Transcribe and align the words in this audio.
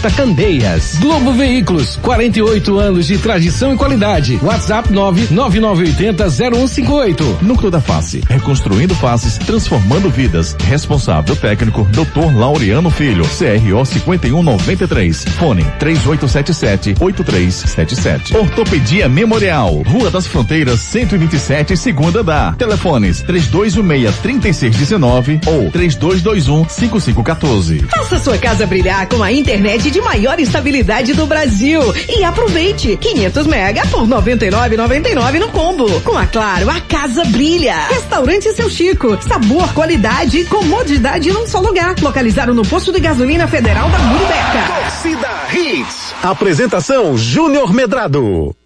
Candeias. 0.00 0.96
Globo 1.00 1.32
Veículos, 1.32 1.96
48 1.96 2.78
anos 2.78 3.06
de 3.06 3.18
tradição 3.18 3.74
e 3.74 3.76
qualidade. 3.76 4.38
WhatsApp 4.42 4.88
999800158. 4.92 7.42
Núcleo 7.42 7.70
da 7.70 7.80
Face, 7.80 8.22
reconstruindo 8.28 8.94
faces, 8.94 9.36
transformando 9.38 10.08
vidas. 10.08 10.54
Responsável 10.60 11.34
técnico, 11.34 11.82
Dr. 11.90 12.32
Laureano 12.36 12.90
Filho, 12.90 13.24
CRO 13.24 13.84
5193. 13.84 15.24
Fone 15.38 15.64
3877-8377. 15.80 18.36
Ortopedia 18.36 19.08
Memorial, 19.08 19.82
Rua 19.86 20.10
das 20.10 20.26
Fronteiras, 20.26 20.80
127, 20.80 21.74
segunda 21.76 22.22
da. 22.22 22.52
Telefones 22.52 23.24
3216-3619 23.24 25.40
ou 25.46 25.70
3221-5514. 25.72 27.86
Faça 27.88 28.18
sua 28.18 28.36
casa 28.38 28.66
brilhar 28.66 29.08
com 29.08 29.22
a 29.22 29.32
internet 29.32 29.87
de 29.90 30.00
maior 30.00 30.38
estabilidade 30.40 31.14
do 31.14 31.26
Brasil. 31.26 31.80
E 32.08 32.24
aproveite 32.24 32.96
500 32.96 33.46
mega 33.46 33.86
por 33.86 34.06
99,99 34.06 35.38
no 35.38 35.48
combo. 35.48 36.00
Com 36.02 36.16
a 36.16 36.26
Claro, 36.26 36.70
a 36.70 36.80
casa 36.80 37.24
brilha. 37.24 37.86
Restaurante 37.88 38.52
Seu 38.52 38.68
Chico, 38.68 39.18
sabor, 39.22 39.72
qualidade 39.72 40.38
e 40.38 40.44
comodidade 40.44 41.32
num 41.32 41.46
só 41.46 41.60
lugar. 41.60 41.94
Localizado 42.00 42.54
no 42.54 42.62
posto 42.62 42.92
de 42.92 43.00
gasolina 43.00 43.48
federal 43.48 43.88
da 43.90 43.98
Muribeca. 43.98 44.72
Torcida 44.82 45.28
Hits. 45.52 46.14
Apresentação 46.22 47.16
Júnior 47.16 47.72
Medrado. 47.72 48.57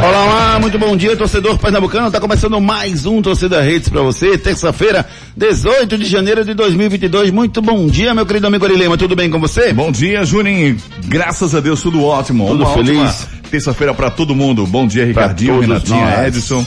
Olá, 0.00 0.24
olá, 0.24 0.58
muito 0.60 0.78
bom 0.78 0.96
dia, 0.96 1.16
torcedor 1.16 1.58
pernambucano. 1.58 2.08
Tá 2.10 2.20
começando 2.20 2.60
mais 2.60 3.04
um 3.04 3.20
Torcida 3.20 3.60
Redes 3.60 3.88
para 3.88 4.00
você, 4.00 4.38
terça-feira, 4.38 5.04
18 5.36 5.98
de 5.98 6.04
janeiro 6.04 6.44
de 6.44 6.54
2022. 6.54 7.30
Muito 7.32 7.60
bom 7.60 7.86
dia, 7.88 8.14
meu 8.14 8.24
querido 8.24 8.46
amigo 8.46 8.64
Arilema. 8.64 8.96
Tudo 8.96 9.16
bem 9.16 9.28
com 9.28 9.40
você? 9.40 9.72
Bom 9.72 9.90
dia, 9.90 10.24
Juninho. 10.24 10.76
Graças 11.06 11.52
a 11.52 11.60
Deus, 11.60 11.82
tudo 11.82 12.04
ótimo. 12.04 12.46
Tudo 12.46 12.64
Uma 12.64 12.74
feliz. 12.74 13.26
Terça-feira 13.50 13.92
para 13.92 14.08
todo 14.08 14.36
mundo. 14.36 14.64
Bom 14.66 14.86
dia, 14.86 15.04
Ricardinho, 15.04 15.58
Renatinha, 15.60 16.16
nós. 16.18 16.28
Edson 16.28 16.64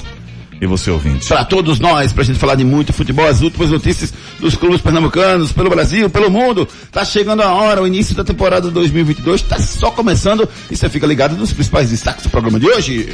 e 0.62 0.68
você 0.68 0.92
ouvinte. 0.92 1.28
Para 1.28 1.44
todos 1.44 1.80
nós, 1.80 2.14
pra 2.14 2.24
gente 2.24 2.38
falar 2.38 2.54
de 2.54 2.64
muito 2.64 2.94
futebol, 2.94 3.28
as 3.28 3.42
últimas 3.42 3.72
notícias 3.72 4.14
dos 4.40 4.56
clubes 4.56 4.80
pernambucanos, 4.80 5.52
pelo 5.52 5.72
Brasil, 5.72 6.08
pelo 6.08 6.30
mundo. 6.30 6.68
Tá 6.92 7.04
chegando 7.04 7.42
a 7.42 7.52
hora, 7.52 7.82
o 7.82 7.88
início 7.88 8.16
da 8.16 8.24
temporada 8.24 8.70
2022 8.70 9.42
tá 9.42 9.60
só 9.60 9.90
começando 9.90 10.48
e 10.70 10.78
você 10.78 10.88
fica 10.88 11.08
ligado 11.08 11.36
nos 11.36 11.52
principais 11.52 11.90
destaques 11.90 12.24
do 12.24 12.30
programa 12.30 12.60
de 12.60 12.68
hoje. 12.68 13.10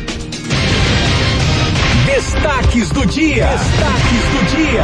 Destaques 2.06 2.90
do 2.90 3.06
dia. 3.06 3.48
Destaques 3.48 4.24
do 4.34 4.56
dia. 4.58 4.84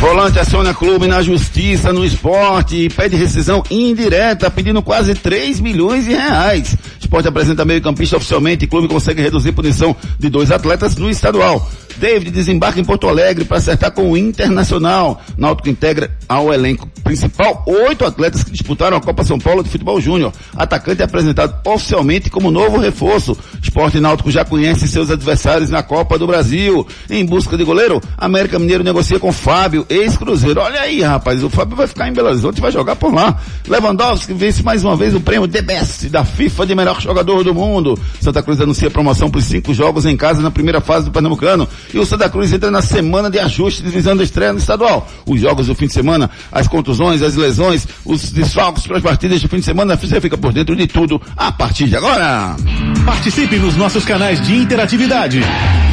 Volante 0.00 0.38
aciona 0.38 0.74
clube 0.74 1.06
na 1.06 1.22
justiça, 1.22 1.90
no 1.90 2.04
esporte 2.04 2.76
e 2.76 2.88
pede 2.90 3.16
rescisão 3.16 3.62
indireta, 3.70 4.50
pedindo 4.50 4.82
quase 4.82 5.14
3 5.14 5.58
milhões 5.60 6.04
de 6.04 6.12
reais. 6.12 6.76
Esporte 7.00 7.28
apresenta 7.28 7.64
meio 7.64 7.80
campista 7.80 8.16
oficialmente 8.16 8.66
e 8.66 8.68
clube 8.68 8.88
consegue 8.88 9.22
reduzir 9.22 9.52
punição 9.52 9.96
de 10.18 10.28
dois 10.28 10.50
atletas 10.50 10.96
no 10.96 11.08
estadual. 11.08 11.66
David 11.98 12.30
desembarca 12.30 12.80
em 12.80 12.84
Porto 12.84 13.08
Alegre 13.08 13.44
para 13.44 13.58
acertar 13.58 13.90
com 13.92 14.10
o 14.10 14.16
Internacional. 14.16 15.20
Náutico 15.36 15.68
integra 15.68 16.16
ao 16.28 16.52
elenco 16.52 16.88
principal 17.02 17.64
oito 17.66 18.04
atletas 18.04 18.42
que 18.42 18.50
disputaram 18.50 18.96
a 18.96 19.00
Copa 19.00 19.22
São 19.24 19.38
Paulo 19.38 19.62
de 19.62 19.70
Futebol 19.70 20.00
Júnior. 20.00 20.32
Atacante 20.56 21.02
é 21.02 21.04
apresentado 21.04 21.56
oficialmente 21.64 22.28
como 22.30 22.50
novo 22.50 22.78
reforço. 22.78 23.36
Esporte 23.62 24.00
Náutico 24.00 24.30
já 24.30 24.44
conhece 24.44 24.88
seus 24.88 25.10
adversários 25.10 25.70
na 25.70 25.82
Copa 25.82 26.18
do 26.18 26.26
Brasil. 26.26 26.86
Em 27.08 27.24
busca 27.24 27.56
de 27.56 27.64
goleiro, 27.64 28.00
América 28.18 28.58
Mineiro 28.58 28.82
negocia 28.82 29.18
com 29.18 29.32
Fábio, 29.32 29.86
ex-Cruzeiro. 29.88 30.60
Olha 30.60 30.80
aí, 30.80 31.02
rapaz, 31.02 31.42
o 31.42 31.50
Fábio 31.50 31.76
vai 31.76 31.86
ficar 31.86 32.08
em 32.08 32.12
Belo 32.12 32.28
Horizonte 32.28 32.58
e 32.58 32.60
vai 32.60 32.72
jogar 32.72 32.96
por 32.96 33.14
lá. 33.14 33.40
Lewandowski 33.68 34.32
vence 34.32 34.62
mais 34.62 34.84
uma 34.84 34.96
vez 34.96 35.14
o 35.14 35.20
prêmio 35.20 35.46
The 35.46 35.62
Best 35.62 36.08
da 36.08 36.24
FIFA 36.24 36.66
de 36.66 36.74
melhor 36.74 37.00
jogador 37.00 37.44
do 37.44 37.54
mundo. 37.54 37.98
Santa 38.20 38.42
Cruz 38.42 38.60
anuncia 38.60 38.90
promoção 38.90 39.30
por 39.30 39.42
cinco 39.42 39.72
jogos 39.72 40.06
em 40.06 40.16
casa 40.16 40.42
na 40.42 40.50
primeira 40.50 40.80
fase 40.80 41.06
do 41.06 41.12
Pernambucano. 41.12 41.68
E 41.92 41.98
o 41.98 42.06
Santa 42.06 42.28
Cruz 42.28 42.52
entra 42.52 42.70
na 42.70 42.82
semana 42.82 43.30
de 43.30 43.38
ajuste 43.38 43.82
visando 43.82 44.22
a 44.22 44.24
estreia 44.24 44.52
no 44.52 44.58
estadual. 44.58 45.08
Os 45.26 45.40
jogos 45.40 45.66
do 45.66 45.74
fim 45.74 45.86
de 45.86 45.92
semana, 45.92 46.30
as 46.50 46.68
contusões, 46.68 47.22
as 47.22 47.34
lesões, 47.34 47.86
os 48.04 48.30
desfalques 48.30 48.86
para 48.86 48.98
as 48.98 49.02
partidas 49.02 49.40
do 49.40 49.48
fim 49.48 49.58
de 49.58 49.64
semana, 49.64 49.96
você 49.96 50.20
fica 50.20 50.36
por 50.36 50.52
dentro 50.52 50.76
de 50.76 50.86
tudo 50.86 51.20
a 51.36 51.50
partir 51.50 51.86
de 51.86 51.96
agora. 51.96 52.56
Participe 53.04 53.56
nos 53.56 53.76
nossos 53.76 54.04
canais 54.04 54.40
de 54.40 54.56
interatividade. 54.56 55.40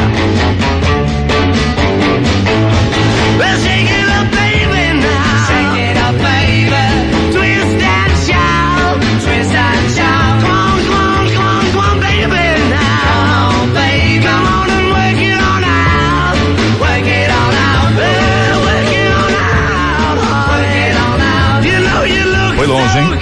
Well, 3.36 3.58
shake 3.58 3.90
it 3.90 4.08
up, 4.08 4.30
baby, 4.30 5.00
now. 5.02 5.46
Shake 5.48 5.80
it 5.82 5.98
up, 5.98 6.16
baby. 6.22 6.86
Twist 7.32 7.82
and 7.82 8.14
shout. 8.24 9.00
Twist 9.24 9.50
and 9.50 9.90
shout. 9.90 10.42
Come 10.42 10.52
on, 10.52 10.78
come 10.86 10.94
on, 10.94 11.26
come 11.34 11.42
on, 11.42 11.64
come 11.72 11.80
on, 11.90 11.98
baby, 11.98 12.70
now. 12.70 13.02
Come 13.02 13.34
on, 13.34 13.74
baby. 13.74 14.22
Come 14.22 14.46
on 14.46 14.70
and 14.70 14.86
work 14.94 15.18
it 15.18 15.38
on 15.42 15.64
out. 15.64 16.38
Work 16.78 17.08
it 17.10 17.30
on 17.34 17.54
out. 17.66 17.90
Well, 17.98 18.60
work 18.62 18.92
it 18.94 19.10
on 19.10 19.34
out. 19.34 20.16
Work 20.54 20.70
it 20.70 20.94
on 20.94 21.20
out. 21.20 21.64
You 21.66 21.78
know 21.82 22.04
you 22.04 22.24
look 22.30 22.54
Foi 22.54 22.66
longe, 22.66 22.94
hein? 22.94 23.18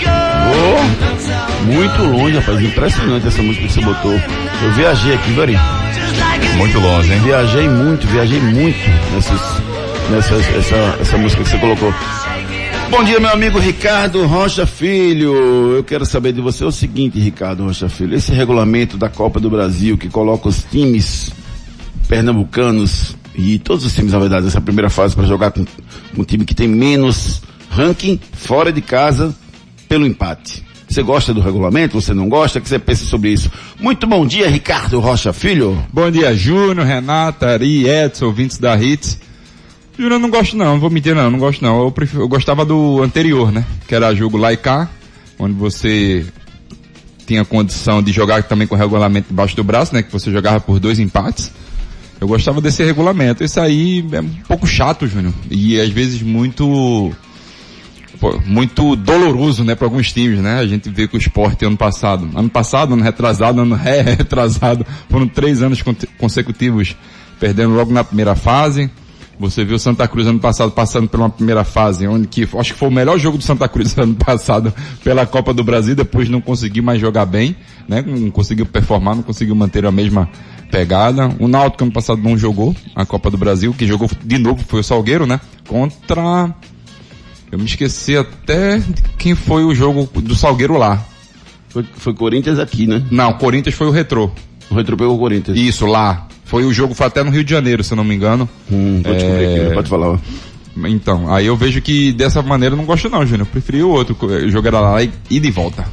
Oh, 0.50 1.07
muito 1.68 2.02
longe, 2.02 2.38
rapaz, 2.38 2.62
impressionante 2.62 3.26
essa 3.26 3.42
música 3.42 3.66
que 3.66 3.72
você 3.72 3.80
botou. 3.80 4.12
Eu 4.12 4.72
viajei 4.74 5.14
aqui, 5.14 5.32
Dori. 5.32 5.52
Just 5.52 6.18
like 6.18 6.46
a 6.46 6.56
Muito 6.56 6.78
longe, 6.80 7.12
hein? 7.12 7.20
Viajei 7.20 7.68
muito, 7.68 8.06
viajei 8.06 8.40
muito 8.40 8.78
nessas, 9.12 9.40
nessas, 10.10 10.56
essa, 10.56 10.98
essa 11.00 11.18
música 11.18 11.42
que 11.42 11.48
você 11.48 11.58
colocou. 11.58 11.92
Bom 12.90 13.04
dia, 13.04 13.20
meu 13.20 13.30
amigo 13.30 13.58
Ricardo 13.58 14.24
Rocha 14.26 14.66
Filho. 14.66 15.76
Eu 15.76 15.84
quero 15.84 16.06
saber 16.06 16.32
de 16.32 16.40
você 16.40 16.64
o 16.64 16.72
seguinte, 16.72 17.18
Ricardo 17.18 17.64
Rocha 17.64 17.88
Filho. 17.88 18.16
Esse 18.16 18.32
regulamento 18.32 18.96
da 18.96 19.10
Copa 19.10 19.38
do 19.38 19.50
Brasil 19.50 19.98
que 19.98 20.08
coloca 20.08 20.48
os 20.48 20.64
times 20.64 21.30
pernambucanos 22.08 23.14
e 23.34 23.58
todos 23.58 23.84
os 23.84 23.94
times, 23.94 24.12
na 24.12 24.18
verdade, 24.18 24.46
nessa 24.46 24.60
primeira 24.60 24.88
fase 24.88 25.14
para 25.14 25.26
jogar 25.26 25.50
com 25.50 25.66
um 26.16 26.24
time 26.24 26.46
que 26.46 26.54
tem 26.54 26.66
menos 26.66 27.42
ranking 27.70 28.18
fora 28.32 28.72
de 28.72 28.80
casa 28.80 29.34
pelo 29.86 30.06
empate. 30.06 30.67
Você 30.98 31.02
gosta 31.04 31.32
do 31.32 31.40
regulamento? 31.40 32.00
Você 32.00 32.12
não 32.12 32.28
gosta? 32.28 32.58
O 32.58 32.62
que 32.62 32.68
você 32.68 32.76
pensa 32.76 33.04
sobre 33.04 33.30
isso? 33.30 33.48
Muito 33.78 34.04
bom 34.04 34.26
dia, 34.26 34.50
Ricardo 34.50 34.98
Rocha 34.98 35.32
Filho. 35.32 35.80
Bom 35.92 36.10
dia, 36.10 36.34
Júnior, 36.34 36.84
Renata, 36.84 37.50
Ari, 37.50 37.88
Edson, 37.88 38.26
ouvintes 38.26 38.58
da 38.58 38.76
Hits. 38.76 39.16
Júnior, 39.96 40.14
eu 40.14 40.18
não 40.18 40.28
gosto 40.28 40.56
não, 40.56 40.72
não 40.72 40.80
vou 40.80 40.90
mentir 40.90 41.14
não, 41.14 41.30
não 41.30 41.38
gosto 41.38 41.62
não. 41.62 41.84
Eu, 41.84 41.92
prefiro, 41.92 42.22
eu 42.22 42.28
gostava 42.28 42.64
do 42.64 43.00
anterior, 43.00 43.52
né? 43.52 43.64
Que 43.86 43.94
era 43.94 44.12
jogo 44.12 44.36
lá 44.36 44.52
e 44.52 44.56
cá, 44.56 44.88
onde 45.38 45.54
você 45.54 46.26
tinha 47.24 47.44
condição 47.44 48.02
de 48.02 48.10
jogar 48.10 48.42
também 48.42 48.66
com 48.66 48.74
regulamento 48.74 49.28
debaixo 49.28 49.54
do 49.54 49.62
braço, 49.62 49.94
né? 49.94 50.02
Que 50.02 50.10
você 50.10 50.32
jogava 50.32 50.58
por 50.58 50.80
dois 50.80 50.98
empates. 50.98 51.52
Eu 52.20 52.26
gostava 52.26 52.60
desse 52.60 52.82
regulamento. 52.82 53.44
Esse 53.44 53.60
aí 53.60 54.04
é 54.10 54.20
um 54.20 54.30
pouco 54.48 54.66
chato, 54.66 55.06
Júnior. 55.06 55.32
E 55.48 55.80
às 55.80 55.90
vezes 55.90 56.22
muito 56.22 57.14
muito 58.46 58.96
doloroso, 58.96 59.62
né, 59.64 59.74
para 59.74 59.86
alguns 59.86 60.12
times, 60.12 60.40
né? 60.40 60.58
A 60.58 60.66
gente 60.66 60.88
vê 60.90 61.06
que 61.06 61.16
o 61.16 61.18
esporte 61.18 61.64
ano 61.64 61.76
passado, 61.76 62.28
ano 62.34 62.48
passado, 62.48 62.94
ano 62.94 63.02
retrasado, 63.02 63.60
ano 63.60 63.74
retrasado, 63.76 64.84
foram 65.08 65.28
três 65.28 65.62
anos 65.62 65.82
con- 65.82 65.94
consecutivos 66.18 66.96
perdendo 67.38 67.74
logo 67.74 67.92
na 67.92 68.02
primeira 68.02 68.34
fase. 68.34 68.90
Você 69.40 69.64
viu 69.64 69.76
o 69.76 69.78
Santa 69.78 70.08
Cruz 70.08 70.26
ano 70.26 70.40
passado 70.40 70.72
passando 70.72 71.08
uma 71.14 71.30
primeira 71.30 71.62
fase, 71.62 72.08
onde 72.08 72.26
que 72.26 72.42
acho 72.58 72.72
que 72.72 72.78
foi 72.78 72.88
o 72.88 72.90
melhor 72.92 73.16
jogo 73.20 73.38
do 73.38 73.44
Santa 73.44 73.68
Cruz 73.68 73.94
ano 73.98 74.16
passado 74.16 74.74
pela 75.04 75.24
Copa 75.24 75.54
do 75.54 75.62
Brasil, 75.62 75.94
depois 75.94 76.28
não 76.28 76.40
conseguiu 76.40 76.82
mais 76.82 77.00
jogar 77.00 77.24
bem, 77.24 77.54
né? 77.88 78.02
Não 78.04 78.32
conseguiu 78.32 78.66
performar, 78.66 79.14
não 79.14 79.22
conseguiu 79.22 79.54
manter 79.54 79.86
a 79.86 79.92
mesma 79.92 80.28
pegada. 80.72 81.30
O 81.38 81.46
Náutico 81.46 81.84
ano 81.84 81.92
passado 81.92 82.20
não 82.20 82.36
jogou 82.36 82.74
a 82.96 83.06
Copa 83.06 83.30
do 83.30 83.38
Brasil, 83.38 83.72
que 83.72 83.86
jogou 83.86 84.10
de 84.24 84.38
novo 84.38 84.64
foi 84.66 84.80
o 84.80 84.84
Salgueiro, 84.84 85.24
né? 85.24 85.40
Contra 85.68 86.52
eu 87.50 87.58
me 87.58 87.64
esqueci 87.64 88.16
até 88.16 88.78
de 88.78 89.02
quem 89.18 89.34
foi 89.34 89.64
o 89.64 89.74
jogo 89.74 90.08
do 90.20 90.34
Salgueiro 90.34 90.76
lá. 90.76 91.04
Foi, 91.68 91.84
foi 91.96 92.14
Corinthians 92.14 92.58
aqui, 92.58 92.86
né? 92.86 93.02
Não, 93.10 93.32
Corinthians 93.34 93.74
foi 93.74 93.86
o 93.86 93.90
Retrô. 93.90 94.30
O 94.70 94.74
Retro 94.74 94.96
pegou 94.96 95.14
o 95.16 95.18
Corinthians. 95.18 95.56
Isso, 95.56 95.86
lá. 95.86 96.26
Foi 96.44 96.64
o 96.64 96.72
jogo, 96.72 96.94
foi 96.94 97.06
até 97.06 97.22
no 97.22 97.30
Rio 97.30 97.44
de 97.44 97.50
Janeiro, 97.50 97.84
se 97.84 97.92
eu 97.92 97.96
não 97.96 98.04
me 98.04 98.14
engano. 98.14 98.48
Hum, 98.70 99.00
vou 99.04 99.14
descobrir 99.14 99.44
É. 99.44 99.64
aqui, 99.66 99.74
pode 99.74 99.88
falar. 99.90 100.08
ó. 100.08 100.18
Então, 100.86 101.32
aí 101.34 101.46
eu 101.46 101.56
vejo 101.56 101.82
que 101.82 102.12
dessa 102.12 102.40
maneira 102.40 102.74
eu 102.74 102.76
não 102.76 102.84
gosto 102.86 103.08
não, 103.10 103.20
Júnior. 103.26 103.40
Eu 103.40 103.46
preferi 103.46 103.82
o 103.82 103.88
outro, 103.88 104.16
o 104.20 104.50
jogo 104.50 104.66
era 104.68 104.80
lá 104.80 105.02
e, 105.02 105.10
e 105.28 105.40
de 105.40 105.50
volta. 105.50 105.84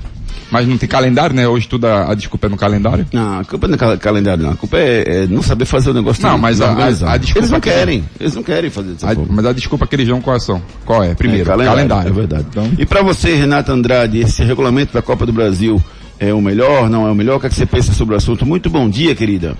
Mas 0.52 0.68
não 0.68 0.78
tem 0.78 0.88
calendário, 0.88 1.36
né? 1.36 1.48
Hoje 1.48 1.68
tudo 1.68 1.86
a, 1.88 2.12
a 2.12 2.16
desculpa 2.16 2.46
é 2.48 2.50
no 2.50 2.56
calendário. 2.58 3.06
Não, 3.12 3.40
a 3.40 3.44
culpa 3.44 3.68
não 3.68 3.76
é 3.76 3.78
cal- 3.78 3.98
calendário, 3.98 4.44
não. 4.44 4.52
A 4.52 4.56
culpa 4.56 4.78
é, 4.78 5.24
é 5.24 5.28
não 5.28 5.42
saber 5.42 5.66
fazer 5.66 5.90
o 5.90 5.94
negócio 5.94 6.22
Não, 6.22 6.38
mas 6.38 6.62
a- 6.62 6.72
a- 6.72 7.14
a 7.14 7.18
desculpa 7.18 7.40
Eles 7.40 7.52
não 7.52 7.60
que- 7.60 7.70
querem. 7.70 8.04
Eles 8.20 8.36
não 8.36 8.44
querem 8.44 8.70
fazer 8.70 8.92
dessa 8.94 9.10
A- 9.12 9.16
forma. 9.16 9.28
mas 9.34 9.46
a 9.46 9.54
desculpa 9.54 9.88
que 9.88 9.96
eles 9.96 10.08
dão 10.08 10.22
qual 10.22 10.40
são? 10.40 10.62
Qual 10.86 11.04
é? 11.04 11.14
Primeiro, 11.16 11.44
É, 11.52 11.66
calendário. 11.66 12.10
É 12.10 12.14
verdade. 12.14 12.46
Então, 12.50 12.72
E 12.78 12.86
pra 12.86 13.02
você, 13.02 13.34
Renata 13.36 13.72
Andrade, 13.74 14.20
esse 14.20 14.44
regulamento 14.44 14.94
da 14.94 15.02
Copa 15.02 15.26
do 15.26 15.34
Brasil 15.34 15.82
é 16.20 16.32
o 16.34 16.40
melhor, 16.42 16.90
não 16.90 17.08
é 17.08 17.12
o 17.12 17.16
melhor? 17.16 17.38
O 17.38 17.40
que, 17.40 17.48
é 17.48 17.50
que 17.50 17.56
você 17.56 17.66
pensa 17.66 17.92
sobre 17.94 18.14
o 18.14 18.18
assunto? 18.18 18.46
Muito 18.46 18.70
bom 18.70 18.88
dia, 18.88 19.16
querida. 19.16 19.58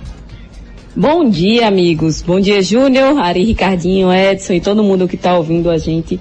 Bom 0.94 1.28
dia, 1.28 1.66
amigos. 1.68 2.22
Bom 2.22 2.40
dia, 2.40 2.62
Júnior, 2.62 3.18
Ari, 3.18 3.44
Ricardinho, 3.44 4.10
Edson 4.12 4.54
e 4.54 4.60
todo 4.60 4.82
mundo 4.82 5.06
que 5.06 5.16
está 5.16 5.36
ouvindo 5.36 5.68
a 5.68 5.76
gente. 5.76 6.18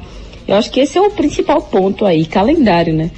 Eu 0.47 0.57
acho 0.57 0.69
que 0.69 0.79
esse 0.81 0.97
é 0.97 1.01
o 1.01 1.09
principal 1.11 1.61
ponto 1.61 2.06
aí, 2.06 2.25
calendário, 2.25 2.94
né? 2.94 3.09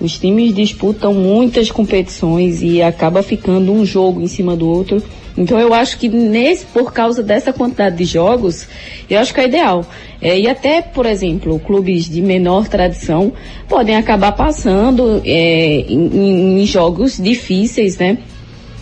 Os 0.00 0.18
times 0.18 0.54
disputam 0.54 1.14
muitas 1.14 1.70
competições 1.70 2.62
e 2.62 2.82
acaba 2.82 3.22
ficando 3.22 3.72
um 3.72 3.84
jogo 3.84 4.20
em 4.20 4.26
cima 4.26 4.56
do 4.56 4.68
outro. 4.68 5.02
Então 5.36 5.58
eu 5.58 5.72
acho 5.74 5.98
que 5.98 6.08
nesse, 6.08 6.64
por 6.66 6.92
causa 6.92 7.22
dessa 7.22 7.52
quantidade 7.52 7.96
de 7.96 8.04
jogos, 8.04 8.68
eu 9.08 9.18
acho 9.18 9.32
que 9.34 9.40
é 9.40 9.46
ideal. 9.46 9.84
É, 10.20 10.38
e 10.38 10.48
até, 10.48 10.80
por 10.82 11.06
exemplo, 11.06 11.58
clubes 11.58 12.08
de 12.08 12.20
menor 12.22 12.68
tradição 12.68 13.32
podem 13.68 13.96
acabar 13.96 14.32
passando 14.32 15.20
é, 15.24 15.80
em- 15.88 16.60
em- 16.62 16.66
jogos 16.66 17.16
difíceis, 17.18 17.96
né? 17.98 18.18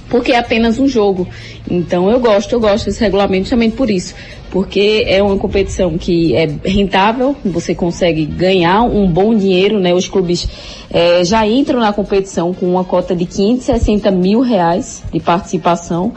porque 0.09 0.33
é 0.33 0.37
apenas 0.39 0.79
um 0.79 0.87
jogo. 0.87 1.27
Então 1.71 2.11
eu 2.11 2.21
gosto, 2.21 2.53
eu 2.53 2.61
gosto 2.61 2.85
desse 2.85 3.01
regulamento 3.01 3.45
justamente 3.45 3.75
por 3.77 3.91
isso. 3.91 4.15
Porque 4.53 5.05
é 5.09 5.23
uma 5.23 5.39
competição 5.39 5.97
que 5.97 6.37
é 6.37 6.47
rentável, 6.63 7.35
você 7.43 7.75
consegue 7.75 8.27
ganhar 8.27 8.83
um 8.83 9.11
bom 9.11 9.35
dinheiro, 9.35 9.81
né? 9.81 9.95
Os 9.95 10.07
clubes 10.07 10.47
eh, 10.91 11.25
já 11.25 11.47
entram 11.49 11.81
na 11.81 11.91
competição 11.91 12.53
com 12.53 12.67
uma 12.67 12.85
cota 12.85 13.17
de 13.17 13.25
560 13.25 14.11
mil 14.11 14.41
reais 14.41 15.03
de 15.11 15.19
participação. 15.19 16.13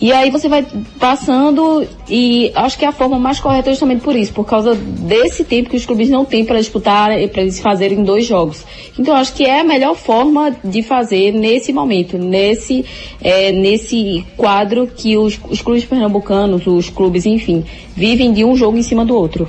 E 0.00 0.12
aí 0.12 0.30
você 0.30 0.46
vai 0.46 0.64
passando 1.00 1.86
e 2.08 2.52
acho 2.54 2.78
que 2.78 2.84
é 2.84 2.88
a 2.88 2.92
forma 2.92 3.18
mais 3.18 3.40
correta 3.40 3.70
é 3.70 3.72
justamente 3.72 4.02
por 4.02 4.14
isso, 4.14 4.32
por 4.32 4.44
causa 4.44 4.74
desse 4.74 5.42
tempo 5.42 5.70
que 5.70 5.76
os 5.76 5.86
clubes 5.86 6.10
não 6.10 6.24
têm 6.24 6.44
para 6.44 6.58
disputar, 6.58 7.10
para 7.28 7.42
eles 7.42 7.60
fazerem 7.60 8.04
dois 8.04 8.26
jogos. 8.26 8.62
Então 8.98 9.16
acho 9.16 9.32
que 9.32 9.44
é 9.44 9.60
a 9.60 9.64
melhor 9.64 9.94
forma 9.94 10.54
de 10.62 10.82
fazer 10.82 11.32
nesse 11.32 11.72
momento, 11.72 12.18
nesse, 12.18 12.84
eh, 13.22 13.52
nesse 13.52 14.22
quadro 14.36 14.86
que 14.86 15.16
os, 15.16 15.40
os 15.48 15.62
clubes 15.62 15.84
pernambucanos, 15.86 16.66
os 16.66 16.90
clubes, 16.90 17.24
enfim, 17.24 17.64
vivem 17.96 18.34
de 18.34 18.44
um 18.44 18.54
jogo 18.54 18.76
em 18.76 18.82
cima 18.82 19.02
do 19.02 19.14
outro. 19.14 19.48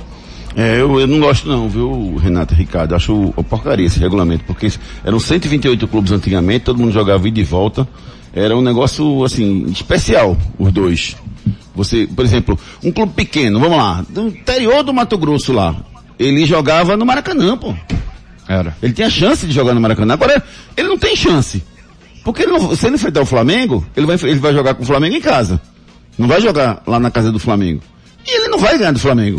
É, 0.56 0.80
eu, 0.80 0.98
eu 0.98 1.06
não 1.06 1.20
gosto 1.20 1.46
não, 1.46 1.68
viu, 1.68 2.16
Renata 2.16 2.54
e 2.54 2.56
Ricardo? 2.56 2.94
Acho 2.94 3.14
uma 3.14 3.44
porcaria 3.44 3.86
esse 3.86 4.00
regulamento, 4.00 4.44
porque 4.44 4.72
eram 5.04 5.20
128 5.20 5.86
clubes 5.86 6.10
antigamente, 6.10 6.64
todo 6.64 6.78
mundo 6.78 6.90
jogava 6.90 7.28
ida 7.28 7.38
e 7.38 7.44
volta. 7.44 7.86
Era 8.38 8.56
um 8.56 8.60
negócio, 8.62 9.24
assim, 9.24 9.64
especial, 9.70 10.36
os 10.58 10.72
dois. 10.72 11.16
Você, 11.74 12.06
por 12.06 12.24
exemplo, 12.24 12.58
um 12.82 12.90
clube 12.92 13.12
pequeno, 13.14 13.58
vamos 13.60 13.78
lá, 13.78 14.04
do 14.08 14.28
interior 14.28 14.82
do 14.82 14.92
Mato 14.92 15.16
Grosso 15.18 15.52
lá, 15.52 15.76
ele 16.18 16.44
jogava 16.46 16.96
no 16.96 17.06
Maracanã, 17.06 17.56
pô. 17.56 17.74
era. 18.48 18.76
Ele 18.82 18.92
tinha 18.92 19.10
chance 19.10 19.46
de 19.46 19.52
jogar 19.52 19.74
no 19.74 19.80
Maracanã. 19.80 20.14
Agora, 20.14 20.42
ele 20.76 20.88
não 20.88 20.98
tem 20.98 21.14
chance. 21.16 21.62
Porque 22.24 22.42
ele 22.42 22.52
não- 22.52 22.74
se 22.74 22.86
ele 22.86 22.96
enfrentar 22.96 23.20
o 23.22 23.26
Flamengo, 23.26 23.86
ele 23.96 24.06
vai, 24.06 24.16
ele 24.22 24.38
vai 24.40 24.52
jogar 24.52 24.74
com 24.74 24.82
o 24.82 24.86
Flamengo 24.86 25.16
em 25.16 25.20
casa. 25.20 25.60
Não 26.18 26.26
vai 26.26 26.40
jogar 26.40 26.82
lá 26.86 26.98
na 26.98 27.10
casa 27.10 27.30
do 27.30 27.38
Flamengo. 27.38 27.80
E 28.26 28.36
ele 28.36 28.48
não 28.48 28.58
vai 28.58 28.76
ganhar 28.78 28.90
do 28.92 28.98
Flamengo. 28.98 29.38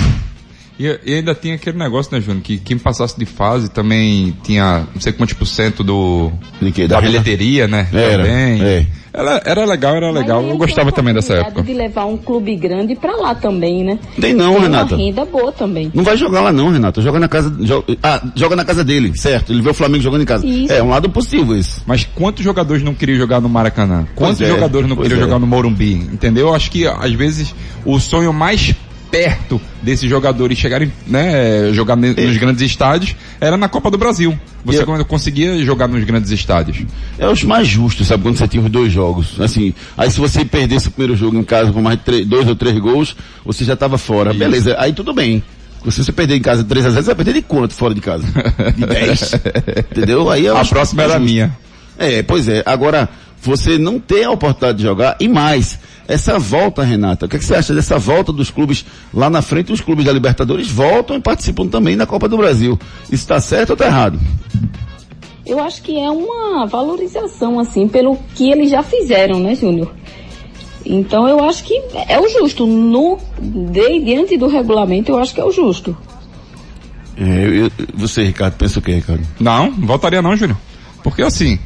E, 0.79 0.99
e 1.05 1.13
ainda 1.15 1.35
tinha 1.35 1.55
aquele 1.55 1.77
negócio, 1.77 2.13
né, 2.13 2.21
Júnior, 2.21 2.41
que 2.41 2.57
quem 2.57 2.77
passasse 2.77 3.19
de 3.19 3.25
fase 3.25 3.69
também 3.69 4.35
tinha 4.43 4.87
não 4.93 5.01
sei 5.01 5.11
quantos 5.11 5.33
por 5.33 5.45
cento 5.45 5.83
do, 5.83 6.31
De 6.61 6.71
quê? 6.71 6.87
da 6.87 6.95
Da- 6.95 7.01
bilheteria, 7.01 7.67
né? 7.67 7.87
Era, 7.91 8.23
também. 8.23 8.61
é. 8.63 8.85
Era, 9.11 9.41
era 9.43 9.65
legal, 9.65 9.95
era 9.95 10.11
legal. 10.11 10.41
Eu 10.43 10.55
gostava 10.55 10.89
a 10.89 10.91
também 10.91 11.13
dessa 11.13 11.33
época. 11.33 11.63
de 11.63 11.73
levar 11.73 12.05
um 12.05 12.15
clube 12.15 12.55
grande 12.55 12.95
para 12.95 13.15
lá 13.17 13.33
também, 13.33 13.83
né? 13.83 13.97
Tem 14.21 14.33
não, 14.35 14.53
Tem 14.53 14.61
Renata. 14.63 14.95
uma 14.95 15.03
renda 15.03 15.25
boa 15.25 15.51
também. 15.51 15.91
Não 15.95 16.03
vai 16.03 16.15
jogar 16.15 16.41
lá 16.41 16.51
não, 16.53 16.69
Renata. 16.71 17.01
Joga 17.01 17.19
na 17.19 17.27
casa. 17.27 17.51
Joga, 17.59 17.97
ah, 18.03 18.21
joga 18.35 18.55
na 18.55 18.63
casa 18.63 18.83
dele, 18.83 19.17
certo? 19.17 19.51
Ele 19.51 19.61
vê 19.63 19.69
o 19.71 19.73
Flamengo 19.73 20.03
jogando 20.03 20.21
em 20.21 20.25
casa. 20.25 20.45
Isso. 20.45 20.71
É 20.71 20.81
um 20.83 20.89
lado 20.89 21.09
possível 21.09 21.57
isso. 21.57 21.81
Mas 21.87 22.07
quantos 22.15 22.43
jogadores 22.43 22.83
não 22.83 22.93
queriam 22.93 23.17
jogar 23.17 23.41
no 23.41 23.49
Maracanã? 23.49 24.05
Quantos 24.15 24.41
é, 24.41 24.47
jogadores 24.47 24.87
não 24.87 24.95
queriam 24.95 25.17
é. 25.17 25.21
jogar 25.21 25.39
no 25.39 25.47
Morumbi? 25.47 25.93
Entendeu? 25.93 26.49
Eu 26.49 26.55
acho 26.55 26.69
que 26.69 26.85
às 26.85 27.11
vezes 27.13 27.53
o 27.83 27.99
sonho 27.99 28.31
mais 28.31 28.75
perto 29.11 29.59
desses 29.81 30.09
jogadores 30.09 30.57
chegarem, 30.57 30.91
né, 31.07 31.71
jogar 31.73 31.95
nos 31.95 32.37
grandes 32.37 32.61
estádios 32.61 33.15
era 33.39 33.57
na 33.57 33.67
Copa 33.67 33.89
do 33.89 33.97
Brasil. 33.97 34.37
Você 34.63 34.79
É. 34.79 34.81
E- 34.81 34.85
quando 34.85 35.03
conseguia 35.05 35.57
jogar 35.65 35.87
nos 35.87 36.03
grandes 36.03 36.31
estádios. 36.31 36.85
É 37.17 37.27
os 37.27 37.43
mais 37.43 37.67
justos, 37.67 38.07
sabe? 38.07 38.23
Quando 38.23 38.37
você 38.37 38.47
tinha 38.47 38.61
os 38.63 38.69
dois 38.69 38.91
jogos. 38.91 39.39
Assim, 39.39 39.73
aí 39.97 40.11
se 40.11 40.19
você 40.19 40.43
perdesse 40.45 40.89
o 40.89 40.91
primeiro 40.91 41.15
jogo 41.15 41.37
em 41.37 41.43
casa 41.43 41.71
com 41.71 41.81
mais 41.81 41.97
de 41.97 42.03
três- 42.05 42.25
dois 42.27 42.47
ou 42.47 42.55
três 42.55 42.77
gols, 42.77 43.15
você 43.45 43.63
já 43.63 43.73
estava 43.73 43.97
fora. 43.97 44.29
Isso. 44.31 44.39
Beleza, 44.39 44.75
aí 44.79 44.93
tudo 44.93 45.13
bem. 45.13 45.41
Se 45.89 46.03
você 46.03 46.11
perder 46.11 46.35
em 46.35 46.41
casa 46.41 46.61
3 46.63 46.85
a 46.85 46.89
0 46.89 47.01
você 47.03 47.07
vai 47.07 47.15
perder 47.15 47.33
de 47.35 47.41
quanto 47.41 47.73
fora 47.73 47.95
de 47.95 48.01
casa? 48.01 48.25
De 48.75 48.83
10. 48.85 49.33
Entendeu? 49.91 50.29
Aí 50.29 50.45
eu 50.45 50.57
A 50.57 50.65
próxima 50.65 51.03
mais 51.03 51.11
era 51.11 51.19
justo. 51.19 51.33
minha. 51.33 51.57
É, 51.97 52.21
pois 52.21 52.47
é. 52.49 52.61
Agora, 52.65 53.07
você 53.41 53.77
não 53.77 53.99
ter 53.99 54.23
a 54.23 54.31
oportunidade 54.31 54.77
de 54.79 54.83
jogar, 54.83 55.15
e 55.19 55.27
mais, 55.27 55.79
essa 56.07 56.37
volta, 56.39 56.83
Renata, 56.83 57.25
o 57.25 57.29
que, 57.29 57.35
é 57.35 57.39
que 57.39 57.45
você 57.45 57.55
acha 57.55 57.73
dessa 57.73 57.97
volta 57.97 58.31
dos 58.33 58.49
clubes 58.51 58.85
lá 59.13 59.29
na 59.29 59.41
frente? 59.41 59.71
Os 59.71 59.81
clubes 59.81 60.05
da 60.05 60.11
Libertadores 60.11 60.69
voltam 60.69 61.15
e 61.17 61.21
participam 61.21 61.67
também 61.67 61.95
da 61.95 62.05
Copa 62.05 62.27
do 62.27 62.37
Brasil. 62.37 62.77
Isso 63.05 63.13
está 63.23 63.39
certo 63.39 63.71
ou 63.71 63.73
está 63.75 63.85
errado? 63.85 64.19
Eu 65.45 65.59
acho 65.59 65.81
que 65.81 65.97
é 65.99 66.09
uma 66.11 66.65
valorização, 66.67 67.59
assim, 67.59 67.87
pelo 67.87 68.17
que 68.35 68.51
eles 68.51 68.69
já 68.69 68.83
fizeram, 68.83 69.39
né, 69.39 69.55
Júnior? 69.55 69.91
Então 70.85 71.27
eu 71.27 71.43
acho 71.43 71.63
que 71.63 71.73
é 72.07 72.19
o 72.19 72.27
justo. 72.27 72.65
No, 72.65 73.17
de, 73.39 73.99
diante 74.01 74.37
do 74.37 74.47
regulamento, 74.47 75.11
eu 75.11 75.19
acho 75.19 75.33
que 75.33 75.41
é 75.41 75.43
o 75.45 75.51
justo. 75.51 75.95
É, 77.17 77.45
eu- 77.45 77.53
eu- 77.65 77.71
você, 77.95 78.23
Ricardo, 78.23 78.55
pensa 78.55 78.79
o 78.79 78.81
que, 78.81 78.91
Ricardo? 78.93 79.25
Não, 79.39 79.71
não 79.71 79.87
voltaria 79.87 80.21
não, 80.21 80.35
Júnior. 80.35 80.57
Porque 81.03 81.21
assim, 81.21 81.59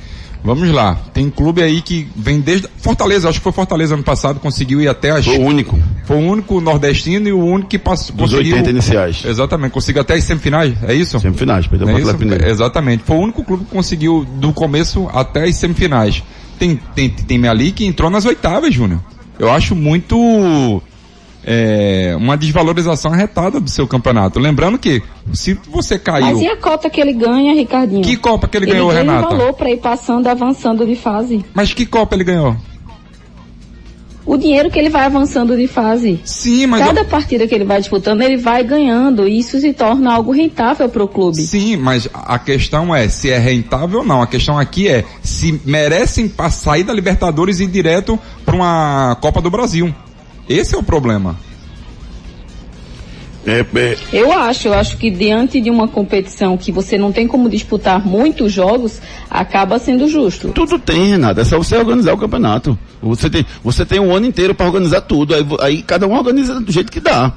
vamos 0.44 0.70
lá, 0.72 0.96
tem 1.14 1.30
clube 1.30 1.62
aí 1.62 1.82
que 1.82 2.08
vem 2.16 2.40
desde 2.40 2.68
Fortaleza, 2.78 3.30
acho 3.30 3.40
que 3.40 3.44
foi 3.44 3.52
Fortaleza 3.52 3.94
ano 3.94 4.04
passado, 4.04 4.40
conseguiu 4.40 4.82
ir 4.82 4.88
até 4.88 5.12
as 5.12 5.26
Foi 5.26 5.38
o 5.38 5.42
único 5.42 5.80
foi 6.06 6.18
o 6.18 6.20
único 6.20 6.60
nordestino 6.60 7.28
e 7.28 7.32
o 7.32 7.44
único 7.44 7.70
que 7.70 7.80
passou 7.80 8.16
dos 8.16 8.32
conseguiu 8.32 8.56
80 8.56 8.70
iniciais. 8.70 9.24
Exatamente, 9.26 9.72
conseguiu 9.72 10.02
até 10.02 10.16
as 10.16 10.24
semifinais, 10.24 10.74
é 10.84 10.94
isso? 10.94 11.20
Semifinais, 11.20 11.66
perdeu 11.68 11.88
é 11.90 12.00
isso? 12.00 12.16
Exatamente. 12.46 13.04
Foi 13.04 13.16
o 13.16 13.20
único 13.20 13.44
clube 13.44 13.64
que 13.66 13.72
conseguiu 13.72 14.26
do 14.36 14.52
começo 14.52 15.10
até 15.14 15.46
as 15.46 15.56
semifinais. 15.56 16.22
Tem, 16.60 16.80
tem 16.94 17.10
time 17.10 17.48
ali 17.48 17.72
que 17.72 17.86
entrou 17.86 18.10
nas 18.10 18.26
oitavas, 18.26 18.74
Júnior. 18.74 19.00
Eu 19.40 19.52
acho 19.52 19.76
muito 19.76 20.82
é, 21.46 22.16
uma 22.18 22.38
desvalorização 22.38 23.12
arretada 23.12 23.60
do 23.60 23.70
seu 23.70 23.88
campeonato. 23.88 24.40
Lembrando 24.40 24.78
que 24.78 25.02
se 25.34 25.54
você 25.70 26.00
caiu. 26.00 26.26
Mas 26.26 26.42
e 26.42 26.48
a 26.48 26.58
cota 26.58 26.90
que 26.90 27.00
ele 27.00 27.14
ganha, 27.14 27.54
Ricardinho? 27.54 28.04
Que 28.04 28.16
Copa 28.16 28.48
que 28.48 28.58
ele, 28.58 28.66
ele 28.66 28.72
ganhou, 28.74 28.90
ganha 28.90 29.02
Renata? 29.02 29.28
um 29.28 29.38
valor 29.38 29.54
para 29.54 29.70
ir 29.70 29.78
passando, 29.78 30.28
avançando 30.28 30.86
de 30.86 30.96
fase. 30.96 31.44
Mas 31.54 31.74
que 31.74 31.86
Copa 31.86 32.16
ele 32.16 32.24
ganhou? 32.24 32.56
O 34.26 34.38
dinheiro 34.38 34.72
que 34.72 34.80
ele 34.80 34.90
vai 34.90 35.06
avançando 35.06 35.56
de 35.58 35.68
fase. 35.68 36.20
Sim, 36.24 36.66
mas. 36.66 36.86
Cada 36.86 37.04
partida 37.04 37.46
que 37.46 37.54
ele 37.54 37.66
vai 37.66 37.80
disputando, 37.80 38.22
ele 38.22 38.38
vai 38.38 38.64
ganhando. 38.64 39.28
E 39.28 39.38
isso 39.38 39.60
se 39.60 39.74
torna 39.74 40.14
algo 40.14 40.32
rentável 40.32 40.88
para 40.88 41.04
o 41.04 41.08
clube. 41.08 41.42
Sim, 41.42 41.76
mas 41.76 42.08
a 42.14 42.40
questão 42.40 42.96
é 42.96 43.10
se 43.10 43.30
é 43.30 43.38
rentável 43.38 44.00
ou 44.00 44.06
não. 44.06 44.22
A 44.22 44.28
questão 44.28 44.58
aqui 44.58 44.88
é 44.88 45.04
se 45.22 45.60
merecem 45.66 46.32
sair 46.50 46.84
da 46.84 46.94
Libertadores 46.94 47.60
e 47.60 47.66
ir 47.66 47.68
direto 47.68 48.18
para 48.46 48.56
uma 48.56 49.18
Copa 49.20 49.42
do 49.42 49.52
Brasil. 49.52 49.94
Esse 50.48 50.76
é 50.76 50.78
o 50.78 50.84
problema. 50.84 51.38
É, 53.46 53.66
é, 53.76 53.98
Eu 54.14 54.32
acho, 54.32 54.70
eu 54.70 54.74
acho 54.74 54.98
que 54.98 55.12
diante 55.12 55.60
de 55.60 55.70
uma 55.70 55.88
competição 55.88 56.58
que 56.58 56.72
você 56.72 56.98
não 56.98 57.12
tem 57.12 57.28
como 57.28 57.50
disputar 57.50 58.06
muitos 58.06 58.54
jogos, 58.54 59.02
acaba 59.30 59.78
sendo 59.80 60.08
justo. 60.08 60.50
tudo 60.54 60.80
tem, 60.80 61.10
Renato. 61.10 61.42
É 61.42 61.44
só 61.44 61.58
você 61.58 61.76
organizar 61.76 62.14
o 62.14 62.18
campeonato. 62.18 62.78
Você 63.02 63.30
tem, 63.30 63.46
você 63.62 63.86
tem 63.86 64.00
um 64.00 64.16
ano 64.16 64.26
inteiro 64.26 64.56
para 64.56 64.66
organizar 64.66 65.02
tudo. 65.02 65.36
Aí, 65.36 65.46
aí 65.60 65.82
cada 65.82 66.08
um 66.08 66.14
organiza 66.14 66.60
do 66.60 66.72
jeito 66.72 66.92
que 66.92 67.02
dá. 67.02 67.34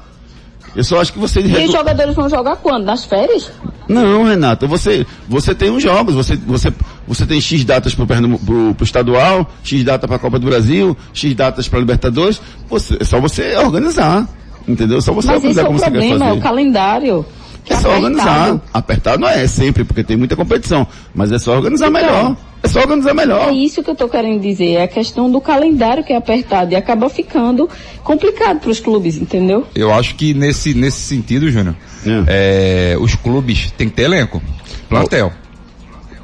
Eu 0.77 0.83
só 0.83 1.01
acho 1.01 1.11
que 1.11 1.17
você... 1.19 1.41
E 1.41 1.65
os 1.65 1.71
jogadores 1.71 2.15
vão 2.15 2.29
jogar 2.29 2.55
quando? 2.57 2.85
Nas 2.85 3.03
férias? 3.03 3.51
Não, 3.89 4.23
Renata, 4.25 4.67
você, 4.67 5.05
você 5.27 5.55
tem 5.55 5.71
os 5.71 5.81
jogos, 5.81 6.13
você, 6.13 6.35
você, 6.35 6.71
você 7.07 7.25
tem 7.25 7.41
X 7.41 7.65
datas 7.65 7.95
pro, 7.95 8.05
pro 8.05 8.75
estadual, 8.83 9.49
X 9.63 9.83
data 9.83 10.07
pra 10.07 10.19
Copa 10.19 10.37
do 10.37 10.45
Brasil, 10.45 10.95
X 11.13 11.33
datas 11.33 11.67
pra 11.67 11.79
Libertadores, 11.79 12.39
você, 12.69 12.97
é 12.99 13.03
só 13.03 13.19
você 13.19 13.55
organizar, 13.57 14.27
entendeu? 14.67 14.99
É 14.99 15.01
Só 15.01 15.13
você 15.13 15.27
Mas 15.29 15.37
esse 15.37 15.47
organizar 15.47 15.61
é 15.61 15.63
o 15.63 15.67
como 15.67 15.79
você 15.79 15.85
quer 15.85 15.91
problema, 15.91 16.15
é 16.15 16.27
fazer. 16.27 16.39
o 16.39 16.43
calendário. 16.43 17.25
É 17.69 17.75
só 17.75 17.79
apertado. 17.89 18.05
organizar. 18.05 18.61
Apertado 18.73 19.19
não 19.21 19.27
é 19.29 19.47
sempre, 19.47 19.83
porque 19.83 20.03
tem 20.03 20.15
muita 20.15 20.35
competição, 20.35 20.85
mas 21.15 21.31
é 21.31 21.39
só 21.39 21.55
organizar 21.55 21.87
Então. 21.89 22.01
melhor. 22.01 22.35
É 22.63 22.67
só 22.67 22.79
organizar 22.79 23.13
melhor. 23.13 23.49
É 23.49 23.53
isso 23.53 23.83
que 23.83 23.89
eu 23.89 23.95
tô 23.95 24.09
querendo 24.09 24.41
dizer, 24.41 24.71
é 24.73 24.83
a 24.83 24.87
questão 24.87 25.29
do 25.31 25.39
calendário 25.39 26.03
que 26.03 26.11
é 26.11 26.15
apertado 26.15 26.73
e 26.73 26.75
acaba 26.75 27.09
ficando 27.09 27.69
complicado 28.03 28.59
para 28.59 28.71
os 28.71 28.79
clubes, 28.79 29.17
entendeu? 29.17 29.65
Eu 29.75 29.93
acho 29.93 30.15
que 30.15 30.33
nesse, 30.33 30.73
nesse 30.73 30.99
sentido, 30.99 31.49
Júnior, 31.49 31.75
É. 32.05 32.93
é, 32.93 32.97
os 32.99 33.15
clubes 33.15 33.71
têm 33.77 33.87
que 33.89 33.95
ter 33.95 34.03
elenco, 34.03 34.41
plantel. 34.89 35.31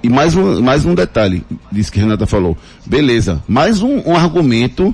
E 0.01 0.09
mais 0.09 0.35
um, 0.35 0.61
mais 0.61 0.85
um 0.85 0.93
detalhe, 0.93 1.45
disse 1.71 1.91
que 1.91 1.99
a 1.99 2.03
Renata 2.03 2.25
falou. 2.25 2.57
Beleza, 2.85 3.41
mais 3.47 3.81
um, 3.81 4.01
um 4.05 4.15
argumento, 4.15 4.93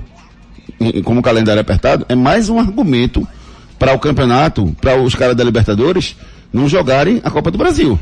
como 1.04 1.20
o 1.20 1.24
calendário 1.24 1.60
é 1.60 1.62
apertado, 1.62 2.06
é 2.10 2.16
mais 2.16 2.48
um 2.50 2.60
argumento 2.60 3.28
para 3.80 3.94
o 3.94 4.00
campeonato, 4.00 4.76
para 4.80 5.02
os 5.02 5.16
caras 5.16 5.36
da 5.36 5.44
Libertadores 5.44 6.16
não 6.52 6.68
jogarem 6.68 7.22
a 7.24 7.32
Copa 7.32 7.50
do 7.50 7.58
Brasil. 7.58 7.98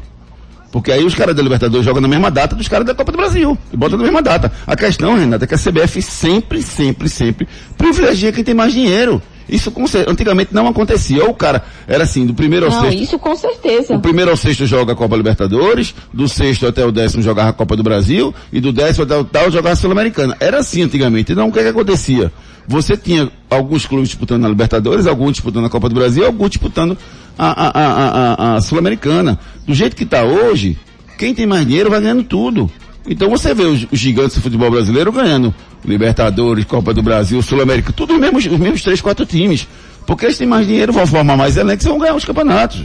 Porque 0.71 0.91
aí 0.91 1.03
os 1.03 1.15
caras 1.15 1.35
da 1.35 1.41
Libertadores 1.41 1.85
jogam 1.85 2.01
na 2.01 2.07
mesma 2.07 2.29
data 2.29 2.55
dos 2.55 2.67
caras 2.67 2.85
da 2.85 2.93
Copa 2.93 3.11
do 3.11 3.17
Brasil. 3.17 3.57
E 3.71 3.77
botam 3.77 3.97
na 3.97 4.03
mesma 4.03 4.21
data. 4.21 4.51
A 4.65 4.75
questão, 4.75 5.15
Renata, 5.17 5.45
é 5.45 5.47
que 5.47 5.55
a 5.55 5.57
CBF 5.57 6.01
sempre, 6.01 6.61
sempre, 6.61 7.07
sempre 7.09 7.47
privilegia 7.77 8.31
quem 8.31 8.43
tem 8.43 8.53
mais 8.53 8.73
dinheiro. 8.73 9.21
Isso 9.49 9.71
com 9.71 9.87
cer- 9.87 10.05
antigamente 10.09 10.53
não 10.53 10.67
acontecia. 10.67 11.23
Ou 11.23 11.29
o 11.29 11.33
cara 11.33 11.63
era 11.87 12.03
assim, 12.03 12.25
do 12.25 12.33
primeiro 12.33 12.65
ao 12.65 12.71
Não, 12.71 12.81
sexto. 12.81 13.01
isso 13.01 13.17
com 13.17 13.33
certeza. 13.33 13.95
O 13.95 13.99
primeiro 14.01 14.29
ao 14.29 14.35
sexto 14.35 14.65
joga 14.65 14.91
a 14.91 14.95
Copa 14.95 15.15
Libertadores, 15.15 15.95
do 16.13 16.27
sexto 16.27 16.67
até 16.67 16.85
o 16.85 16.91
décimo 16.91 17.23
jogava 17.23 17.49
a 17.51 17.53
Copa 17.53 17.73
do 17.77 17.81
Brasil, 17.81 18.35
e 18.51 18.59
do 18.59 18.73
décimo 18.73 19.05
até 19.05 19.15
o 19.15 19.23
tal 19.23 19.49
jogava 19.49 19.71
a 19.71 19.75
Sul-Americana. 19.77 20.35
Era 20.41 20.59
assim 20.59 20.81
antigamente. 20.81 21.31
Então 21.31 21.47
o 21.47 21.51
que, 21.53 21.61
que 21.61 21.67
acontecia? 21.69 22.29
Você 22.67 22.97
tinha 22.97 23.31
alguns 23.49 23.85
clubes 23.85 24.09
disputando 24.09 24.43
a 24.45 24.49
Libertadores, 24.49 25.07
alguns 25.07 25.31
disputando 25.31 25.65
a 25.65 25.69
Copa 25.69 25.87
do 25.87 25.95
Brasil, 25.95 26.25
alguns 26.25 26.49
disputando 26.49 26.97
a, 27.37 27.67
a, 27.67 28.53
a, 28.53 28.55
a, 28.55 28.61
Sul-Americana. 28.61 29.39
Do 29.65 29.73
jeito 29.73 29.95
que 29.95 30.03
está 30.03 30.23
hoje, 30.23 30.77
quem 31.17 31.33
tem 31.33 31.45
mais 31.45 31.65
dinheiro 31.65 31.89
vai 31.89 32.01
ganhando 32.01 32.23
tudo. 32.23 32.69
Então 33.09 33.29
você 33.29 33.53
vê 33.53 33.63
os, 33.63 33.85
os 33.91 33.99
gigantes 33.99 34.35
do 34.35 34.41
futebol 34.41 34.69
brasileiro 34.69 35.11
ganhando 35.11 35.53
Libertadores, 35.85 36.65
Copa 36.65 36.93
do 36.93 37.01
Brasil, 37.01 37.41
Sul-América, 37.41 37.93
tudo 37.93 38.13
os 38.13 38.19
mesmos, 38.19 38.45
os 38.45 38.57
mesmos 38.59 38.81
três, 38.81 38.99
quatro 39.01 39.25
times. 39.25 39.67
Porque 40.05 40.25
eles 40.25 40.37
têm 40.37 40.47
mais 40.47 40.65
dinheiro, 40.67 40.91
vão 40.93 41.05
formar 41.07 41.37
mais 41.37 41.57
elencos 41.57 41.85
e 41.85 41.89
vão 41.89 41.99
ganhar 41.99 42.15
os 42.15 42.25
campeonatos. 42.25 42.81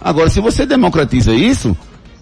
Agora, 0.00 0.28
se 0.30 0.40
você 0.40 0.64
democratiza 0.66 1.32
isso, 1.34 1.76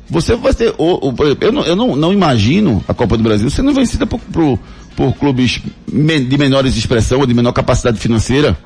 você 0.08 0.34
vai 0.36 0.52
ter. 0.52 0.74
o- 0.76 1.08
o- 1.08 1.12
por 1.12 1.26
exemplo, 1.26 1.46
eu 1.46 1.52
não, 1.52 1.62
eu 1.64 1.76
não, 1.76 1.96
não 1.96 2.12
imagino 2.12 2.84
a 2.88 2.92
Copa 2.92 3.16
do 3.16 3.22
Brasil 3.22 3.48
sendo 3.48 3.72
vencida 3.72 4.06
por, 4.06 4.18
por, 4.18 4.58
por 4.96 5.12
clubes 5.14 5.60
de 5.88 6.38
menores 6.38 6.76
expressão 6.76 7.20
ou 7.20 7.26
de 7.26 7.32
menor 7.34 7.52
capacidade 7.52 7.98
financeira. 7.98 8.56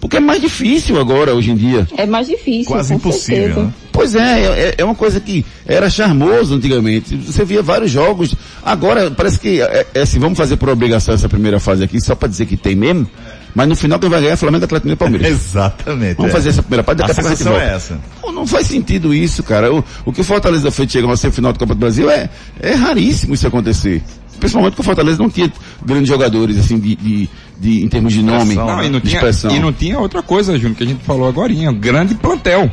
Porque 0.00 0.18
é 0.18 0.20
mais 0.20 0.40
difícil 0.40 1.00
agora, 1.00 1.34
hoje 1.34 1.50
em 1.50 1.56
dia. 1.56 1.88
É 1.96 2.06
mais 2.06 2.26
difícil. 2.26 2.66
Quase 2.72 2.90
com 2.90 2.94
impossível, 2.96 3.42
certeza. 3.42 3.66
né? 3.66 3.72
Pois 3.90 4.14
é, 4.14 4.42
é, 4.42 4.74
é 4.78 4.84
uma 4.84 4.94
coisa 4.94 5.20
que 5.20 5.44
era 5.66 5.88
charmoso 5.88 6.54
antigamente. 6.54 7.16
Você 7.16 7.44
via 7.44 7.62
vários 7.62 7.90
jogos. 7.90 8.34
Agora, 8.62 9.10
parece 9.10 9.38
que, 9.38 9.62
é, 9.62 9.86
é 9.94 10.02
assim, 10.02 10.18
vamos 10.18 10.36
fazer 10.36 10.56
por 10.56 10.68
obrigação 10.68 11.14
essa 11.14 11.28
primeira 11.28 11.58
fase 11.58 11.84
aqui, 11.84 12.00
só 12.00 12.14
para 12.14 12.28
dizer 12.28 12.46
que 12.46 12.56
tem 12.56 12.74
mesmo. 12.74 13.08
Mas 13.54 13.68
no 13.68 13.76
final 13.76 13.98
quem 13.98 14.10
vai 14.10 14.20
ganhar 14.20 14.32
é 14.32 14.36
Flamengo, 14.36 14.64
Atlético 14.64 14.88
Mineiro 14.88 14.98
e 14.98 15.04
Palmeiras. 15.04 15.30
Exatamente. 15.40 16.16
Vamos 16.16 16.30
é. 16.30 16.34
fazer 16.34 16.48
essa 16.48 16.62
primeira 16.62 16.82
parte, 16.82 17.02
A 17.02 17.14
sensação 17.14 17.54
é 17.56 17.74
essa. 17.74 18.00
Pô, 18.20 18.32
não 18.32 18.46
faz 18.46 18.66
sentido 18.66 19.14
isso, 19.14 19.42
cara. 19.42 19.72
O, 19.72 19.84
o 20.04 20.12
que 20.12 20.20
o 20.20 20.24
Fortaleza 20.24 20.70
fez 20.70 20.90
chegar 20.90 21.06
a 21.06 21.10
uma 21.10 21.16
semifinal 21.16 21.52
da 21.52 21.58
Copa 21.58 21.74
do 21.74 21.78
Brasil 21.78 22.10
é, 22.10 22.28
é 22.60 22.74
raríssimo 22.74 23.34
isso 23.34 23.46
acontecer. 23.46 24.02
Principalmente 24.40 24.72
porque 24.72 24.82
o 24.82 24.84
Fortaleza 24.84 25.18
não 25.22 25.30
tinha 25.30 25.52
grandes 25.84 26.08
jogadores, 26.08 26.58
assim, 26.58 26.78
de, 26.78 26.96
de, 26.96 27.28
de- 27.60 27.84
em 27.84 27.88
termos 27.88 28.12
de 28.12 28.22
nome, 28.22 28.54
Expressão, 28.54 28.66
Não, 28.66 28.82
e 28.82 28.88
não, 28.88 28.98
de 29.00 29.06
tinha, 29.06 29.18
expressão. 29.18 29.50
e 29.52 29.58
não 29.60 29.72
tinha 29.72 29.98
outra 30.00 30.22
coisa, 30.22 30.58
Júnior, 30.58 30.76
que 30.76 30.82
a 30.82 30.86
gente 30.86 31.04
falou 31.04 31.28
agora, 31.28 31.52
grande 31.72 32.14
plantel. 32.16 32.70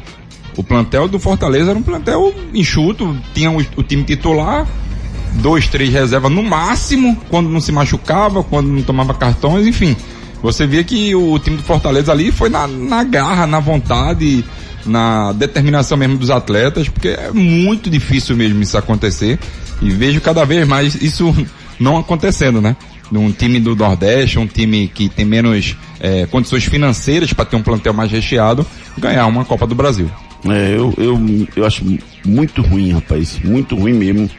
O 0.58 0.64
plantel 0.64 1.08
do 1.08 1.20
Fortaleza 1.20 1.70
era 1.70 1.80
um 1.80 1.84
plantel 1.84 2.34
enxuto, 2.54 3.16
tinha 3.34 3.52
o, 3.52 3.64
o 3.78 3.84
time 3.84 4.04
titular, 4.04 4.68
dois, 5.36 5.68
três 5.68 5.94
reservas 5.94 6.32
no 6.32 6.44
máximo, 6.44 7.16
quando 7.30 7.50
não 7.50 7.62
se 7.62 7.72
machucava, 7.72 8.44
quando 8.44 8.68
não 8.68 8.82
tomava 8.82 9.14
cartões, 9.14 9.66
enfim. 9.66 9.96
Você 10.41 10.65
via 10.65 10.83
que 10.83 11.13
o 11.13 11.38
time 11.39 11.57
do 11.57 11.63
Fortaleza 11.63 12.12
ali 12.12 12.31
foi 12.31 12.50
na, 12.50 12.67
na 12.67 13.03
garra, 13.03 13.45
na 13.45 13.60
vontade, 13.60 14.43
na 14.86 15.31
determinação 15.33 15.98
mesmo 15.98 16.17
dos 16.17 16.29
atletas, 16.29 16.89
porque 16.89 17.10
é 17.10 17.31
muito 17.31 17.89
difícil 17.89 18.36
mesmo 18.36 18.62
isso 18.62 18.77
acontecer. 18.77 19.38
E 19.81 19.89
vejo 19.89 20.19
cada 20.21 20.43
vez 20.45 20.67
mais 20.67 20.95
isso 20.95 21.33
não 21.79 21.98
acontecendo, 21.98 22.62
né? 22.62 22.75
Num 23.12 23.31
time 23.31 23.60
do 23.60 23.75
Nordeste, 23.75 24.39
um 24.39 24.48
time 24.48 24.88
que 24.88 25.10
tem 25.10 25.25
menos 25.25 25.75
eh, 26.00 26.25
condições 26.31 26.63
financeiras 26.63 27.33
para 27.33 27.43
ter 27.43 27.57
um 27.57 27.62
plantel 27.62 27.93
mais 27.93 28.10
recheado, 28.10 28.65
ganhar 28.98 29.27
uma 29.27 29.43
Copa 29.43 29.67
do 29.67 29.75
Brasil. 29.75 30.10
É, 30.45 30.75
eu, 30.75 30.93
eu, 30.98 31.48
eu 31.55 31.65
acho 31.65 31.83
muito 32.25 32.62
ruim, 32.62 32.91
rapaz. 32.93 33.38
Muito 33.43 33.75
ruim 33.75 33.93
mesmo 33.93 34.29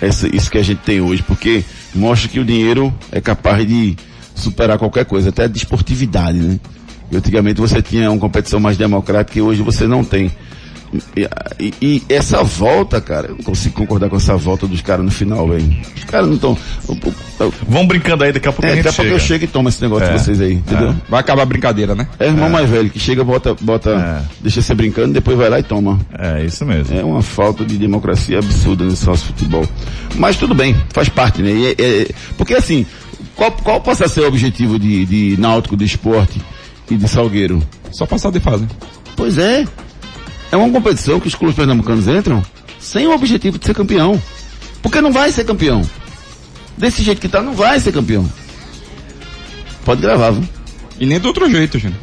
essa, 0.00 0.34
isso 0.34 0.50
que 0.50 0.58
a 0.58 0.62
gente 0.62 0.80
tem 0.80 1.00
hoje, 1.00 1.22
porque 1.22 1.62
mostra 1.94 2.28
que 2.28 2.40
o 2.40 2.44
dinheiro 2.44 2.92
é 3.12 3.20
capaz 3.20 3.66
de 3.66 3.96
superar 4.34 4.78
qualquer 4.78 5.04
coisa, 5.04 5.28
até 5.30 5.44
a 5.44 5.48
desportividade, 5.48 6.38
né? 6.38 6.58
E 7.10 7.16
antigamente 7.16 7.60
você 7.60 7.82
tinha 7.82 8.10
uma 8.10 8.18
competição 8.20 8.58
mais 8.58 8.76
democrática 8.76 9.38
e 9.38 9.42
hoje 9.42 9.62
você 9.62 9.86
não 9.86 10.02
tem. 10.02 10.30
E, 11.16 11.26
e- 11.58 11.74
e 11.80 12.02
essa 12.06 12.42
volta, 12.42 13.00
cara, 13.00 13.28
eu 13.28 13.36
não 13.36 13.42
consigo 13.44 13.74
concordar 13.74 14.10
com 14.10 14.16
essa 14.16 14.36
volta 14.36 14.66
dos 14.66 14.82
caras 14.82 15.02
no 15.04 15.10
final, 15.10 15.48
velho. 15.48 15.74
Os 15.96 16.04
caras 16.04 16.26
não 16.26 16.34
estão. 16.34 16.58
Vamos 17.66 17.88
brincando 17.88 18.24
aí, 18.24 18.32
daqui 18.32 18.46
a 18.46 18.52
pouco 18.52 18.66
É, 18.66 18.72
a 18.72 18.74
gente 18.74 18.84
daqui 18.84 19.00
a 19.00 19.02
pouco 19.02 19.10
eu 19.16 19.18
chego 19.18 19.44
e 19.44 19.46
tomo 19.48 19.68
esse 19.70 19.80
negócio 19.80 20.06
É. 20.06 20.12
de 20.12 20.18
vocês 20.22 20.40
aí, 20.40 20.52
entendeu? 20.54 20.94
Vai 21.08 21.20
acabar 21.20 21.42
a 21.42 21.46
brincadeira, 21.46 21.94
né? 21.94 22.06
É, 22.18 22.26
irmão 22.26 22.50
mais 22.50 22.68
velho 22.68 22.90
que 22.90 22.98
chega, 22.98 23.24
bota, 23.24 23.54
bota, 23.60 23.90
É. 23.90 24.22
deixa 24.42 24.60
você 24.60 24.74
brincando, 24.74 25.14
depois 25.14 25.36
vai 25.36 25.48
lá 25.48 25.58
e 25.58 25.62
toma. 25.62 25.98
É, 26.18 26.44
isso 26.44 26.64
mesmo. 26.66 26.94
É 26.98 27.02
uma 27.02 27.22
falta 27.22 27.64
de 27.64 27.76
democracia 27.78 28.38
absurda 28.38 28.84
nesse 28.84 29.06
nosso 29.06 29.26
futebol. 29.26 29.66
Mas 30.16 30.36
tudo 30.36 30.54
bem, 30.54 30.76
faz 30.90 31.08
parte, 31.08 31.40
né? 31.42 31.50
E 31.50 31.66
é- 31.68 31.74
é- 32.02 32.08
porque 32.36 32.52
assim, 32.54 32.84
qual, 33.34 33.52
qual 33.52 33.80
passa 33.80 34.06
a 34.06 34.08
ser 34.08 34.20
o 34.20 34.28
objetivo 34.28 34.78
de, 34.78 35.04
de 35.06 35.36
Náutico, 35.40 35.76
de 35.76 35.84
esporte 35.84 36.40
e 36.90 36.96
de 36.96 37.08
Salgueiro? 37.08 37.62
Só 37.90 38.06
passar 38.06 38.30
de 38.30 38.40
fase. 38.40 38.66
Pois 39.16 39.38
é. 39.38 39.66
É 40.50 40.56
uma 40.56 40.70
competição 40.70 41.18
que 41.18 41.28
os 41.28 41.34
clubes 41.34 41.56
pernambucanos 41.56 42.06
entram 42.08 42.42
sem 42.78 43.06
o 43.06 43.14
objetivo 43.14 43.58
de 43.58 43.64
ser 43.64 43.74
campeão. 43.74 44.20
Porque 44.82 45.00
não 45.00 45.12
vai 45.12 45.30
ser 45.30 45.44
campeão. 45.44 45.82
Desse 46.76 47.02
jeito 47.02 47.20
que 47.20 47.28
tá, 47.28 47.40
não 47.40 47.54
vai 47.54 47.78
ser 47.78 47.92
campeão. 47.92 48.28
Pode 49.84 50.00
gravar, 50.00 50.32
viu? 50.32 50.48
E 50.98 51.06
nem 51.06 51.18
do 51.18 51.28
outro 51.28 51.48
jeito, 51.48 51.78
Júnior. 51.78 51.98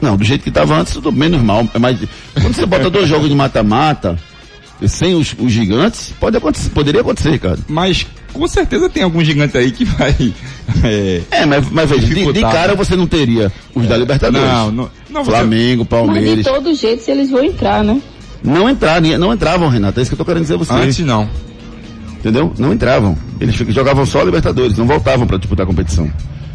Não, 0.00 0.16
do 0.16 0.24
jeito 0.24 0.42
que 0.42 0.50
estava 0.50 0.76
antes, 0.76 0.92
tudo 0.92 1.10
menos 1.10 1.40
mal. 1.42 1.66
É 1.72 1.78
mais, 1.78 1.98
quando 2.34 2.54
você 2.54 2.66
bota 2.66 2.90
dois 2.90 3.08
jogos 3.08 3.28
de 3.28 3.34
mata-mata, 3.34 4.18
sem 4.86 5.14
os, 5.14 5.34
os 5.38 5.50
gigantes, 5.50 6.12
pode 6.20 6.36
acontecer, 6.36 6.70
poderia 6.70 7.00
acontecer, 7.00 7.38
cara. 7.38 7.58
Mas 7.68 8.06
com 8.34 8.46
certeza 8.46 8.90
tem 8.90 9.02
algum 9.02 9.24
gigante 9.24 9.56
aí 9.56 9.70
que 9.70 9.84
vai. 9.84 10.14
é, 10.84 11.22
É, 11.30 11.46
mas, 11.46 11.70
mas 11.70 11.88
veja, 11.88 12.06
de, 12.06 12.32
de 12.32 12.40
cara 12.42 12.72
né? 12.72 12.74
você 12.74 12.94
não 12.94 13.06
teria 13.06 13.50
os 13.74 13.86
da 13.86 13.96
Libertadores. 13.96 14.46
não, 14.46 14.70
não, 14.70 14.90
não 15.08 15.24
Flamengo, 15.24 15.86
Mas 15.88 16.00
de 16.00 16.06
Palmeiras. 16.06 16.44
todo 16.44 16.74
jeito 16.74 17.08
eles 17.10 17.30
vão 17.30 17.42
entrar, 17.42 17.82
né? 17.82 18.00
Não 18.42 18.68
entraram, 18.68 19.18
não 19.18 19.32
entravam, 19.32 19.68
Renato. 19.68 19.98
É 19.98 20.02
isso 20.02 20.10
que 20.10 20.14
eu 20.14 20.18
tô 20.18 20.24
querendo 20.24 20.42
dizer 20.42 20.54
a 20.54 20.58
você. 20.58 20.72
Antes 20.74 20.98
não. 20.98 21.26
Entendeu? 22.18 22.52
Não 22.58 22.72
entravam. 22.74 23.16
Eles 23.40 23.54
jogavam 23.54 24.04
só 24.04 24.20
a 24.20 24.24
Libertadores, 24.24 24.76
não 24.76 24.86
voltavam 24.86 25.26
para 25.26 25.38
disputar 25.38 25.64
a 25.64 25.66
competição. 25.66 26.10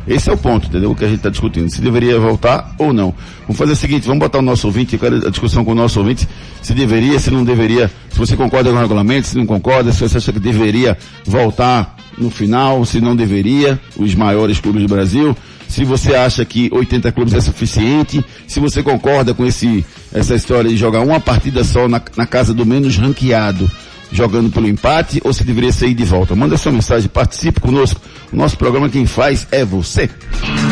Esse 0.10 0.28
é 0.28 0.34
o 0.34 0.38
ponto, 0.38 0.68
entendeu? 0.68 0.90
O 0.90 0.96
que 0.96 1.06
a 1.06 1.08
gente 1.08 1.18
está 1.18 1.30
discutindo. 1.30 1.70
Se 1.70 1.80
deveria 1.80 2.20
voltar 2.20 2.74
ou 2.80 2.92
não. 2.92 3.14
Vamos 3.42 3.58
fazer 3.58 3.74
o 3.74 3.76
seguinte, 3.76 4.08
vamos 4.08 4.20
botar 4.20 4.40
o 4.40 4.42
nosso 4.42 4.66
ouvinte, 4.66 4.94
eu 4.94 5.00
quero 5.00 5.28
a 5.28 5.30
discussão 5.30 5.64
com 5.64 5.72
o 5.72 5.76
nosso 5.76 6.00
ouvinte, 6.00 6.28
se 6.64 6.74
deveria, 6.74 7.20
se 7.20 7.30
não 7.30 7.44
deveria, 7.44 7.92
se 8.10 8.18
você 8.18 8.36
concorda 8.36 8.72
com 8.72 8.76
o 8.76 8.80
regulamento, 8.80 9.28
se 9.28 9.38
não 9.38 9.46
concorda, 9.46 9.92
se 9.94 10.02
você 10.02 10.18
acha 10.18 10.34
que 10.34 10.40
deveria 10.40 10.98
voltar 11.24 11.96
no 12.18 12.32
final, 12.32 12.84
se 12.86 13.00
não 13.00 13.16
deveria, 13.16 13.80
os 13.96 14.16
maiores 14.16 14.60
clubes 14.60 14.82
do 14.82 14.88
Brasil, 14.88 15.38
se 15.68 15.86
você 15.86 16.16
acha 16.16 16.44
que 16.44 16.70
80 16.74 17.12
clubes 17.12 17.36
é 17.36 17.42
suficiente, 17.42 18.26
se 18.48 18.60
você 18.60 18.82
concorda 18.82 19.36
com 19.36 19.46
esse, 19.46 19.86
essa 20.12 20.34
história 20.34 20.72
de 20.72 20.76
jogar 20.76 21.02
uma 21.02 21.20
partida 21.20 21.64
só 21.64 21.88
na, 21.88 22.02
na 22.18 22.26
casa 22.26 22.52
do 22.52 22.66
menos 22.66 22.98
ranqueado, 22.98 23.70
jogando 24.12 24.50
pelo 24.50 24.68
empate, 24.68 25.22
ou 25.24 25.32
se 25.32 25.44
deveria 25.44 25.72
sair 25.72 25.94
de 25.94 26.04
volta. 26.04 26.36
Manda 26.36 26.58
sua 26.58 26.72
mensagem, 26.72 27.08
participe 27.08 27.60
conosco. 27.60 28.02
Nosso 28.32 28.58
programa 28.58 28.90
quem 28.90 29.06
faz 29.06 29.46
é 29.52 29.66
você. 29.66 30.10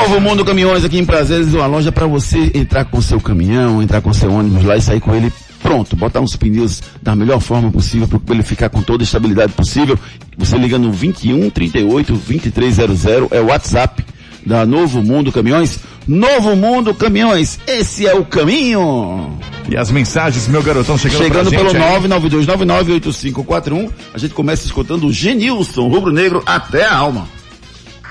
Novo 0.00 0.18
Mundo 0.18 0.46
Caminhões 0.46 0.82
aqui 0.82 0.98
em 0.98 1.04
Prazeres, 1.04 1.52
uma 1.52 1.66
loja 1.66 1.92
para 1.92 2.06
você 2.06 2.50
entrar 2.54 2.86
com 2.86 3.02
seu 3.02 3.20
caminhão, 3.20 3.82
entrar 3.82 4.00
com 4.00 4.14
seu 4.14 4.32
ônibus 4.32 4.64
lá 4.64 4.74
e 4.74 4.80
sair 4.80 4.98
com 4.98 5.14
ele 5.14 5.30
pronto, 5.62 5.94
botar 5.94 6.20
uns 6.20 6.34
pneus 6.36 6.82
da 7.02 7.14
melhor 7.14 7.38
forma 7.38 7.70
possível 7.70 8.08
para 8.08 8.34
ele 8.34 8.42
ficar 8.42 8.70
com 8.70 8.80
toda 8.80 9.02
a 9.02 9.04
estabilidade 9.04 9.52
possível. 9.52 9.98
Você 10.38 10.56
liga 10.56 10.78
no 10.78 10.90
21 10.90 11.50
38 11.50 12.14
2300 12.14 13.06
é 13.30 13.40
o 13.42 13.48
WhatsApp 13.48 14.02
da 14.44 14.64
Novo 14.64 15.02
Mundo 15.02 15.30
Caminhões. 15.30 15.78
Novo 16.08 16.56
Mundo 16.56 16.94
Caminhões, 16.94 17.60
esse 17.66 18.06
é 18.06 18.14
o 18.14 18.24
caminho. 18.24 19.38
E 19.68 19.76
as 19.76 19.90
mensagens, 19.90 20.48
meu 20.48 20.62
garotão, 20.62 20.96
chegando, 20.96 21.22
Chegando 21.24 21.50
pelo 21.50 21.68
gente 21.68 21.82
aí. 21.82 22.08
992998541, 22.08 23.90
a 24.14 24.18
gente 24.18 24.32
começa 24.32 24.64
escutando 24.64 25.06
o 25.06 25.12
Genilson, 25.12 25.88
Rubro 25.88 26.10
Negro 26.10 26.42
até 26.46 26.86
a 26.86 26.96
alma. 26.96 27.28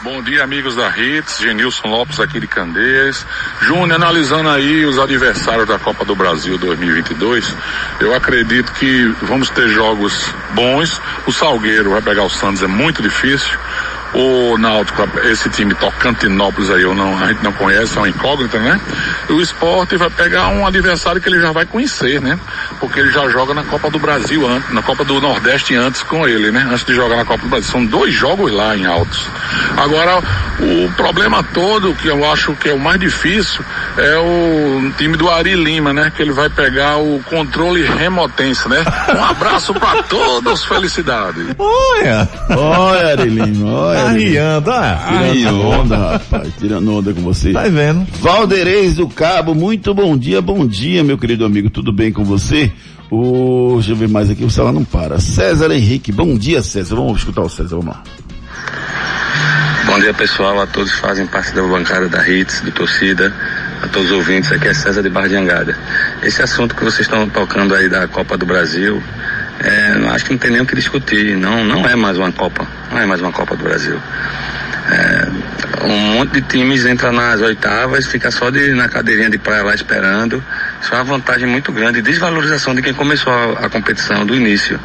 Bom 0.01 0.21
dia, 0.21 0.45
amigos 0.45 0.77
da 0.77 0.97
Hits. 0.97 1.39
Genilson 1.39 1.89
Lopes 1.89 2.21
aqui 2.21 2.39
de 2.39 2.47
Candeias. 2.47 3.27
Júnior, 3.63 3.95
analisando 3.95 4.47
aí 4.47 4.85
os 4.85 4.97
adversários 4.97 5.67
da 5.67 5.77
Copa 5.77 6.05
do 6.05 6.15
Brasil 6.15 6.57
2022, 6.57 7.53
eu 7.99 8.15
acredito 8.15 8.71
que 8.71 9.13
vamos 9.23 9.49
ter 9.49 9.67
jogos 9.67 10.33
bons. 10.51 11.01
O 11.27 11.33
Salgueiro 11.33 11.89
vai 11.89 12.01
pegar 12.01 12.23
o 12.23 12.29
Santos, 12.29 12.63
é 12.63 12.67
muito 12.67 13.01
difícil. 13.01 13.59
O 14.13 14.57
Náutico, 14.57 15.07
esse 15.25 15.49
time 15.49 15.73
Tocantinópolis 15.75 16.69
aí, 16.69 16.81
eu 16.81 16.95
não, 16.95 17.17
a 17.17 17.27
gente 17.27 17.43
não 17.43 17.53
conhece, 17.53 17.95
é 17.95 17.99
uma 17.99 18.09
incógnita, 18.09 18.59
né? 18.59 18.79
O 19.29 19.39
Sport 19.41 19.93
vai 19.93 20.09
pegar 20.09 20.47
um 20.47 20.65
adversário 20.65 21.21
que 21.21 21.29
ele 21.29 21.39
já 21.39 21.51
vai 21.51 21.65
conhecer, 21.65 22.19
né? 22.21 22.39
Porque 22.79 22.99
ele 22.99 23.11
já 23.11 23.27
joga 23.29 23.53
na 23.53 23.63
Copa 23.63 23.89
do 23.89 23.99
Brasil 23.99 24.39
na 24.71 24.81
Copa 24.81 25.03
do 25.03 25.19
Nordeste 25.19 25.75
antes 25.75 26.01
com 26.03 26.27
ele, 26.27 26.51
né? 26.51 26.67
Antes 26.69 26.85
de 26.85 26.93
jogar 26.93 27.17
na 27.17 27.25
Copa 27.25 27.43
do 27.43 27.49
Brasil. 27.49 27.71
São 27.71 27.85
dois 27.85 28.13
jogos 28.13 28.51
lá 28.51 28.75
em 28.75 28.85
Altos. 28.85 29.27
Agora, 29.77 30.19
o 30.59 30.91
problema 30.95 31.43
todo, 31.43 31.93
que 31.95 32.07
eu 32.07 32.29
acho 32.31 32.53
que 32.53 32.69
é 32.69 32.73
o 32.73 32.79
mais 32.79 32.99
difícil, 32.99 33.63
é 33.97 34.17
o 34.17 34.91
time 34.97 35.17
do 35.17 35.29
Ari 35.29 35.55
Lima, 35.55 35.93
né? 35.93 36.11
Que 36.15 36.21
ele 36.21 36.31
vai 36.31 36.49
pegar 36.49 36.97
o 36.97 37.21
controle 37.29 37.83
remotense, 37.83 38.67
né? 38.67 38.83
Um 39.15 39.23
abraço 39.23 39.73
pra 39.73 40.03
todos, 40.03 40.63
felicidade. 40.63 41.55
Olha, 41.57 42.29
Olha, 42.49 43.07
Arelinho, 43.11 43.67
olha. 43.67 43.98
Arriando, 44.07 44.71
ah. 44.71 45.29
Tirando 45.31 45.61
onda, 45.61 45.97
rapaz, 45.97 46.53
tirando 46.59 46.91
onda 46.91 47.13
com 47.13 47.21
você. 47.21 47.51
Tá 47.51 47.63
vendo? 47.63 48.07
Valdeirês 48.19 48.95
do 48.95 49.07
Cabo, 49.07 49.53
muito 49.53 49.93
bom 49.93 50.17
dia, 50.17 50.41
bom 50.41 50.65
dia, 50.65 51.03
meu 51.03 51.17
querido 51.17 51.45
amigo, 51.45 51.69
tudo 51.69 51.91
bem 51.91 52.11
com 52.11 52.23
você? 52.23 52.71
O, 53.11 53.73
deixa 53.75 53.91
eu 53.91 53.95
ver 53.95 54.07
mais 54.07 54.29
aqui, 54.29 54.43
o 54.43 54.49
celular 54.49 54.73
não 54.73 54.83
para. 54.83 55.19
César 55.19 55.71
Henrique, 55.71 56.11
bom 56.11 56.37
dia, 56.37 56.61
César. 56.61 56.95
Vamos 56.95 57.19
escutar 57.19 57.41
o 57.41 57.49
César, 57.49 57.77
vamos 57.77 57.87
lá. 57.87 58.03
Bom 59.85 59.99
dia 59.99 60.13
pessoal, 60.13 60.61
a 60.61 60.67
todos 60.67 60.91
que 60.91 60.99
fazem 60.99 61.25
parte 61.25 61.51
da 61.51 61.63
bancada 61.63 62.07
da 62.07 62.27
Hits, 62.29 62.61
do 62.61 62.71
Torcida, 62.71 63.33
a 63.81 63.87
todos 63.87 64.11
os 64.11 64.17
ouvintes, 64.17 64.51
aqui 64.51 64.67
é 64.67 64.73
César 64.73 65.01
de 65.01 65.09
Barra 65.09 65.27
de 65.27 65.35
Angada. 65.35 65.75
Esse 66.21 66.43
assunto 66.43 66.75
que 66.75 66.83
vocês 66.83 67.07
estão 67.07 67.27
tocando 67.27 67.73
aí 67.73 67.89
da 67.89 68.07
Copa 68.07 68.37
do 68.37 68.45
Brasil, 68.45 69.01
é, 69.59 70.09
acho 70.13 70.25
que 70.25 70.31
não 70.31 70.37
tem 70.37 70.51
nem 70.51 70.61
o 70.61 70.65
que 70.65 70.75
discutir, 70.75 71.35
não, 71.35 71.63
não 71.63 71.87
é 71.87 71.95
mais 71.95 72.17
uma 72.17 72.31
Copa, 72.31 72.65
não 72.91 72.99
é 72.99 73.05
mais 73.05 73.21
uma 73.21 73.31
Copa 73.31 73.55
do 73.55 73.63
Brasil. 73.63 73.99
É, 74.91 75.27
um 75.85 76.13
monte 76.15 76.33
de 76.33 76.41
times 76.41 76.85
entra 76.85 77.11
nas 77.11 77.41
oitavas, 77.41 78.07
fica 78.07 78.31
só 78.31 78.49
de, 78.49 78.73
na 78.73 78.89
cadeirinha 78.89 79.29
de 79.29 79.37
praia 79.37 79.63
lá 79.63 79.75
esperando. 79.75 80.43
Isso 80.81 80.93
é 80.93 80.97
uma 80.97 81.03
vantagem 81.03 81.47
muito 81.47 81.71
grande, 81.71 82.01
desvalorização 82.01 82.73
de 82.73 82.81
quem 82.81 82.93
começou 82.93 83.31
a, 83.31 83.65
a 83.65 83.69
competição 83.69 84.25
do 84.25 84.35
início. 84.35 84.79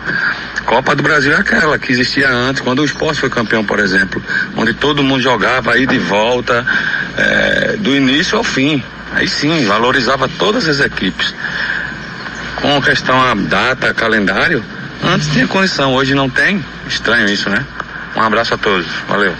Copa 0.66 0.94
do 0.94 1.02
Brasil 1.02 1.32
é 1.32 1.36
aquela 1.36 1.78
que 1.78 1.92
existia 1.92 2.28
antes, 2.28 2.60
quando 2.60 2.80
o 2.80 2.84
esporte 2.84 3.20
foi 3.20 3.30
campeão, 3.30 3.64
por 3.64 3.78
exemplo, 3.78 4.22
onde 4.56 4.74
todo 4.74 5.02
mundo 5.02 5.22
jogava 5.22 5.72
aí 5.72 5.86
de 5.86 5.98
volta, 5.98 6.66
é, 7.16 7.76
do 7.78 7.94
início 7.94 8.36
ao 8.36 8.44
fim. 8.44 8.82
Aí 9.12 9.28
sim, 9.28 9.64
valorizava 9.66 10.28
todas 10.28 10.68
as 10.68 10.80
equipes. 10.80 11.32
Com 12.64 12.80
questão 12.80 13.20
a 13.20 13.34
data, 13.34 13.92
calendário, 13.92 14.64
antes 15.02 15.28
tinha 15.28 15.46
condição, 15.46 15.92
hoje 15.94 16.14
não 16.14 16.30
tem. 16.30 16.64
Estranho 16.88 17.28
isso, 17.28 17.50
né? 17.50 17.62
Um 18.16 18.22
abraço 18.22 18.54
a 18.54 18.56
todos, 18.56 18.86
valeu. 19.06 19.34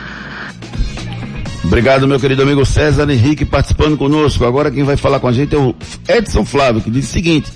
Obrigado, 1.65 2.07
meu 2.07 2.21
querido 2.21 2.43
amigo 2.43 2.67
César 2.67 3.11
Henrique, 3.11 3.47
participando 3.47 3.97
conosco. 3.97 4.45
Agora 4.45 4.71
quem 4.71 4.85
vai 4.85 4.99
falar 4.99 5.21
com 5.21 5.27
a 5.29 5.33
gente 5.33 5.55
é 5.55 5.59
o 5.59 5.75
Edson 6.07 6.45
Flávio, 6.45 6.83
que 6.83 6.91
diz 6.91 7.09
o 7.09 7.13
seguinte. 7.13 7.51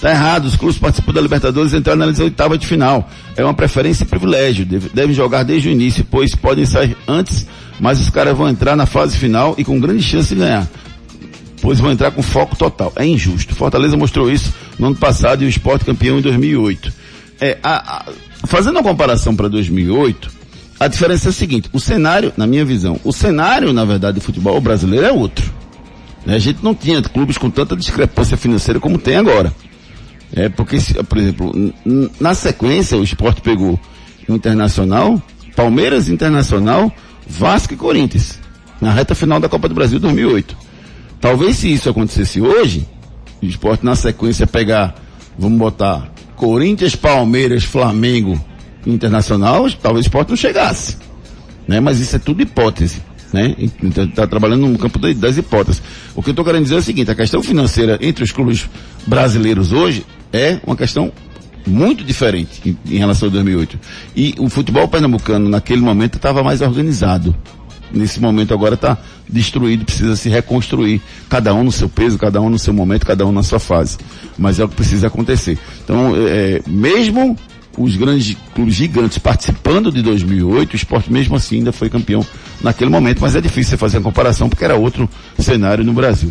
Tá 0.00 0.10
errado, 0.10 0.46
os 0.46 0.56
clubes 0.56 0.76
participam 0.78 1.12
da 1.12 1.20
Libertadores 1.20 1.72
entraram 1.72 2.00
na 2.04 2.24
oitava 2.24 2.58
de 2.58 2.66
final. 2.66 3.08
É 3.36 3.44
uma 3.44 3.54
preferência 3.54 4.02
e 4.02 4.06
privilégio. 4.08 4.66
Deve- 4.66 4.90
Devem 4.92 5.14
jogar 5.14 5.44
desde 5.44 5.68
o 5.68 5.70
início, 5.70 6.04
pois 6.10 6.34
podem 6.34 6.66
sair 6.66 6.96
antes, 7.06 7.46
mas 7.78 8.00
os 8.00 8.10
caras 8.10 8.36
vão 8.36 8.48
entrar 8.48 8.74
na 8.74 8.86
fase 8.86 9.16
final 9.16 9.54
e 9.56 9.64
com 9.64 9.78
grande 9.78 10.02
chance 10.02 10.30
de 10.34 10.40
ganhar. 10.40 10.66
Pois 11.62 11.78
vão 11.78 11.90
entrar 11.92 12.10
com 12.10 12.20
foco 12.22 12.54
total. 12.56 12.92
É 12.96 13.06
injusto. 13.06 13.54
Fortaleza 13.54 13.96
mostrou 13.96 14.30
isso 14.30 14.52
no 14.78 14.88
ano 14.88 14.96
passado 14.96 15.42
e 15.42 15.46
o 15.46 15.48
esporte 15.48 15.84
campeão 15.84 16.18
em 16.18 16.20
2008. 16.20 16.92
É, 17.40 17.56
a- 17.62 17.98
a- 18.00 18.46
fazendo 18.46 18.78
a 18.78 18.82
comparação 18.82 19.34
para 19.34 19.48
2008, 19.48 20.28
a 20.78 20.88
diferença 20.88 21.28
é 21.28 21.30
a 21.30 21.32
seguinte, 21.32 21.70
o 21.72 21.78
cenário, 21.80 22.32
na 22.36 22.46
minha 22.46 22.64
visão, 22.64 22.98
o 23.04 23.12
cenário, 23.12 23.72
na 23.72 23.84
verdade, 23.84 24.16
do 24.16 24.20
futebol 24.20 24.60
brasileiro 24.60 25.06
é 25.06 25.12
outro. 25.12 25.50
Né? 26.26 26.34
A 26.34 26.38
gente 26.38 26.58
não 26.62 26.74
tinha 26.74 27.00
clubes 27.00 27.38
com 27.38 27.48
tanta 27.48 27.76
discrepância 27.76 28.36
financeira 28.36 28.78
como 28.80 28.98
tem 28.98 29.14
agora. 29.16 29.54
É 30.34 30.48
porque, 30.48 30.78
por 31.08 31.18
exemplo, 31.18 31.72
na 32.20 32.34
sequência 32.34 32.96
o 32.98 33.04
esporte 33.04 33.40
pegou 33.40 33.78
o 34.28 34.34
Internacional, 34.34 35.22
Palmeiras 35.54 36.08
Internacional, 36.08 36.90
Vasco 37.28 37.74
e 37.74 37.76
Corinthians, 37.76 38.40
na 38.80 38.90
reta 38.90 39.14
final 39.14 39.38
da 39.38 39.48
Copa 39.48 39.68
do 39.68 39.74
Brasil 39.74 40.00
2008. 40.00 40.56
Talvez 41.22 41.56
se 41.58 41.72
isso 41.72 41.88
acontecesse 41.88 42.40
hoje, 42.40 42.86
o 43.40 43.46
esporte 43.46 43.84
na 43.84 43.94
sequência 43.94 44.44
pegar, 44.46 44.94
vamos 45.38 45.56
botar, 45.58 46.12
Corinthians, 46.36 46.96
Palmeiras, 46.96 47.62
Flamengo 47.62 48.38
Internacional, 48.84 49.70
talvez 49.80 50.04
o 50.04 50.08
esporte 50.08 50.30
não 50.30 50.36
chegasse. 50.36 50.96
Né? 51.68 51.78
Mas 51.78 52.00
isso 52.00 52.16
é 52.16 52.18
tudo 52.18 52.42
hipótese. 52.42 53.00
Né? 53.32 53.54
Então, 53.82 54.04
está 54.04 54.26
trabalhando 54.26 54.66
no 54.66 54.76
campo 54.76 54.98
da- 54.98 55.12
das 55.12 55.38
hipóteses. 55.38 55.80
O 56.14 56.22
que 56.22 56.30
eu 56.30 56.32
estou 56.32 56.44
querendo 56.44 56.64
dizer 56.64 56.74
é 56.74 56.78
o 56.78 56.82
seguinte, 56.82 57.10
a 57.10 57.14
questão 57.14 57.40
financeira 57.42 57.98
entre 58.02 58.24
os 58.24 58.32
clubes 58.32 58.68
brasileiros 59.06 59.72
hoje 59.72 60.04
é 60.32 60.58
uma 60.66 60.76
questão 60.76 61.12
muito 61.64 62.02
diferente 62.02 62.60
em, 62.66 62.76
em 62.94 62.98
relação 62.98 63.28
a 63.28 63.30
2008. 63.30 63.78
E 64.16 64.34
o 64.38 64.50
futebol 64.50 64.88
pernambucano 64.88 65.48
naquele 65.48 65.80
momento 65.80 66.16
estava 66.16 66.42
mais 66.42 66.60
organizado. 66.60 67.34
Nesse 67.92 68.20
momento 68.20 68.54
agora 68.54 68.74
está 68.74 68.98
destruído, 69.28 69.84
precisa 69.84 70.16
se 70.16 70.28
reconstruir. 70.28 71.00
Cada 71.28 71.54
um 71.54 71.64
no 71.64 71.72
seu 71.72 71.88
peso, 71.88 72.18
cada 72.18 72.40
um 72.40 72.48
no 72.48 72.58
seu 72.58 72.72
momento, 72.72 73.06
cada 73.06 73.26
um 73.26 73.32
na 73.32 73.42
sua 73.42 73.58
fase. 73.58 73.98
Mas 74.38 74.58
é 74.58 74.64
o 74.64 74.68
que 74.68 74.76
precisa 74.76 75.06
acontecer. 75.06 75.58
Então, 75.84 76.14
é, 76.16 76.62
mesmo 76.66 77.36
os 77.78 77.96
grandes 77.96 78.36
clubes 78.54 78.74
gigantes 78.74 79.18
participando 79.18 79.90
de 79.90 80.02
2008, 80.02 80.72
o 80.72 80.76
esporte 80.76 81.12
mesmo 81.12 81.36
assim 81.36 81.56
ainda 81.56 81.72
foi 81.72 81.88
campeão 81.88 82.24
naquele 82.60 82.90
momento, 82.90 83.20
mas 83.20 83.34
é 83.34 83.40
difícil 83.40 83.70
você 83.70 83.76
fazer 83.76 83.98
a 83.98 84.00
comparação 84.00 84.48
porque 84.48 84.64
era 84.64 84.76
outro 84.76 85.08
cenário 85.38 85.84
no 85.84 85.92
Brasil. 85.92 86.30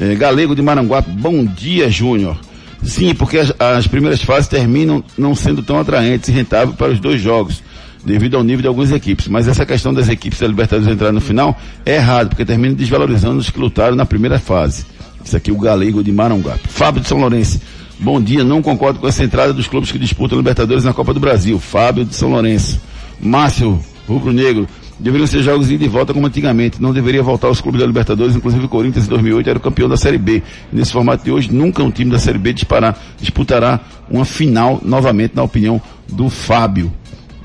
É, 0.00 0.14
Galego 0.14 0.54
de 0.54 0.62
Maranguape, 0.62 1.10
bom 1.10 1.44
dia, 1.44 1.90
Júnior. 1.90 2.38
Sim, 2.82 3.14
porque 3.14 3.38
as, 3.38 3.52
as 3.58 3.86
primeiras 3.86 4.22
fases 4.22 4.48
terminam 4.48 5.04
não 5.16 5.34
sendo 5.34 5.62
tão 5.62 5.78
atraentes 5.78 6.28
e 6.28 6.32
rentáveis 6.32 6.76
para 6.76 6.92
os 6.92 7.00
dois 7.00 7.20
jogos, 7.20 7.62
devido 8.04 8.36
ao 8.36 8.42
nível 8.42 8.62
de 8.62 8.68
algumas 8.68 8.90
equipes. 8.90 9.28
Mas 9.28 9.48
essa 9.48 9.64
questão 9.64 9.92
das 9.92 10.08
equipes 10.08 10.40
da 10.40 10.46
Libertadores 10.46 10.92
entrar 10.92 11.12
no 11.12 11.20
final 11.20 11.58
é 11.84 11.96
errado, 11.96 12.30
porque 12.30 12.44
termina 12.44 12.74
desvalorizando 12.74 13.38
os 13.38 13.50
que 13.50 13.58
lutaram 13.58 13.96
na 13.96 14.04
primeira 14.04 14.38
fase. 14.38 14.84
Isso 15.24 15.36
aqui 15.36 15.50
é 15.50 15.52
o 15.52 15.58
Galego 15.58 16.02
de 16.02 16.10
Maranguape. 16.10 16.68
Fábio 16.68 17.00
de 17.00 17.08
São 17.08 17.18
Lourenço. 17.18 17.60
Bom 17.98 18.20
dia, 18.20 18.42
não 18.42 18.60
concordo 18.60 18.98
com 18.98 19.06
essa 19.06 19.22
entrada 19.22 19.52
dos 19.52 19.68
clubes 19.68 19.92
que 19.92 19.98
disputam 19.98 20.36
Libertadores 20.36 20.84
na 20.84 20.92
Copa 20.92 21.14
do 21.14 21.20
Brasil. 21.20 21.58
Fábio 21.60 22.04
de 22.04 22.14
São 22.14 22.30
Lourenço. 22.30 22.80
Márcio, 23.20 23.78
Rubro 24.08 24.32
Negro. 24.32 24.66
Deveriam 24.98 25.26
ser 25.26 25.42
jogos 25.42 25.68
de 25.68 25.88
volta 25.88 26.12
como 26.12 26.26
antigamente. 26.26 26.80
Não 26.82 26.92
deveria 26.92 27.22
voltar 27.22 27.48
os 27.48 27.60
clubes 27.60 27.80
da 27.80 27.86
Libertadores, 27.86 28.36
inclusive 28.36 28.64
o 28.64 28.68
Corinthians 28.68 29.06
em 29.06 29.08
2008 29.08 29.50
era 29.50 29.58
o 29.58 29.62
campeão 29.62 29.88
da 29.88 29.96
Série 29.96 30.18
B. 30.18 30.42
Nesse 30.72 30.92
formato 30.92 31.24
de 31.24 31.30
hoje, 31.30 31.52
nunca 31.52 31.82
um 31.82 31.90
time 31.90 32.10
da 32.10 32.18
Série 32.18 32.38
B 32.38 32.52
disputará 32.52 33.80
uma 34.10 34.24
final 34.24 34.80
novamente, 34.84 35.34
na 35.34 35.42
opinião 35.42 35.80
do 36.08 36.28
Fábio. 36.28 36.92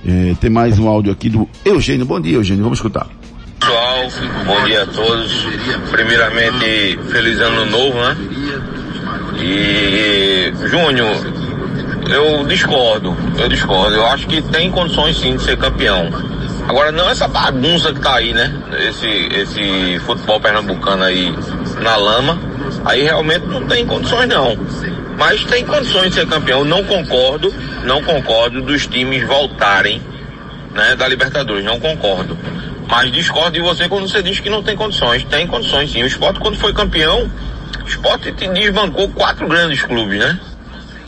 É, 0.08 0.36
tem 0.40 0.50
mais 0.50 0.80
um 0.80 0.88
áudio 0.88 1.12
aqui 1.12 1.30
do 1.30 1.50
Eugênio. 1.66 2.06
Bom 2.06 2.20
dia, 2.22 2.36
Eugênio. 2.36 2.64
Vamos 2.64 2.80
escutar. 2.80 3.08
pessoal, 3.60 4.08
bom 4.46 4.64
dia 4.64 4.84
a 4.84 4.86
todos. 4.86 5.46
Primeiramente, 5.92 6.98
feliz 7.12 7.40
ano 7.42 7.66
novo, 7.66 7.98
né? 8.00 8.18
E, 9.42 10.54
Júnior, 10.68 11.14
eu 12.10 12.46
discordo, 12.46 13.16
eu 13.38 13.50
discordo. 13.50 13.96
Eu 13.96 14.06
acho 14.06 14.28
que 14.28 14.42
tem 14.42 14.72
condições 14.72 15.20
sim 15.20 15.36
de 15.36 15.44
ser 15.44 15.58
campeão. 15.58 16.10
Agora, 16.70 16.92
não 16.92 17.10
essa 17.10 17.28
bagunça 17.28 17.94
que 17.94 18.00
tá 18.00 18.16
aí, 18.16 18.34
né? 18.34 18.54
Esse, 18.88 19.08
esse 19.08 20.00
futebol 20.06 20.40
pernambucano 20.40 21.04
aí 21.04 21.34
na 21.82 21.98
lama. 21.98 22.40
Aí 22.86 23.04
realmente 23.04 23.46
não 23.46 23.66
tem 23.68 23.86
condições 23.86 24.30
não. 24.30 24.58
Mas 25.18 25.44
tem 25.46 25.66
condições 25.66 26.10
de 26.10 26.20
ser 26.20 26.28
campeão. 26.28 26.64
Não 26.64 26.84
concordo, 26.84 27.54
não 27.84 28.04
concordo 28.04 28.62
dos 28.62 28.86
times 28.86 29.26
voltarem 29.26 30.00
né, 30.72 30.96
da 30.96 31.08
Libertadores, 31.08 31.66
não 31.66 31.80
concordo. 31.80 32.38
Mas 32.88 33.12
discordo 33.12 33.52
de 33.52 33.62
você 33.62 33.90
quando 33.90 34.08
você 34.08 34.22
diz 34.22 34.40
que 34.40 34.50
não 34.50 34.62
tem 34.62 34.76
condições. 34.76 35.24
Tem 35.24 35.48
condições 35.48 35.92
sim. 35.92 36.04
O 36.04 36.08
esporte 36.08 36.40
quando 36.40 36.56
foi 36.56 36.72
campeão, 36.72 37.30
o 37.84 37.88
esporte 37.88 38.32
te 38.32 38.48
desbancou 38.48 39.10
quatro 39.10 39.48
grandes 39.48 39.82
clubes, 39.82 40.20
né? 40.20 40.40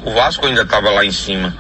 O 0.04 0.12
Vasco 0.12 0.46
ainda 0.48 0.64
estava 0.64 0.90
lá 0.90 1.06
em 1.06 1.12
cima, 1.12 1.54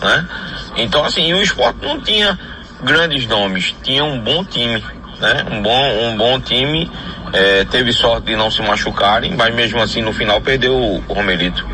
né? 0.00 0.28
Então 0.76 1.04
assim, 1.04 1.32
o 1.32 1.40
esporte 1.40 1.78
não 1.82 2.00
tinha 2.00 2.38
grandes 2.82 3.26
nomes, 3.26 3.74
tinha 3.82 4.04
um 4.04 4.20
bom 4.20 4.44
time, 4.44 4.84
né? 5.20 5.44
Um 5.50 5.62
bom, 5.62 6.08
um 6.08 6.16
bom 6.16 6.38
time, 6.38 6.90
eh, 7.32 7.64
teve 7.70 7.92
sorte 7.92 8.26
de 8.26 8.36
não 8.36 8.50
se 8.50 8.60
machucarem, 8.62 9.34
mas 9.34 9.54
mesmo 9.54 9.80
assim 9.80 10.02
no 10.02 10.12
final 10.12 10.40
perdeu 10.40 10.76
o 10.76 10.98
Romerito. 11.08 11.66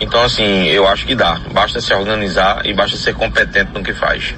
Então 0.00 0.22
assim, 0.22 0.64
eu 0.64 0.86
acho 0.86 1.06
que 1.06 1.14
dá, 1.14 1.40
basta 1.52 1.80
se 1.80 1.92
organizar 1.92 2.64
e 2.64 2.74
basta 2.74 2.96
ser 2.96 3.14
competente 3.14 3.70
no 3.72 3.82
que 3.82 3.92
faz. 3.92 4.34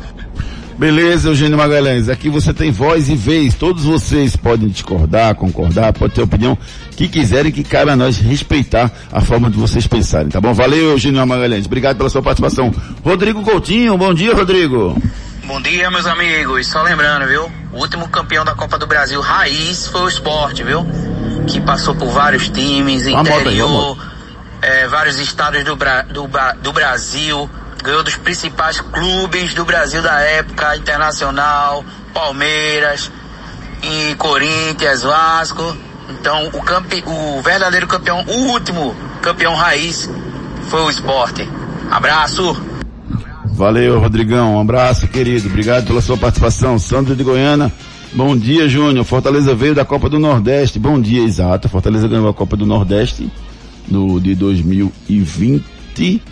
Beleza, 0.79 1.31
Eugênio 1.31 1.59
Magalhães. 1.59 2.09
Aqui 2.09 2.29
você 2.31 2.55
tem 2.55 2.71
voz 2.71 3.09
e 3.09 3.17
vez. 3.17 3.55
Todos 3.55 3.83
vocês 3.83 4.37
podem 4.37 4.69
discordar, 4.69 5.35
concordar, 5.35 5.93
pode 5.93 6.15
ter 6.15 6.23
opinião 6.23 6.57
que 6.97 7.09
quiserem, 7.09 7.51
que 7.51 7.65
cabe 7.65 7.91
a 7.91 7.97
nós 7.97 8.17
respeitar 8.17 8.89
a 9.11 9.21
forma 9.21 9.51
de 9.51 9.59
vocês 9.59 9.89
pensarem, 9.89 10.29
tá 10.29 10.41
bom? 10.41 10.55
Valeu, 10.55 10.93
Eugênio 10.93 11.27
Magalhães. 11.27 11.67
Obrigado 11.67 11.97
pela 11.97 12.09
sua 12.09 12.23
participação. 12.23 12.73
Rodrigo 13.05 13.43
Coutinho, 13.43 13.99
bom 13.99 14.15
dia, 14.15 14.33
Rodrigo. 14.33 14.97
Bom 15.45 15.61
dia, 15.61 15.91
meus 15.91 16.07
amigos. 16.07 16.69
Só 16.69 16.81
lembrando, 16.83 17.27
viu? 17.27 17.51
O 17.73 17.79
último 17.79 18.09
campeão 18.09 18.45
da 18.45 18.55
Copa 18.55 18.79
do 18.79 18.87
Brasil 18.87 19.21
raiz 19.21 19.89
foi 19.89 20.03
o 20.03 20.09
esporte, 20.09 20.63
viu? 20.63 20.87
Que 21.49 21.61
passou 21.61 21.95
por 21.97 22.11
vários 22.11 22.49
times, 22.51 23.05
Uma 23.07 23.23
uma 23.23 23.31
interior, 23.31 23.99
eh, 24.63 24.87
vários 24.89 25.19
estados 25.19 25.63
do, 25.65 25.77
Bra- 25.77 26.03
do, 26.03 26.29
do 26.63 26.73
Brasil, 26.73 27.49
ganhou 27.83 28.03
dos 28.03 28.17
principais 28.17 28.81
clubes 28.81 29.55
do 29.55 29.65
Brasil 29.65 30.03
da 30.03 30.21
época, 30.21 30.77
Internacional, 30.77 31.85
Palmeiras, 32.13 33.11
e 33.83 34.15
Corinthians, 34.17 35.03
Vasco. 35.03 35.77
Então, 36.11 36.49
o, 36.49 36.63
campe, 36.63 37.03
o 37.07 37.41
verdadeiro 37.43 37.87
campeão, 37.87 38.25
o 38.27 38.53
último 38.53 38.95
campeão 39.23 39.55
raiz 39.55 40.09
foi 40.69 40.81
o 40.83 40.91
esporte. 40.91 41.49
Abraço! 41.91 42.57
Valeu, 43.45 43.99
Rodrigão. 43.99 44.57
Um 44.57 44.61
abraço, 44.61 45.09
querido. 45.09 45.49
Obrigado 45.49 45.87
pela 45.87 46.01
sua 46.01 46.17
participação. 46.17 46.79
Sandro 46.79 47.17
de 47.17 47.25
Goiânia. 47.25 47.73
Bom 48.13 48.37
dia, 48.37 48.69
Júnior. 48.69 49.05
Fortaleza 49.05 49.55
veio 49.55 49.75
da 49.75 49.85
Copa 49.85 50.09
do 50.09 50.19
Nordeste. 50.19 50.79
Bom 50.79 51.01
dia, 51.01 51.23
exato. 51.23 51.69
Fortaleza 51.69 52.09
ganhou 52.09 52.29
a 52.29 52.35
Copa 52.35 52.57
do 52.57 52.65
Nordeste 52.65 53.31
no 53.91 54.21
de 54.21 54.35
2020 54.35 56.23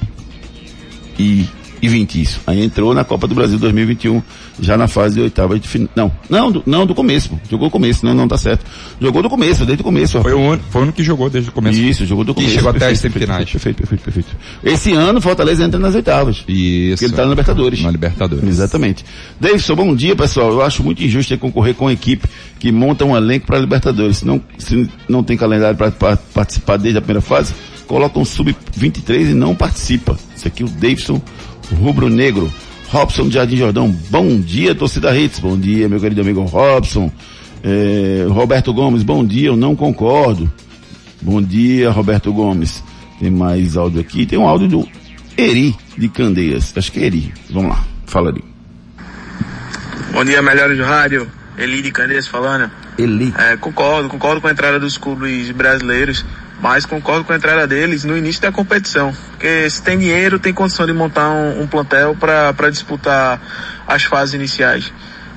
e, 1.18 1.46
e 1.82 1.88
20 1.88 2.20
isso. 2.22 2.40
Aí 2.46 2.62
entrou 2.62 2.94
na 2.94 3.04
Copa 3.04 3.26
do 3.26 3.34
Brasil 3.34 3.58
2021, 3.58 4.22
já 4.60 4.76
na 4.76 4.88
fase 4.88 5.16
de 5.16 5.20
oitava 5.22 5.58
de 5.58 5.66
final. 5.68 5.88
Não, 5.94 6.12
não, 6.28 6.52
do, 6.52 6.62
não, 6.66 6.86
do 6.86 6.94
começo. 6.94 7.30
Jogou 7.50 7.68
do 7.68 7.72
começo, 7.72 8.04
não, 8.04 8.14
não 8.14 8.26
tá 8.28 8.38
certo. 8.38 8.64
Jogou 9.00 9.22
do 9.22 9.28
começo, 9.28 9.64
desde 9.66 9.82
o 9.82 9.84
começo. 9.84 10.20
Foi 10.22 10.32
o, 10.32 10.38
único- 10.40 10.64
foi 10.70 10.80
o 10.80 10.84
único 10.84 10.96
que 10.96 11.02
jogou 11.04 11.28
desde 11.30 11.50
o 11.50 11.52
começo. 11.52 11.78
Isso, 11.80 12.06
jogou 12.06 12.24
do 12.24 12.32
E 12.32 12.34
começo. 12.34 12.54
chegou 12.54 12.70
até 12.70 12.86
as 12.86 13.00
Perfeito, 13.00 13.12
semifinais. 13.14 13.50
Perfeito, 13.50 13.76
perfeito, 13.76 14.02
perfeito, 14.02 14.26
perfeito. 14.36 14.74
Esse 14.76 14.92
ano, 14.92 15.20
Fortaleza 15.20 15.64
entra 15.64 15.78
nas 15.78 15.94
oitavas. 15.94 16.36
Isso. 16.48 16.90
Porque 16.96 17.04
ele 17.04 17.12
tá 17.12 17.22
na 17.24 17.30
Libertadores. 17.30 17.82
Na 17.82 17.90
Libertadores. 17.90 18.48
Exatamente. 18.48 19.04
Davidson, 19.40 19.74
bom 19.74 19.94
dia, 19.94 20.16
pessoal. 20.16 20.50
Eu 20.50 20.62
acho 20.62 20.82
muito 20.82 21.02
injusto 21.02 21.28
ter 21.34 21.38
concorrer 21.38 21.74
com 21.74 21.84
uma 21.86 21.92
equipe 21.92 22.26
que 22.58 22.72
monta 22.72 23.04
um 23.04 23.16
elenco 23.16 23.46
para 23.46 23.58
Libertadores. 23.58 24.18
Se 24.18 24.26
não, 24.26 24.40
se 24.58 24.88
não 25.08 25.22
tem 25.22 25.36
calendário 25.36 25.76
para 25.76 26.16
participar 26.16 26.76
desde 26.78 26.98
a 26.98 27.00
primeira 27.02 27.20
fase, 27.20 27.52
coloca 27.86 28.18
um 28.18 28.24
sub-23 28.24 29.30
e 29.30 29.34
não 29.34 29.54
participa. 29.54 30.16
Isso 30.34 30.48
aqui 30.48 30.62
é 30.62 30.66
o 30.66 30.68
Davidson 30.68 31.20
Rubro 31.74 32.08
Negro. 32.08 32.52
Robson 32.88 33.28
de 33.28 33.34
Jardim 33.34 33.56
Jordão, 33.56 33.90
bom 34.10 34.40
dia, 34.40 34.74
torcida 34.74 35.16
Hits. 35.16 35.40
Bom 35.40 35.58
dia, 35.58 35.88
meu 35.88 36.00
querido 36.00 36.20
amigo 36.20 36.42
Robson. 36.42 37.10
É, 37.62 38.24
Roberto 38.28 38.72
Gomes, 38.72 39.02
bom 39.02 39.24
dia, 39.24 39.48
eu 39.48 39.56
não 39.56 39.74
concordo. 39.74 40.50
Bom 41.20 41.42
dia, 41.42 41.90
Roberto 41.90 42.32
Gomes. 42.32 42.82
Tem 43.18 43.30
mais 43.30 43.76
áudio 43.76 44.00
aqui. 44.00 44.24
Tem 44.24 44.38
um 44.38 44.46
áudio 44.46 44.68
do 44.68 44.88
Eri 45.36 45.74
de 45.98 46.08
Candeias. 46.08 46.72
Acho 46.76 46.92
que 46.92 47.00
é 47.00 47.06
Eri. 47.06 47.34
Vamos 47.50 47.70
lá, 47.70 47.84
fala 48.06 48.30
ali. 48.30 48.44
Bom 50.12 50.24
dia, 50.24 50.40
melhores 50.40 50.78
do 50.78 50.84
rádio. 50.84 51.28
Eli 51.58 51.82
de 51.82 51.90
Candeias 51.90 52.28
falando. 52.28 52.70
Eli. 52.98 53.34
É, 53.36 53.56
concordo, 53.56 54.08
concordo 54.08 54.40
com 54.40 54.48
a 54.48 54.52
entrada 54.52 54.78
dos 54.78 54.96
clubes 54.96 55.50
brasileiros, 55.50 56.24
mas 56.60 56.86
concordo 56.86 57.24
com 57.24 57.32
a 57.32 57.36
entrada 57.36 57.66
deles 57.66 58.04
no 58.04 58.16
início 58.16 58.40
da 58.40 58.50
competição. 58.50 59.14
Porque 59.30 59.68
se 59.68 59.82
tem 59.82 59.98
dinheiro, 59.98 60.38
tem 60.38 60.52
condição 60.52 60.86
de 60.86 60.92
montar 60.92 61.28
um, 61.30 61.62
um 61.62 61.66
plantel 61.66 62.16
para 62.16 62.70
disputar 62.70 63.40
as 63.86 64.04
fases 64.04 64.34
iniciais. 64.34 64.92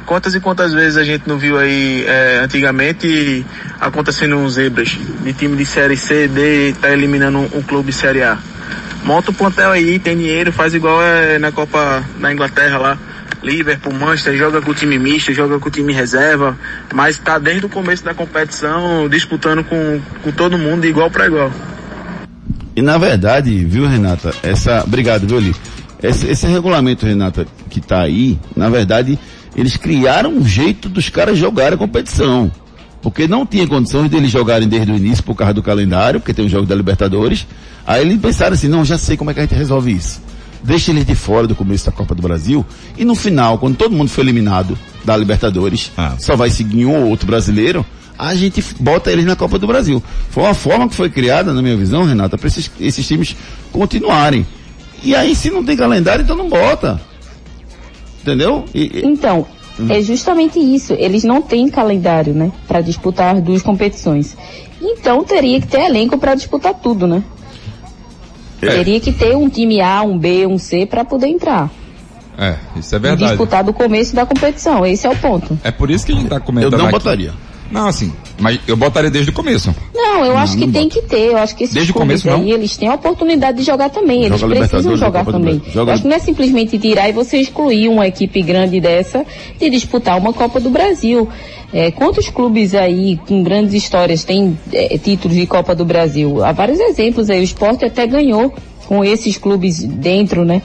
Quantas 0.05 0.33
e 0.33 0.39
quantas 0.39 0.73
vezes 0.73 0.97
a 0.97 1.03
gente 1.03 1.27
não 1.27 1.37
viu 1.37 1.59
aí 1.59 2.03
é, 2.07 2.39
antigamente 2.43 3.45
acontecendo 3.79 4.37
uns 4.37 4.53
zebras 4.53 4.97
de 5.23 5.33
time 5.33 5.55
de 5.55 5.65
série 5.65 5.95
C, 5.95 6.27
D, 6.27 6.73
tá 6.81 6.89
eliminando 6.89 7.37
um, 7.37 7.59
um 7.59 7.61
clube 7.61 7.91
série 7.91 8.23
A. 8.23 8.37
Monta 9.03 9.31
o 9.31 9.33
plantel 9.33 9.71
aí, 9.71 9.99
tem 9.99 10.17
dinheiro, 10.17 10.51
faz 10.51 10.73
igual 10.73 11.01
é, 11.01 11.37
na 11.37 11.51
Copa 11.51 12.03
da 12.19 12.33
Inglaterra 12.33 12.77
lá. 12.77 12.97
Liverpool, 13.43 13.93
Manchester, 13.93 14.37
joga 14.37 14.61
com 14.61 14.71
o 14.71 14.73
time 14.73 14.99
misto, 14.99 15.33
joga 15.33 15.59
com 15.59 15.69
o 15.69 15.71
time 15.71 15.93
reserva, 15.93 16.57
mas 16.93 17.17
tá 17.17 17.39
desde 17.39 17.65
o 17.65 17.69
começo 17.69 18.03
da 18.03 18.13
competição 18.13 19.07
disputando 19.07 19.63
com, 19.63 19.99
com 20.23 20.31
todo 20.31 20.57
mundo 20.57 20.81
de 20.81 20.89
igual 20.89 21.09
para 21.09 21.27
igual. 21.27 21.51
E 22.75 22.81
na 22.81 22.97
verdade, 22.97 23.65
viu, 23.65 23.87
Renata, 23.87 24.33
essa. 24.43 24.83
Obrigado, 24.85 25.27
viu, 25.27 25.37
Eli? 25.37 25.55
Esse, 26.01 26.27
esse 26.27 26.47
regulamento, 26.47 27.05
Renata, 27.05 27.45
que 27.69 27.81
tá 27.81 28.01
aí, 28.01 28.39
na 28.55 28.69
verdade, 28.69 29.19
eles 29.55 29.75
criaram 29.75 30.31
um 30.31 30.47
jeito 30.47 30.87
dos 30.87 31.09
caras 31.09 31.37
jogarem 31.37 31.73
a 31.73 31.77
competição. 31.77 32.51
Porque 33.01 33.27
não 33.27 33.45
tinha 33.45 33.65
condições 33.67 34.09
deles 34.09 34.31
jogarem 34.31 34.67
desde 34.67 34.91
o 34.91 34.95
início 34.95 35.23
por 35.23 35.35
causa 35.35 35.53
do 35.53 35.63
calendário, 35.63 36.19
porque 36.19 36.33
tem 36.33 36.45
o 36.45 36.49
jogo 36.49 36.65
da 36.65 36.75
Libertadores. 36.75 37.47
Aí 37.85 38.01
eles 38.01 38.19
pensaram 38.19 38.53
assim, 38.53 38.67
não, 38.67 38.83
já 38.83 38.97
sei 38.97 39.15
como 39.17 39.31
é 39.31 39.33
que 39.33 39.39
a 39.39 39.43
gente 39.43 39.55
resolve 39.55 39.91
isso. 39.91 40.21
Deixa 40.63 40.91
eles 40.91 41.05
de 41.05 41.15
fora 41.15 41.47
do 41.47 41.55
começo 41.55 41.85
da 41.85 41.91
Copa 41.91 42.13
do 42.13 42.21
Brasil. 42.21 42.65
E 42.97 43.05
no 43.05 43.15
final, 43.15 43.57
quando 43.57 43.77
todo 43.77 43.95
mundo 43.95 44.09
foi 44.09 44.23
eliminado 44.23 44.77
da 45.05 45.15
Libertadores, 45.15 45.91
só 46.19 46.35
vai 46.35 46.49
seguir 46.49 46.85
um 46.85 46.95
ou 47.03 47.09
outro 47.09 47.25
brasileiro, 47.25 47.85
a 48.17 48.35
gente 48.35 48.61
bota 48.79 49.09
eles 49.11 49.23
na 49.25 49.35
Copa 49.35 49.57
do 49.57 49.65
Brasil. 49.65 50.03
Foi 50.29 50.43
uma 50.43 50.53
forma 50.53 50.89
que 50.89 50.95
foi 50.95 51.09
criada, 51.09 51.53
na 51.53 51.61
minha 51.61 51.77
visão, 51.77 52.03
Renata, 52.03 52.37
para 52.37 52.47
esses, 52.47 52.69
esses 52.79 53.07
times 53.07 53.35
continuarem. 53.71 54.45
E 55.01 55.15
aí, 55.15 55.33
se 55.33 55.49
não 55.49 55.63
tem 55.63 55.77
calendário, 55.77 56.23
então 56.23 56.35
não 56.35 56.49
bota. 56.49 56.99
Entendeu? 58.21 58.65
E- 58.73 58.99
e- 58.99 59.01
Então, 59.05 59.45
é 59.89 60.01
justamente 60.01 60.59
isso. 60.59 60.91
Eles 60.93 61.23
não 61.23 61.41
têm 61.41 61.69
calendário, 61.69 62.33
né, 62.33 62.51
para 62.67 62.81
disputar 62.81 63.37
as 63.37 63.41
duas 63.41 63.61
competições. 63.61 64.35
Então 64.81 65.23
teria 65.23 65.59
que 65.61 65.67
ter 65.67 65.81
elenco 65.81 66.17
para 66.17 66.35
disputar 66.35 66.73
tudo, 66.73 67.07
né? 67.07 67.23
Teria 68.59 68.99
que 68.99 69.11
ter 69.11 69.35
um 69.35 69.49
time 69.49 69.79
A, 69.81 70.01
um 70.03 70.17
B, 70.17 70.45
um 70.45 70.57
C 70.57 70.85
para 70.85 71.05
poder 71.05 71.27
entrar 71.27 71.69
É, 72.37 72.55
isso 72.77 72.93
é 72.95 72.97
e 72.97 73.01
verdade. 73.01 73.25
disputar 73.29 73.63
do 73.63 73.73
começo 73.73 74.15
da 74.15 74.25
competição. 74.25 74.85
Esse 74.85 75.07
é 75.07 75.09
o 75.09 75.15
ponto. 75.15 75.57
É 75.63 75.71
por 75.71 75.89
isso 75.91 76.05
que 76.05 76.11
a 76.11 76.15
gente 76.15 76.27
tá 76.29 76.39
comentando 76.39 76.73
Eu 76.73 76.77
não 76.79 76.85
aqui. 76.85 76.93
botaria. 76.93 77.33
Não, 77.71 77.87
assim, 77.87 78.11
mas 78.39 78.59
eu 78.67 78.75
botaria 78.75 79.09
desde 79.11 79.29
o 79.31 79.33
começo. 79.33 79.73
Não, 79.93 80.25
eu 80.25 80.33
Não, 80.33 80.37
acho 80.39 80.57
que 80.57 80.65
não 80.65 80.71
tem 80.73 80.89
que 80.89 81.01
ter. 81.03 81.27
Eu 81.27 81.37
acho 81.37 81.55
que 81.55 81.63
esses 81.65 81.73
Desde 81.75 81.91
o 81.91 81.95
começo, 81.95 82.29
aí, 82.29 82.51
eles 82.51 82.75
têm 82.77 82.89
a 82.89 82.95
oportunidade 82.95 83.57
de 83.59 83.63
jogar 83.63 83.89
também. 83.89 84.23
Eles 84.25 84.39
Joga 84.39 84.55
precisam 84.55 84.95
jogar 84.97 85.25
também. 85.25 85.61
Joga- 85.71 85.91
Eu 85.91 85.93
acho 85.93 86.01
que 86.03 86.09
não 86.09 86.15
é 86.15 86.19
simplesmente 86.19 86.79
tirar 86.79 87.07
e 87.09 87.11
você 87.11 87.37
excluir 87.37 87.87
uma 87.89 88.07
equipe 88.07 88.41
grande 88.41 88.79
dessa 88.79 89.25
de 89.59 89.69
disputar 89.69 90.17
uma 90.17 90.33
Copa 90.33 90.59
do 90.59 90.69
Brasil. 90.69 91.27
É, 91.71 91.91
quantos 91.91 92.27
clubes 92.29 92.73
aí 92.73 93.17
com 93.27 93.43
grandes 93.43 93.73
histórias 93.75 94.23
têm 94.23 94.57
é, 94.73 94.97
títulos 94.97 95.37
de 95.37 95.45
Copa 95.45 95.75
do 95.75 95.85
Brasil? 95.85 96.43
Há 96.43 96.51
vários 96.51 96.79
exemplos 96.79 97.29
aí. 97.29 97.39
O 97.39 97.43
esporte 97.43 97.85
até 97.85 98.07
ganhou 98.07 98.51
com 98.87 99.03
esses 99.05 99.37
clubes 99.37 99.83
dentro, 99.83 100.43
né? 100.43 100.63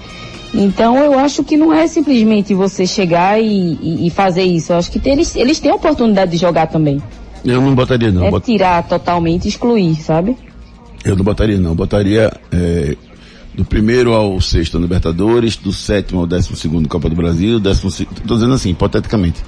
Então 0.55 0.97
eu 0.99 1.19
acho 1.19 1.43
que 1.43 1.57
não 1.57 1.73
é 1.73 1.87
simplesmente 1.89 2.55
você 2.55 2.87
chegar 2.87 3.41
e, 3.43 3.47
e- 3.83 4.07
e 4.07 4.11
fazer 4.11 4.45
isso. 4.45 4.73
Eu 4.73 4.77
acho 4.79 4.91
que 4.91 4.99
tem- 5.01 5.13
eles, 5.15 5.35
eles 5.35 5.59
têm 5.59 5.71
a 5.71 5.75
oportunidade 5.75 6.31
de 6.31 6.37
jogar 6.37 6.67
também. 6.69 7.03
Eu 7.45 7.61
não 7.61 7.75
botaria, 7.75 8.11
não. 8.13 8.25
é 8.25 8.31
Bot- 8.31 8.45
tirar 8.47 8.83
totalmente, 8.85 9.49
excluir, 9.49 9.97
sabe? 9.97 10.37
Eu 11.05 11.17
não 11.17 11.25
botaria, 11.25 11.59
não. 11.59 11.75
Botaria 11.75 12.33
é, 12.53 12.97
do 13.55 13.65
primeiro 13.65 14.15
ao 14.15 14.41
sexto 14.41 14.75
na 14.79 14.83
Libertadores, 14.83 15.57
do 15.57 15.73
sétimo 15.73 16.21
ao 16.21 16.27
décimo 16.27 16.57
segundo 16.57 16.89
Copa 16.89 17.09
do 17.11 17.17
Brasil, 17.17 17.59
décimo 17.61 17.91
tô 18.27 18.35
dizendo 18.35 18.55
assim, 18.55 18.71
hipoteticamente. 18.71 19.43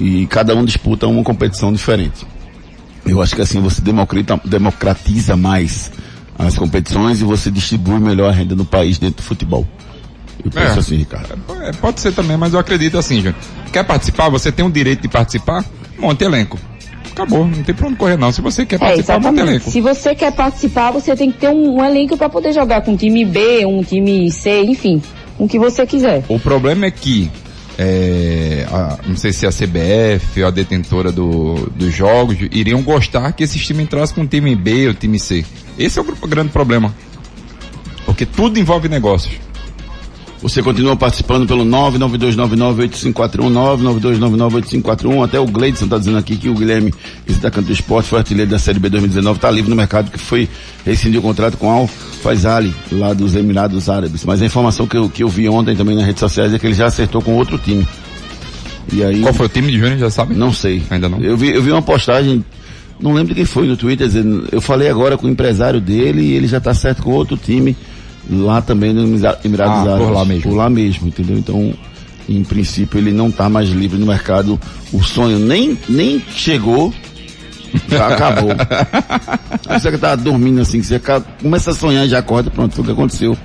E 0.00 0.26
cada 0.26 0.54
um 0.56 0.64
disputa 0.64 1.06
uma 1.06 1.22
competição 1.22 1.72
diferente. 1.72 2.26
Eu 3.06 3.20
acho 3.22 3.36
que 3.36 3.42
assim 3.42 3.60
você 3.60 3.80
democratiza, 3.80 4.40
democratiza 4.44 5.36
mais 5.36 5.92
as 6.38 6.56
competições 6.58 7.20
e 7.20 7.24
você 7.24 7.50
distribui 7.50 7.98
melhor 8.00 8.28
a 8.30 8.32
renda 8.32 8.54
no 8.54 8.64
país 8.64 8.98
dentro 8.98 9.18
do 9.18 9.22
futebol. 9.22 9.66
Eu 10.44 10.50
penso 10.50 10.76
É. 10.76 10.78
assim, 10.78 10.96
Ricardo. 10.96 11.38
É, 11.62 11.72
pode 11.72 12.00
ser 12.00 12.12
também, 12.12 12.36
mas 12.36 12.52
eu 12.54 12.60
acredito 12.60 12.96
assim, 12.98 13.16
Júnior. 13.16 13.34
Quer 13.72 13.84
participar? 13.84 14.28
Você 14.30 14.50
tem 14.52 14.64
o 14.64 14.70
direito 14.70 15.02
de 15.02 15.08
participar? 15.08 15.64
Monte 15.98 16.22
elenco. 16.24 16.58
Acabou, 17.12 17.44
não 17.46 17.62
tem 17.64 17.74
pra 17.74 17.88
onde 17.88 17.96
correr 17.96 18.16
não. 18.16 18.30
Se 18.30 18.40
você 18.40 18.64
quer 18.64 18.76
É, 18.76 18.78
participar, 18.78 19.14
monte 19.14 19.22
exatamente. 19.26 19.50
elenco. 19.50 19.70
Se 19.70 19.80
você 19.80 20.14
quer 20.14 20.32
participar, 20.32 20.92
você 20.92 21.16
tem 21.16 21.32
que 21.32 21.38
ter 21.38 21.48
um, 21.48 21.78
um 21.78 21.84
elenco 21.84 22.16
para 22.16 22.28
poder 22.28 22.52
jogar 22.52 22.80
com 22.82 22.92
um 22.92 22.96
time 22.96 23.24
B, 23.24 23.66
um 23.66 23.82
time 23.82 24.30
C, 24.30 24.62
enfim, 24.62 25.02
com 25.36 25.44
o 25.44 25.48
que 25.48 25.58
você 25.58 25.84
quiser. 25.84 26.24
O 26.28 26.38
problema 26.38 26.86
é 26.86 26.90
que, 26.92 27.28
é, 27.76 28.64
a- 28.70 28.98
não 29.06 29.16
sei 29.16 29.32
se 29.32 29.44
a 29.46 29.50
CBF 29.50 30.40
ou 30.42 30.46
a 30.46 30.50
detentora 30.52 31.10
do- 31.10 31.68
dos 31.74 31.92
jogos 31.92 32.36
iriam 32.52 32.80
gostar 32.82 33.32
que 33.32 33.42
esses 33.42 33.66
times 33.66 33.82
entrassem 33.84 34.14
com 34.14 34.22
o 34.22 34.26
time 34.26 34.54
B 34.54 34.86
ou 34.86 34.94
time 34.94 35.18
C. 35.18 35.44
Esse 35.76 35.98
é 35.98 36.02
o 36.02 36.04
gr- 36.04 36.26
grande 36.28 36.50
problema. 36.50 36.94
Porque 38.06 38.24
tudo 38.24 38.58
envolve 38.60 38.88
negócios. 38.88 39.34
Você 40.40 40.62
continua 40.62 40.94
participando 40.94 41.48
pelo 41.48 41.64
992998541, 41.64 43.50
992998541. 44.82 45.24
Até 45.24 45.40
o 45.40 45.46
Gleidson 45.46 45.86
está 45.86 45.98
dizendo 45.98 46.16
aqui 46.16 46.36
que 46.36 46.48
o 46.48 46.54
Guilherme, 46.54 46.94
da 47.40 47.50
Canto 47.50 47.66
do 47.66 47.72
Esporte, 47.72 48.08
foi 48.08 48.20
artilheiro 48.20 48.48
da 48.50 48.58
Série 48.58 48.78
B 48.78 48.88
2019, 48.88 49.36
está 49.36 49.50
livre 49.50 49.68
no 49.68 49.74
mercado, 49.74 50.10
que 50.10 50.18
foi 50.18 50.48
rescindiu 50.86 51.20
o 51.20 51.22
contrato 51.22 51.56
com 51.56 51.68
Al 51.68 51.88
Faisali, 51.88 52.72
lá 52.92 53.12
dos 53.12 53.34
Emirados 53.34 53.88
Árabes. 53.88 54.24
Mas 54.24 54.40
a 54.40 54.46
informação 54.46 54.86
que 54.86 54.96
eu, 54.96 55.08
que 55.08 55.24
eu 55.24 55.28
vi 55.28 55.48
ontem 55.48 55.74
também 55.74 55.96
nas 55.96 56.06
redes 56.06 56.20
sociais 56.20 56.54
é 56.54 56.58
que 56.58 56.66
ele 56.66 56.74
já 56.74 56.86
acertou 56.86 57.20
com 57.20 57.34
outro 57.34 57.58
time. 57.58 57.86
E 58.92 59.02
aí, 59.02 59.20
Qual 59.20 59.34
foi 59.34 59.46
o 59.46 59.48
time 59.48 59.72
de 59.72 59.78
Júnior, 59.78 59.98
já 59.98 60.08
sabe? 60.08 60.34
Não 60.34 60.52
sei. 60.52 60.82
Ainda 60.88 61.08
não. 61.08 61.20
Eu 61.20 61.36
vi, 61.36 61.50
eu 61.50 61.62
vi 61.62 61.72
uma 61.72 61.82
postagem, 61.82 62.44
não 63.00 63.12
lembro 63.12 63.28
de 63.28 63.34
quem 63.34 63.44
foi 63.44 63.66
no 63.66 63.76
Twitter, 63.76 64.06
dizendo, 64.06 64.48
eu 64.52 64.60
falei 64.60 64.88
agora 64.88 65.18
com 65.18 65.26
o 65.26 65.30
empresário 65.30 65.80
dele 65.80 66.22
e 66.22 66.32
ele 66.34 66.46
já 66.46 66.58
está 66.58 66.72
certo 66.72 67.02
com 67.02 67.10
outro 67.10 67.36
time 67.36 67.76
lá 68.30 68.60
também 68.60 68.92
no 68.92 69.02
Emira- 69.02 69.38
Emirados 69.44 69.74
Ah, 69.78 69.82
por 69.82 69.90
Árabes. 69.90 70.10
lá 70.14 70.24
mesmo. 70.24 70.42
Por 70.42 70.54
lá 70.56 70.70
mesmo, 70.70 71.08
entendeu? 71.08 71.38
Então, 71.38 71.74
em 72.28 72.42
princípio, 72.44 72.98
ele 72.98 73.12
não 73.12 73.28
está 73.28 73.48
mais 73.48 73.68
livre 73.70 73.98
no 73.98 74.06
mercado. 74.06 74.58
O 74.92 75.02
sonho 75.02 75.38
nem, 75.38 75.78
nem 75.88 76.20
chegou, 76.34 76.92
já 77.88 78.08
acabou. 78.08 78.50
Aí 79.68 79.80
Você 79.80 79.90
que 79.90 79.98
tá 79.98 80.14
dormindo 80.16 80.60
assim, 80.60 80.80
que 80.80 80.86
você 80.86 80.96
acaba- 80.96 81.24
começa 81.42 81.70
a 81.70 81.74
sonhar 81.74 82.06
e 82.06 82.08
já 82.08 82.18
acorda, 82.18 82.50
pronto, 82.50 82.74
foi 82.74 82.82
o 82.82 82.86
que 82.86 82.92
aconteceu 82.92 83.36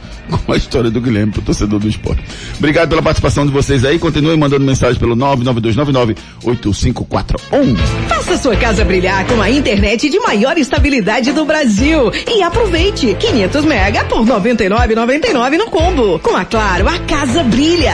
com 0.46 0.54
a 0.54 0.58
história 0.58 0.90
do 0.90 1.02
Guilherme, 1.02 1.32
pro 1.32 1.42
torcedor 1.42 1.80
do 1.80 1.88
esporte. 1.88 2.24
Obrigado 2.58 2.90
pela 2.90 3.02
participação 3.02 3.46
de 3.46 3.52
vocês 3.52 3.84
aí, 3.86 4.00
continuem 4.00 4.38
mandando 4.38 4.66
mensagem 4.66 5.00
pelo 5.00 5.16
992998541. 5.16 7.78
Faça 8.08 8.38
sua 8.38 8.56
casa 8.56 8.84
brilhar 8.86 9.26
com 9.26 9.42
a 9.42 9.50
internet 9.50 10.10
de 10.10 10.20
maior 10.20 10.58
estabilidade 10.58 11.32
do 11.32 11.46
Brasil 11.46 12.12
e 12.28 12.42
aproveite 12.42 13.16
500 13.20 13.66
mega 13.66 14.04
por 14.06 14.26
99,99 14.26 15.58
no 15.58 15.66
combo. 15.70 16.20
Com 16.20 16.36
a 16.36 16.46
Claro, 16.46 16.88
a 16.88 17.00
casa 17.00 17.44
brilha. 17.44 17.94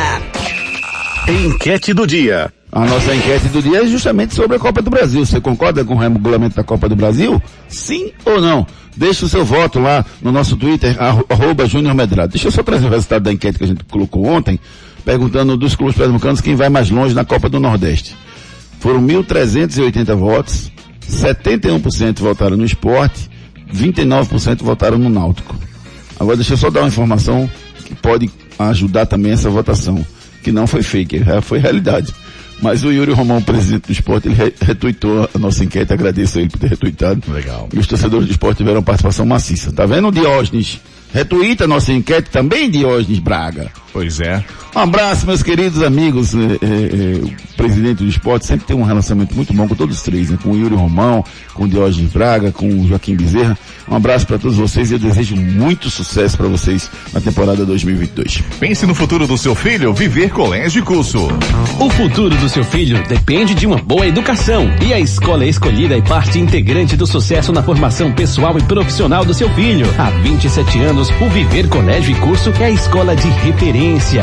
Enquete 1.28 1.94
do 1.94 2.06
dia. 2.06 2.52
A 2.72 2.86
nossa 2.86 3.16
enquete 3.16 3.48
do 3.48 3.62
dia 3.62 3.84
é 3.84 3.88
justamente 3.88 4.36
sobre 4.36 4.56
a 4.56 4.60
Copa 4.60 4.82
do 4.82 4.90
Brasil. 4.92 5.26
Você 5.26 5.42
concorda 5.42 5.84
com 5.84 5.96
o 5.96 5.98
regulamento 5.98 6.56
da 6.56 6.64
Copa 6.64 6.88
do 6.88 6.96
Brasil? 6.96 7.42
Sim 7.68 8.12
ou 8.26 8.40
não? 8.40 8.66
Deixe 8.96 9.26
o 9.26 9.30
seu 9.30 9.44
voto 9.44 9.80
lá 9.80 10.06
no 10.22 10.32
nosso 10.32 10.56
Twitter, 10.56 10.96
arro- 11.02 11.26
arroba 11.30 11.66
Júnior 11.66 11.96
Medrado. 11.96 12.32
Deixa 12.34 12.48
eu 12.48 12.52
só 12.52 12.62
trazer 12.62 12.86
o 12.86 12.90
resultado 12.90 13.24
da 13.24 13.32
enquete 13.34 13.58
que 13.58 13.64
a 13.64 13.68
gente 13.68 13.84
colocou 13.86 14.26
ontem, 14.26 14.60
perguntando 15.04 15.58
dos 15.58 15.76
clubes 15.76 15.96
pernambucanos 15.96 16.42
quem 16.42 16.56
vai 16.56 16.70
mais 16.70 16.90
longe 16.92 17.16
na 17.16 17.26
Copa 17.26 17.50
do 17.50 17.60
Nordeste. 17.60 18.16
Foram 18.80 19.02
1.380 19.02 20.16
votos, 20.16 20.72
71% 21.10 22.20
votaram 22.20 22.56
no 22.58 22.66
esporte, 22.66 23.30
29% 23.74 24.62
votaram 24.64 24.98
no 24.98 25.10
Náutico. 25.10 25.56
Agora 26.20 26.36
deixa 26.36 26.54
eu 26.54 26.58
só 26.58 26.70
dar 26.70 26.82
uma 26.82 26.88
informação 26.90 27.50
que 27.86 27.96
pode 27.96 28.30
ajudar 28.60 29.06
também 29.06 29.32
essa 29.32 29.50
votação, 29.50 30.06
que 30.44 30.52
não 30.52 30.68
foi 30.68 30.84
fake, 30.84 31.22
foi 31.42 31.60
realidade. 31.60 32.14
Mas 32.62 32.84
o 32.84 32.92
Yuri 32.92 33.14
Romão, 33.14 33.42
presidente 33.42 33.88
do 33.88 33.92
esporte, 33.94 34.28
ele 34.28 34.36
re- 34.36 34.54
retuitou 34.62 35.30
a 35.34 35.40
nossa 35.40 35.64
enquete, 35.64 35.94
agradeço 35.94 36.38
a 36.38 36.42
ele 36.42 36.50
por 36.50 36.60
ter 36.60 36.68
retuitado. 36.68 37.22
Legal. 37.32 37.70
E 37.74 37.80
os 37.80 37.88
torcedores 37.88 38.28
do 38.28 38.32
esporte 38.32 38.58
tiveram 38.58 38.84
participação 38.84 39.26
maciça. 39.26 39.72
Tá 39.72 39.86
vendo, 39.86 40.12
Diógenes? 40.12 40.80
Retuita 41.14 41.64
a 41.64 41.68
nossa 41.68 41.92
enquete 41.94 42.30
também, 42.30 42.70
Diógenes 42.70 43.20
Braga. 43.20 43.72
Pois 43.92 44.20
é. 44.20 44.44
Um 44.76 44.80
abraço, 44.80 45.26
meus 45.26 45.42
queridos 45.42 45.82
amigos. 45.82 46.36
É, 46.36 46.38
é, 46.38 47.18
o 47.18 47.58
presidente 47.58 48.04
do 48.04 48.08
esporte 48.08 48.46
sempre 48.46 48.68
tem 48.68 48.76
um 48.76 48.84
relacionamento 48.84 49.36
muito 49.36 49.52
bom 49.52 49.68
com 49.68 49.76
todos 49.76 49.98
os 49.98 50.02
três, 50.04 50.30
né? 50.30 50.38
Com 50.42 50.52
o 50.52 50.58
Yuri 50.58 50.76
Romão, 50.76 51.24
com 51.54 51.64
o 51.64 51.68
Diógenes 51.68 52.12
Braga, 52.12 52.52
com 52.52 52.68
o 52.68 52.88
Joaquim 52.88 53.16
Bezerra. 53.16 53.58
Um 53.90 53.96
abraço 53.96 54.28
para 54.28 54.38
todos 54.38 54.58
vocês 54.58 54.92
e 54.92 54.94
eu 54.94 55.00
desejo 55.00 55.36
muito 55.36 55.90
sucesso 55.90 56.38
para 56.38 56.48
vocês 56.48 56.90
na 57.12 57.20
temporada 57.20 57.66
2022. 57.66 58.44
Pense 58.60 58.86
no 58.86 58.94
futuro 58.94 59.26
do 59.26 59.38
seu 59.38 59.56
filho, 59.56 59.92
viver 59.94 60.30
colégio 60.30 60.80
e 60.80 60.86
curso. 60.86 61.28
O 61.80 61.90
futuro 61.90 62.36
do 62.36 62.48
seu 62.48 62.64
filho 62.64 63.04
depende 63.08 63.56
de 63.56 63.66
uma 63.66 63.78
boa 63.78 64.06
educação 64.06 64.70
e 64.88 64.94
a 64.94 65.00
escola 65.00 65.46
escolhida 65.46 65.98
é 65.98 66.02
parte 66.02 66.38
integrante 66.38 66.96
do 66.96 67.08
sucesso 67.08 67.52
na 67.52 67.64
formação 67.64 68.12
pessoal 68.12 68.58
e 68.60 68.64
profissional 68.64 69.26
do 69.26 69.34
seu 69.34 69.50
filho. 69.56 69.88
Há 69.98 70.12
27 70.22 70.80
anos, 70.82 71.10
o 71.20 71.30
Viver 71.30 71.68
Colégio 71.68 72.16
e 72.16 72.20
Curso 72.20 72.54
é 72.60 72.66
a 72.66 72.72
escola 72.72 73.16
de 73.16 73.28
referência 73.28 73.79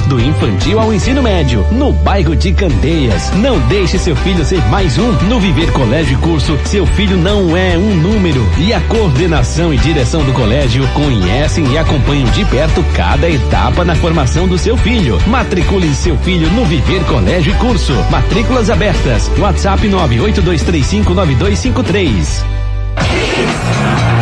do 0.07 0.21
infantil 0.21 0.79
ao 0.79 0.93
ensino 0.93 1.23
médio, 1.23 1.67
no 1.73 1.91
bairro 1.91 2.37
de 2.37 2.53
Candeias. 2.53 3.33
Não 3.37 3.59
deixe 3.69 3.99
seu 3.99 4.15
filho 4.15 4.45
ser 4.45 4.61
mais 4.69 4.99
um. 4.99 5.11
No 5.31 5.41
Viver 5.41 5.73
Colégio 5.73 6.13
e 6.13 6.17
Curso, 6.21 6.59
seu 6.67 6.85
filho 6.89 7.17
não 7.17 7.57
é 7.57 7.79
um 7.79 7.95
número 7.95 8.47
e 8.59 8.75
a 8.75 8.81
coordenação 8.83 9.73
e 9.73 9.79
direção 9.79 10.23
do 10.25 10.33
colégio 10.35 10.87
conhecem 10.89 11.73
e 11.73 11.79
acompanham 11.79 12.29
de 12.33 12.45
perto 12.45 12.85
cada 12.95 13.31
etapa 13.31 13.83
na 13.83 13.95
formação 13.95 14.47
do 14.47 14.59
seu 14.59 14.77
filho. 14.77 15.19
Matricule 15.27 15.95
seu 15.95 16.19
filho 16.19 16.51
no 16.51 16.67
Viver 16.67 17.03
Colégio 17.05 17.55
e 17.55 17.57
Curso. 17.57 17.95
Matrículas 18.11 18.69
abertas. 18.69 19.31
WhatsApp 19.39 19.89
982359253. 19.89 22.45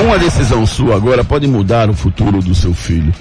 Uma 0.04 0.16
decisão 0.16 0.64
sua 0.64 0.94
agora 0.94 1.24
pode 1.24 1.48
mudar 1.48 1.90
o 1.90 1.94
futuro 1.94 2.40
do 2.40 2.54
seu 2.54 2.72
filho. 2.72 3.12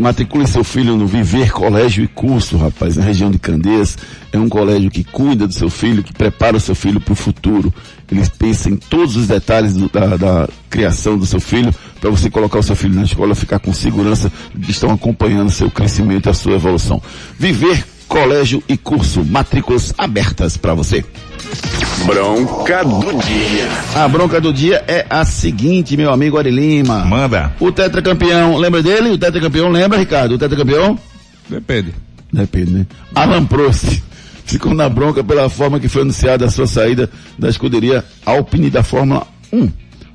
Matricule 0.00 0.46
seu 0.46 0.64
filho 0.64 0.96
no 0.96 1.06
Viver 1.06 1.52
Colégio 1.52 2.02
e 2.02 2.08
Curso, 2.08 2.56
rapaz, 2.56 2.96
na 2.96 3.04
região 3.04 3.30
de 3.30 3.38
Candeias. 3.38 3.98
É 4.32 4.38
um 4.38 4.48
colégio 4.48 4.90
que 4.90 5.04
cuida 5.04 5.46
do 5.46 5.52
seu 5.52 5.68
filho, 5.68 6.02
que 6.02 6.12
prepara 6.12 6.56
o 6.56 6.60
seu 6.60 6.74
filho 6.74 6.98
para 7.00 7.12
o 7.12 7.16
futuro. 7.16 7.72
Eles 8.10 8.28
pensam 8.28 8.72
em 8.72 8.76
todos 8.76 9.14
os 9.16 9.26
detalhes 9.26 9.74
do- 9.74 9.88
da, 9.90 10.16
da 10.16 10.48
criação 10.70 11.18
do 11.18 11.26
seu 11.26 11.38
filho, 11.38 11.72
para 12.00 12.08
você 12.08 12.30
colocar 12.30 12.58
o 12.58 12.62
seu 12.62 12.74
filho 12.74 12.94
na 12.94 13.02
escola, 13.02 13.34
ficar 13.34 13.58
com 13.58 13.74
segurança 13.74 14.32
que 14.60 14.70
estão 14.70 14.90
acompanhando 14.90 15.50
seu 15.50 15.70
crescimento 15.70 16.28
e 16.28 16.30
a 16.30 16.34
sua 16.34 16.54
evolução. 16.54 17.02
Viver 17.38 17.84
Colégio 18.08 18.62
e 18.68 18.76
Curso, 18.78 19.22
matrículas 19.24 19.92
abertas 19.98 20.56
para 20.56 20.72
você. 20.74 21.04
Bronca 22.04 22.84
do 22.84 23.18
dia. 23.22 23.68
A 23.94 24.08
bronca 24.08 24.40
do 24.40 24.52
dia 24.52 24.84
é 24.86 25.06
a 25.10 25.24
seguinte, 25.24 25.96
meu 25.96 26.12
amigo 26.12 26.38
Ari 26.38 26.50
Lima. 26.50 27.04
Manda. 27.04 27.52
O 27.60 27.70
tetracampeão, 27.70 28.56
lembra 28.56 28.82
dele? 28.82 29.10
O 29.10 29.18
tetracampeão, 29.18 29.68
lembra, 29.68 29.98
Ricardo? 29.98 30.34
O 30.34 30.38
tetracampeão? 30.38 30.98
Depende. 31.48 31.94
Depende, 32.32 32.70
né? 32.70 32.86
Alan 33.14 33.44
Prost 33.44 34.00
ficou 34.44 34.74
na 34.74 34.88
bronca 34.88 35.22
pela 35.22 35.48
forma 35.48 35.78
que 35.78 35.88
foi 35.88 36.02
anunciada 36.02 36.44
a 36.44 36.50
sua 36.50 36.66
saída 36.66 37.10
da 37.38 37.48
escuderia 37.48 38.04
Alpine 38.24 38.70
da 38.70 38.82
Fórmula 38.82 39.26
1. 39.52 39.68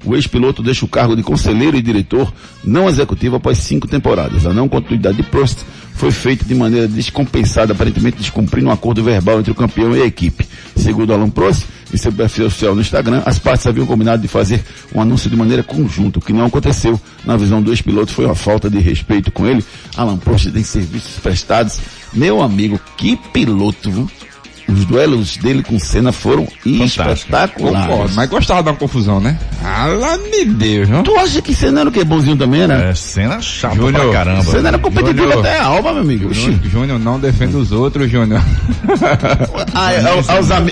O 0.06 0.16
ex-piloto 0.16 0.62
deixa 0.62 0.86
o 0.86 0.88
cargo 0.88 1.16
de 1.16 1.24
conselheiro 1.24 1.76
e 1.76 1.82
diretor 1.82 2.32
não 2.64 2.88
executivo 2.88 3.38
após 3.38 3.58
cinco 3.58 3.88
temporadas. 3.88 4.46
A 4.46 4.54
não 4.54 4.70
continuidade 4.70 5.18
de 5.18 5.24
Prost 5.24 5.60
foi 5.96 6.12
feita 6.12 6.46
de 6.46 6.54
maneira 6.54 6.88
descompensada, 6.88 7.74
aparentemente 7.74 8.18
descumprindo 8.18 8.68
um 8.68 8.72
acordo 8.72 9.04
verbal 9.04 9.40
entre 9.40 9.52
o 9.52 9.56
campeão 9.56 9.96
e 9.96 10.02
a 10.02 10.06
equipe. 10.06 10.48
Segundo 10.76 11.14
Alan 11.14 11.30
Prost, 11.30 11.66
em 11.94 11.98
seu 11.98 12.12
perfil 12.12 12.48
oficial 12.48 12.76
no 12.76 12.82
Instagram, 12.82 13.24
as 13.26 13.40
partes 13.40 13.66
haviam 13.66 13.86
combinado 13.86 14.22
de 14.22 14.28
fazer 14.28 14.64
um 14.94 15.02
anúncio 15.02 15.30
de 15.30 15.36
maneira 15.36 15.64
conjunta, 15.64 16.20
o 16.20 16.22
que 16.22 16.34
não 16.34 16.46
aconteceu. 16.46 17.00
Na 17.24 17.38
visão 17.38 17.62
do 17.62 17.72
ex-piloto 17.72 18.14
foi 18.14 18.26
uma 18.26 18.36
falta 18.36 18.70
de 18.70 18.78
respeito 18.80 19.32
com 19.32 19.48
ele. 19.48 19.64
Alan 19.96 20.18
Prost 20.18 20.52
tem 20.52 20.64
serviços 20.64 21.18
prestados. 21.20 21.80
Meu 22.14 22.44
amigo, 22.44 22.80
que 22.98 23.16
piloto, 23.34 23.90
viu? 23.90 24.12
Os 24.68 24.84
duelos 24.86 25.38
dele 25.38 25.62
com 25.64 25.78
Senna 25.78 26.12
foram 26.12 26.48
espetaculares. 26.66 27.88
Concordo, 27.88 28.14
mas 28.16 28.30
gostava 28.30 28.64
de 28.64 28.70
uma 28.70 28.76
confusão, 28.76 29.20
né? 29.20 29.38
Ala 29.64 30.18
de 30.18 30.46
Deus, 30.46 30.90
não? 30.90 31.04
Tu 31.04 31.16
acha 31.18 31.42
que 31.42 31.54
Senna 31.54 31.82
era 31.82 31.90
o 31.90 31.92
que? 31.92 32.04
Bonzinho 32.04 32.36
também, 32.36 32.62
era? 32.62 32.74
É, 32.90 32.94
chata 32.96 33.76
Júnior, 33.76 34.06
pra 34.06 34.12
caramba. 34.14 34.44
Senna 34.44 34.70
era 34.70 34.80
competitivo 34.80 35.22
Júnior. 35.24 35.40
até 35.40 35.60
a 35.60 35.66
alma, 35.66 35.94
meu 35.94 36.02
amigo. 36.02 36.34
Júnior, 36.34 36.60
Júnior 36.64 37.00
não 37.00 37.20
defende 37.20 37.56
os 37.56 37.72
outros, 37.72 38.10
Júnior. 38.10 38.42
Ah, 39.74 39.90
aos, 40.14 40.30
aos 40.30 40.52
ami- 40.52 40.72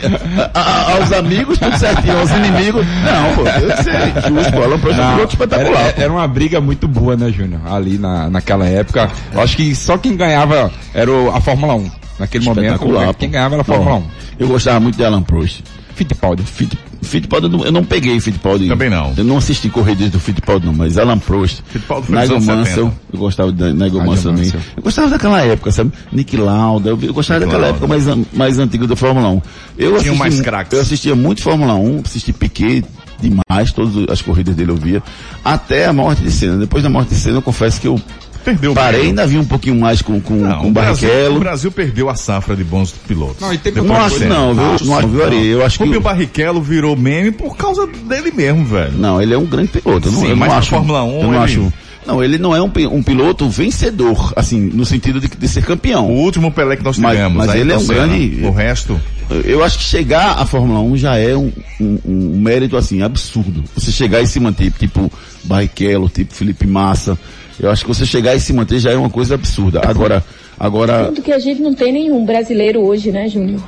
a- 0.53 0.91
aos 0.93 1.11
amigos, 1.11 1.57
tudo 1.59 1.77
certinho. 1.77 2.17
Aos 2.19 2.31
inimigos, 2.31 2.85
não, 2.85 3.35
pô. 3.35 3.43
Que 3.43 3.83
ser 3.83 4.29
justo, 4.29 4.51
pô. 4.53 4.63
Alan 4.63 4.79
Prost 4.79 4.99
é 4.99 5.23
espetacular. 5.23 5.81
Era, 5.81 6.01
era 6.03 6.11
uma 6.13 6.27
briga 6.27 6.61
muito 6.61 6.87
boa, 6.87 7.15
né, 7.15 7.31
Júnior? 7.31 7.61
Ali 7.71 7.97
na, 7.97 8.29
naquela 8.29 8.65
época. 8.65 9.11
Eu 9.33 9.41
acho 9.41 9.55
que 9.57 9.75
só 9.75 9.97
quem 9.97 10.15
ganhava 10.15 10.71
era 10.93 11.11
o- 11.11 11.29
a 11.35 11.41
Fórmula 11.41 11.75
1. 11.75 11.91
Naquele 12.23 12.45
momento, 12.45 13.15
quem 13.17 13.29
ganhava 13.29 13.55
era 13.55 13.61
a 13.61 13.65
Fórmula 13.65 13.97
1. 13.97 14.03
Eu 14.39 14.47
gostava 14.47 14.79
muito 14.79 14.95
de 14.95 15.03
Alan 15.03 15.21
Prost. 15.21 15.61
Fittipaldi. 15.95 16.41
Fitt, 16.43 16.75
Fittipaldi, 17.03 17.45
eu 17.45 17.51
não- 17.51 17.65
eu 17.65 17.71
não 17.71 17.83
peguei 17.83 18.19
Fittipaldi. 18.19 18.67
Também 18.67 18.89
não. 18.89 19.13
Eu 19.15 19.23
não 19.23 19.37
assisti 19.37 19.69
corridas 19.69 20.09
do 20.09 20.19
Fittipaldi 20.19 20.65
não, 20.65 20.73
mas 20.73 20.97
Alan 20.97 21.19
Prost. 21.19 21.59
Fittipaldi 21.67 22.07
foi 22.07 22.15
nos 22.15 22.23
Nigel 22.29 22.41
Mansell, 22.41 22.75
70. 22.85 22.97
eu 23.13 23.19
gostava 23.19 23.51
de 23.51 23.73
Nigel 23.73 24.03
Mansell 24.03 24.31
também. 24.31 24.45
Mansell. 24.45 24.61
Eu 24.77 24.81
gostava 24.83 25.09
daquela 25.09 25.41
época, 25.41 25.71
sabe? 25.71 25.91
Nick 26.11 26.35
Lauda, 26.35 26.89
eu, 26.89 26.99
eu 27.01 27.13
gostava 27.13 27.41
Nick 27.41 27.51
daquela 27.51 27.67
Lauda. 27.71 27.85
época 27.85 27.87
mais, 28.15 28.27
mais 28.33 28.57
antiga 28.57 28.87
da 28.87 28.95
Fórmula 28.95 29.29
1. 29.29 29.33
Eu 29.33 29.41
Tinham 29.77 29.95
assisti, 29.97 30.17
mais 30.17 30.41
craques. 30.41 30.73
Eu 30.73 30.81
assistia 30.81 31.15
muito 31.15 31.41
Fórmula 31.43 31.75
1, 31.75 32.01
assisti 32.05 32.33
Piquet 32.33 32.83
demais, 33.21 33.71
todas 33.71 34.09
as 34.09 34.21
corridas 34.21 34.55
dele 34.55 34.71
eu 34.71 34.75
via, 34.75 35.01
até 35.45 35.85
a 35.85 35.93
morte 35.93 36.23
de 36.23 36.31
Senna. 36.31 36.57
Depois 36.57 36.83
da 36.83 36.89
morte 36.89 37.09
de 37.09 37.15
Senna, 37.15 37.37
eu 37.37 37.41
confesso 37.41 37.79
que 37.79 37.87
eu 37.87 38.01
Perdeu 38.43 38.73
parei, 38.73 39.03
ainda 39.07 39.25
vi 39.25 39.37
um 39.37 39.45
pouquinho 39.45 39.75
mais 39.79 40.01
com, 40.01 40.19
com, 40.19 40.35
Não, 40.35 40.59
com 40.59 40.67
o, 40.67 40.71
Brasil, 40.71 41.07
Barrichello. 41.07 41.35
o 41.37 41.39
Brasil 41.39 41.71
perdeu 41.71 42.09
a 42.09 42.15
safra 42.15 42.55
de 42.55 42.63
bons 42.63 42.91
pilotos. 42.91 43.39
Não, 43.41 43.53
e 43.53 43.57
tem- 43.57 43.71
Não 43.73 43.95
acho 43.95 44.19
não, 44.25 44.53
viu? 44.53 44.63
Não 44.87 44.97
acho, 44.97 45.23
Ari? 45.23 45.47
Eu 45.47 45.65
acho 45.65 45.77
que 45.77 45.83
Rubinho 45.83 46.01
Barrichello 46.01 46.61
virou 46.61 46.95
meme 46.97 47.31
por 47.31 47.55
causa 47.55 47.87
dele 47.87 48.31
mesmo, 48.31 48.65
velho. 48.65 48.91
Não, 48.97 49.21
ele 49.21 49.33
é 49.33 49.37
um 49.37 49.45
grande 49.45 49.69
piloto. 49.69 50.07
Eu 50.07 50.11
não, 50.11 50.21
Sim, 50.21 50.29
eu 50.29 50.35
mas 50.37 50.49
não 50.49 50.57
acho. 50.57 50.69
Fórmula 50.69 51.03
1 51.03 51.07
eu 51.17 51.23
não 51.23 51.29
ele- 51.35 51.37
acho. 51.43 51.73
Não, 52.05 52.21
ele 52.21 52.37
não 52.37 52.53
é 52.53 52.61
um, 52.61 52.69
um 52.91 53.01
piloto 53.01 53.47
vencedor, 53.49 54.33
assim, 54.35 54.59
no 54.59 54.85
sentido 54.85 55.21
de, 55.21 55.29
de 55.29 55.47
ser 55.47 55.63
campeão. 55.63 56.09
O 56.09 56.15
último 56.19 56.51
Pelé 56.51 56.75
que 56.75 56.83
nós 56.83 56.97
Mas- 56.97 57.13
tivemos. 57.15 57.37
mas 57.37 57.49
aí 57.49 57.61
ele 57.61 57.71
é 57.71 57.77
um 57.77 57.79
Senna. 57.79 58.07
grande- 58.07 58.41
O 58.43 58.51
resto. 58.51 58.99
Eu 59.45 59.63
acho 59.63 59.77
que 59.77 59.85
chegar 59.85 60.37
à 60.37 60.45
Fórmula 60.45 60.81
1 60.81 60.97
já 60.97 61.17
é 61.17 61.33
um, 61.33 61.49
um- 61.79 61.99
um 62.05 62.39
mérito, 62.41 62.75
assim, 62.75 63.01
absurdo. 63.01 63.63
Você 63.73 63.89
chegar 63.89 64.19
e 64.21 64.27
se 64.27 64.37
manter, 64.37 64.69
tipo 64.73 65.09
Barrichello, 65.45 66.09
tipo 66.09 66.33
Felipe 66.33 66.67
Massa. 66.67 67.17
Eu 67.59 67.69
acho 67.69 67.83
que 67.83 67.87
você 67.87 68.05
chegar 68.05 68.35
e 68.35 68.39
se 68.39 68.53
manter 68.53 68.79
já 68.79 68.91
é 68.91 68.95
uma 68.95 69.09
coisa 69.09 69.35
absurda. 69.35 69.81
Agora, 69.85 70.23
agora, 70.59 71.05
Tanto 71.05 71.21
que 71.21 71.31
a 71.31 71.39
gente 71.39 71.61
não 71.61 71.73
tem 71.73 71.93
nenhum 71.93 72.25
brasileiro 72.25 72.81
hoje, 72.81 73.11
né, 73.11 73.27
Júnior? 73.27 73.61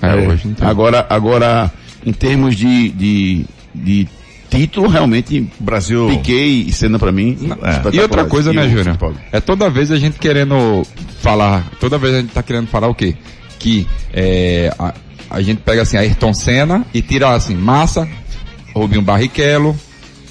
É, 0.00 0.14
hoje 0.14 0.54
Agora, 0.60 1.06
agora, 1.08 1.72
em 2.06 2.12
termos 2.12 2.54
de, 2.54 2.90
de, 2.90 3.44
de 3.74 4.08
título, 4.48 4.88
realmente, 4.88 5.48
Brasil. 5.58 6.08
Piquei 6.08 6.62
e 6.62 6.72
Senna 6.72 6.98
pra 6.98 7.12
mim. 7.12 7.36
E 7.92 8.00
outra 8.00 8.24
coisa, 8.24 8.52
né, 8.52 8.66
E 8.66 8.70
Júnior? 8.70 8.96
É 9.32 9.40
toda 9.40 9.68
vez 9.68 9.90
a 9.90 9.96
gente 9.96 10.18
querendo 10.18 10.84
falar, 11.20 11.68
toda 11.80 11.98
vez 11.98 12.14
a 12.14 12.20
gente 12.20 12.32
tá 12.32 12.42
querendo 12.42 12.66
falar 12.66 12.88
o 12.88 12.94
quê? 12.94 13.14
Que 13.58 13.86
é, 14.12 14.72
a, 14.78 14.94
a 15.30 15.42
gente 15.42 15.60
pega 15.60 15.82
assim, 15.82 15.96
Ayrton 15.96 16.32
Senna 16.32 16.86
e 16.94 17.02
tira 17.02 17.34
assim, 17.34 17.54
Massa, 17.54 18.08
Rubinho 18.74 19.02
Barrichello. 19.02 19.76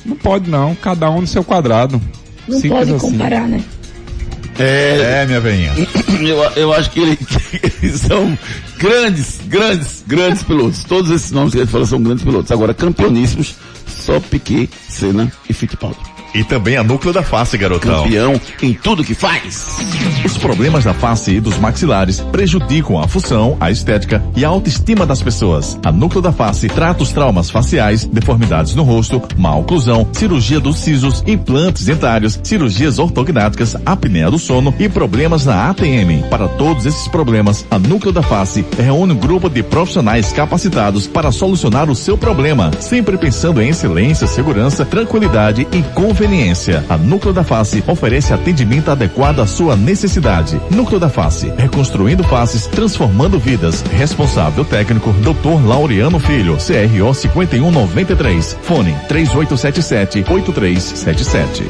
Não 0.06 0.16
pode 0.16 0.50
não, 0.50 0.74
cada 0.74 1.10
um 1.12 1.22
no 1.22 1.28
seu 1.28 1.44
quadrado. 1.44 2.02
Não 2.48 2.60
Simples 2.60 2.72
pode 2.80 2.94
assim. 2.94 3.12
comparar, 3.12 3.48
né? 3.48 3.64
É, 4.60 5.22
É, 5.22 5.26
minha 5.28 5.40
veinha. 5.40 5.74
eu, 6.22 6.38
eu 6.56 6.74
acho 6.74 6.90
que 6.92 7.00
ele- 7.00 7.20
eles 7.84 8.02
são 8.08 8.38
grandes, 8.78 9.40
grandes, 9.48 10.04
grandes 10.08 10.44
pilotos. 10.44 10.84
Todos 10.84 11.12
esses 11.12 11.32
nomes 11.32 11.54
que 11.54 11.60
ele 11.60 11.68
falou 11.68 11.86
são 11.86 12.02
grandes 12.02 12.24
pilotos. 12.24 12.52
Agora, 12.52 12.74
campeoníssimos, 12.74 13.56
só 13.88 14.20
Piquet, 14.20 14.70
Senna 14.90 15.32
e 15.50 15.54
Fittipaldi. 15.54 16.00
E 16.34 16.44
também 16.44 16.78
a 16.78 16.84
núcleo 16.84 17.14
da 17.14 17.24
face, 17.24 17.58
garotão. 17.58 18.04
Campeão 18.04 18.40
em 18.62 18.74
tudo 18.74 19.04
que 19.04 19.14
faz. 19.14 19.78
Os 20.26 20.38
problemas 20.38 20.84
da 20.84 20.94
face 20.94 21.32
e 21.32 21.40
dos 21.40 21.58
maxilares 21.58 22.20
prejudicam 22.20 23.00
a 23.00 23.08
função, 23.08 23.58
a 23.60 23.72
estética 23.72 24.24
e 24.36 24.46
a 24.46 24.50
autoestima 24.50 25.06
das 25.06 25.22
pessoas. 25.22 25.78
A 25.84 25.92
Núcleo 25.92 26.22
da 26.22 26.32
Face 26.32 26.68
trata 26.68 27.04
os 27.04 27.12
traumas 27.12 27.50
faciais, 27.50 28.06
deformidades 28.06 28.76
no 28.76 28.84
rosto, 28.84 29.22
má 29.38 29.56
oclusão, 29.56 30.08
cirurgia 30.12 30.60
dos 30.60 30.78
sisos, 30.80 31.24
implantes 31.26 31.86
dentários, 31.86 32.40
cirurgias 32.44 33.00
ortognáticas, 33.00 33.76
apneia 33.86 34.30
do 34.30 34.38
sono 34.38 34.74
e 34.80 34.88
problemas 34.88 35.46
na 35.46 35.70
ATM. 35.70 36.28
Para 36.30 36.48
todos 36.48 36.86
esses 36.86 37.08
problemas, 37.08 37.66
a 37.72 37.80
Núcleo 37.80 38.12
da 38.12 38.22
Face 38.22 38.66
reúne 38.78 39.14
um 39.14 39.18
grupo 39.18 39.50
de 39.50 39.64
profissionais 39.64 40.32
capacitados 40.32 41.08
para 41.08 41.32
solucionar 41.32 41.90
o 41.90 41.96
seu 41.96 42.18
problema, 42.18 42.72
sempre 42.80 43.18
pensando 43.18 43.62
em 43.62 43.70
excelência, 43.70 44.28
segurança, 44.28 44.86
tranquilidade 44.86 45.68
e 45.72 45.82
conveniência. 46.18 46.84
A 46.90 46.98
Núcleo 46.98 47.32
da 47.32 47.44
Face 47.44 47.84
oferece 47.86 48.34
atendimento 48.34 48.90
adequado 48.90 49.40
à 49.40 49.46
sua 49.46 49.76
necessidade. 49.76 50.60
Núcleo 50.72 51.00
da 51.00 51.10
Face, 51.10 51.54
reconstruindo 51.56 52.24
faces, 52.24 52.66
transformando 52.66 53.38
vidas. 53.38 53.84
Responsável 53.92 54.66
técnico, 54.66 55.14
Dr. 55.14 55.64
Laureano 55.64 56.20
Filho, 56.20 56.58
CRO 56.58 57.14
5193. 57.14 58.58
Fone 58.64 58.96
3877 59.08 60.26
8377. 60.28 61.64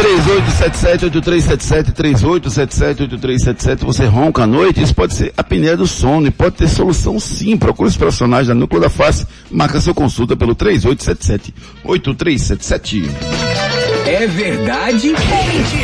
3877-8377, 0.00 1.92
3877-8377, 1.92 3.84
você 3.84 4.06
ronca 4.06 4.44
à 4.44 4.46
noite, 4.46 4.82
isso 4.82 4.94
pode 4.94 5.12
ser 5.12 5.34
apneia 5.36 5.76
do 5.76 5.86
sono 5.86 6.28
e 6.28 6.30
pode 6.30 6.56
ter 6.56 6.68
solução 6.68 7.20
sim. 7.20 7.58
Procure 7.58 7.90
os 7.90 7.98
profissionais 7.98 8.46
da 8.46 8.54
Núcleo 8.54 8.80
da 8.80 8.88
Face, 8.88 9.26
marca 9.50 9.78
sua 9.80 9.92
consulta 9.92 10.34
pelo 10.34 10.56
3877-8377. 10.56 13.10
É 14.06 14.26
verdade 14.26 15.12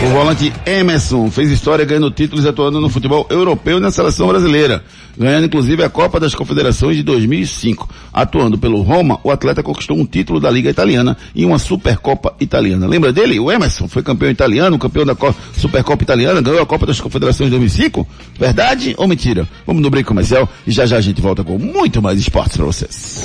O 0.04 0.08
volante 0.10 0.52
Emerson 0.66 1.30
fez 1.30 1.50
história 1.50 1.84
ganhando 1.84 2.10
títulos 2.10 2.44
atuando 2.46 2.80
no 2.80 2.88
futebol 2.88 3.26
europeu 3.30 3.78
e 3.78 3.80
na 3.80 3.90
seleção 3.90 4.26
brasileira, 4.26 4.82
ganhando 5.16 5.46
inclusive 5.46 5.82
a 5.84 5.88
Copa 5.88 6.18
das 6.18 6.34
Confederações 6.34 6.96
de 6.96 7.02
2005. 7.02 7.88
Atuando 8.12 8.58
pelo 8.58 8.80
Roma, 8.82 9.20
o 9.22 9.30
atleta 9.30 9.62
conquistou 9.62 9.96
um 9.98 10.04
título 10.06 10.40
da 10.40 10.50
Liga 10.50 10.68
Italiana 10.70 11.16
e 11.34 11.44
uma 11.44 11.58
Supercopa 11.58 12.34
Italiana. 12.40 12.86
Lembra 12.86 13.12
dele? 13.12 13.38
O 13.38 13.50
Emerson 13.52 13.86
foi 13.88 14.02
campeão 14.02 14.30
italiano, 14.30 14.78
campeão 14.78 15.04
da 15.04 15.14
Co- 15.14 15.34
Supercopa 15.56 16.02
Italiana, 16.02 16.40
ganhou 16.40 16.60
a 16.62 16.66
Copa 16.66 16.86
das 16.86 17.00
Confederações 17.00 17.46
de 17.50 17.56
2005? 17.56 18.06
Verdade 18.38 18.94
ou 18.98 19.06
mentira? 19.06 19.46
Vamos 19.66 19.82
no 19.82 19.90
break 19.90 20.06
comercial 20.08 20.48
e 20.66 20.72
já 20.72 20.84
já 20.86 20.96
a 20.96 21.00
gente 21.00 21.20
volta 21.20 21.44
com 21.44 21.58
muito 21.58 22.02
mais 22.02 22.18
esportes 22.18 22.56
para 22.56 22.66
vocês. 22.66 23.22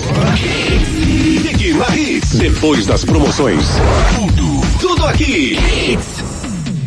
Depois 2.37 2.85
das 2.85 3.03
promoções. 3.05 3.63
Tudo, 4.15 4.50
tudo 4.81 5.05
aqui. 5.05 5.55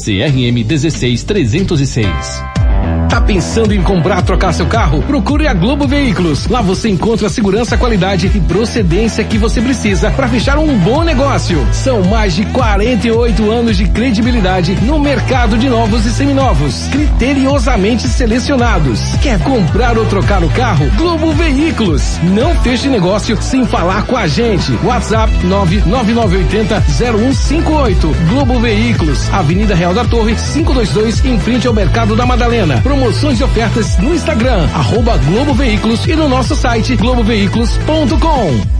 CRM 0.00 0.64
16306. 0.64 2.69
Tá 3.10 3.20
pensando 3.20 3.74
em 3.74 3.82
comprar, 3.82 4.22
trocar 4.22 4.52
seu 4.52 4.66
carro? 4.66 5.02
Procure 5.02 5.48
a 5.48 5.52
Globo 5.52 5.88
Veículos. 5.88 6.46
Lá 6.46 6.62
você 6.62 6.88
encontra 6.88 7.26
a 7.26 7.30
segurança, 7.30 7.76
qualidade 7.76 8.30
e 8.32 8.40
procedência 8.40 9.24
que 9.24 9.36
você 9.36 9.60
precisa 9.60 10.12
para 10.12 10.28
fechar 10.28 10.56
um 10.58 10.78
bom 10.78 11.02
negócio. 11.02 11.66
São 11.72 12.04
mais 12.04 12.36
de 12.36 12.44
48 12.46 13.50
anos 13.50 13.76
de 13.76 13.88
credibilidade 13.88 14.76
no 14.82 15.00
mercado 15.00 15.58
de 15.58 15.68
novos 15.68 16.06
e 16.06 16.12
seminovos, 16.12 16.86
criteriosamente 16.92 18.06
selecionados. 18.06 19.00
Quer 19.20 19.40
comprar 19.40 19.98
ou 19.98 20.06
trocar 20.06 20.44
o 20.44 20.50
carro? 20.50 20.88
Globo 20.96 21.32
Veículos. 21.32 22.20
Não 22.22 22.54
feche 22.62 22.88
negócio 22.88 23.36
sem 23.42 23.66
falar 23.66 24.04
com 24.04 24.16
a 24.16 24.28
gente. 24.28 24.70
WhatsApp 24.84 25.32
999800158. 25.46 28.28
Globo 28.28 28.60
Veículos, 28.60 29.28
Avenida 29.32 29.74
Real 29.74 29.92
da 29.92 30.04
Torre, 30.04 30.36
522, 30.36 31.24
em 31.24 31.40
frente 31.40 31.66
ao 31.66 31.74
Mercado 31.74 32.14
da 32.14 32.24
Madalena. 32.24 32.69
Promoções 32.78 33.40
e 33.40 33.44
ofertas 33.44 33.96
no 33.98 34.14
Instagram, 34.14 34.68
arroba 34.74 35.16
Globo 35.18 35.54
Veículos 35.54 36.06
e 36.06 36.14
no 36.14 36.28
nosso 36.28 36.54
site 36.54 36.96
globoveículos.com. 36.96 38.79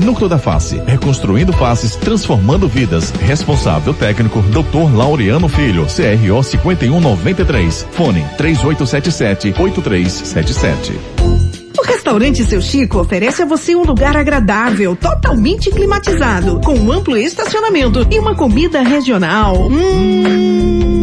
Núcleo 0.00 0.28
da 0.28 0.38
Face, 0.38 0.80
reconstruindo 0.86 1.52
faces, 1.52 1.96
transformando 1.96 2.68
vidas. 2.68 3.10
Responsável 3.10 3.92
técnico, 3.92 4.40
Dr. 4.42 4.94
Laureano 4.94 5.48
Filho, 5.48 5.86
CRO 5.86 6.42
5193. 6.42 7.86
Fone 7.92 8.24
3877 8.36 9.54
8377. 9.58 10.92
O 11.78 11.82
restaurante 11.82 12.44
Seu 12.44 12.60
Chico 12.60 12.98
oferece 12.98 13.42
a 13.42 13.46
você 13.46 13.76
um 13.76 13.84
lugar 13.84 14.16
agradável, 14.16 14.96
totalmente 14.96 15.70
climatizado, 15.70 16.60
com 16.64 16.74
um 16.74 16.90
amplo 16.90 17.16
estacionamento 17.16 18.06
e 18.10 18.18
uma 18.18 18.34
comida 18.34 18.82
regional. 18.82 19.68
Hum, 19.68 20.95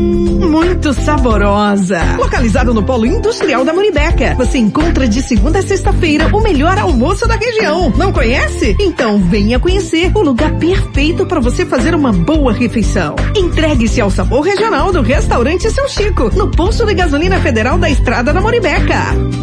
muito 0.53 0.93
saborosa. 0.93 1.99
Localizado 2.15 2.75
no 2.75 2.83
Polo 2.83 3.07
Industrial 3.07 3.65
da 3.65 3.73
Muribeca, 3.73 4.35
você 4.35 4.59
encontra 4.59 5.07
de 5.07 5.19
segunda 5.19 5.57
a 5.57 5.61
sexta-feira 5.63 6.27
o 6.31 6.39
melhor 6.39 6.77
almoço 6.77 7.27
da 7.27 7.35
região. 7.35 7.91
Não 7.97 8.13
conhece? 8.13 8.77
Então 8.79 9.17
venha 9.17 9.57
conhecer 9.57 10.11
o 10.13 10.21
lugar 10.21 10.53
perfeito 10.59 11.25
para 11.25 11.39
você 11.39 11.65
fazer 11.65 11.95
uma 11.95 12.13
boa 12.13 12.53
refeição. 12.53 13.15
Entregue-se 13.35 13.99
ao 13.99 14.11
sabor 14.11 14.41
regional 14.41 14.91
do 14.91 15.01
restaurante 15.01 15.71
Seu 15.71 15.89
Chico, 15.89 16.29
no 16.35 16.51
posto 16.51 16.85
de 16.85 16.93
gasolina 16.93 17.39
federal 17.39 17.79
da 17.79 17.89
Estrada 17.89 18.31
da 18.31 18.39
Muribeca. 18.39 19.42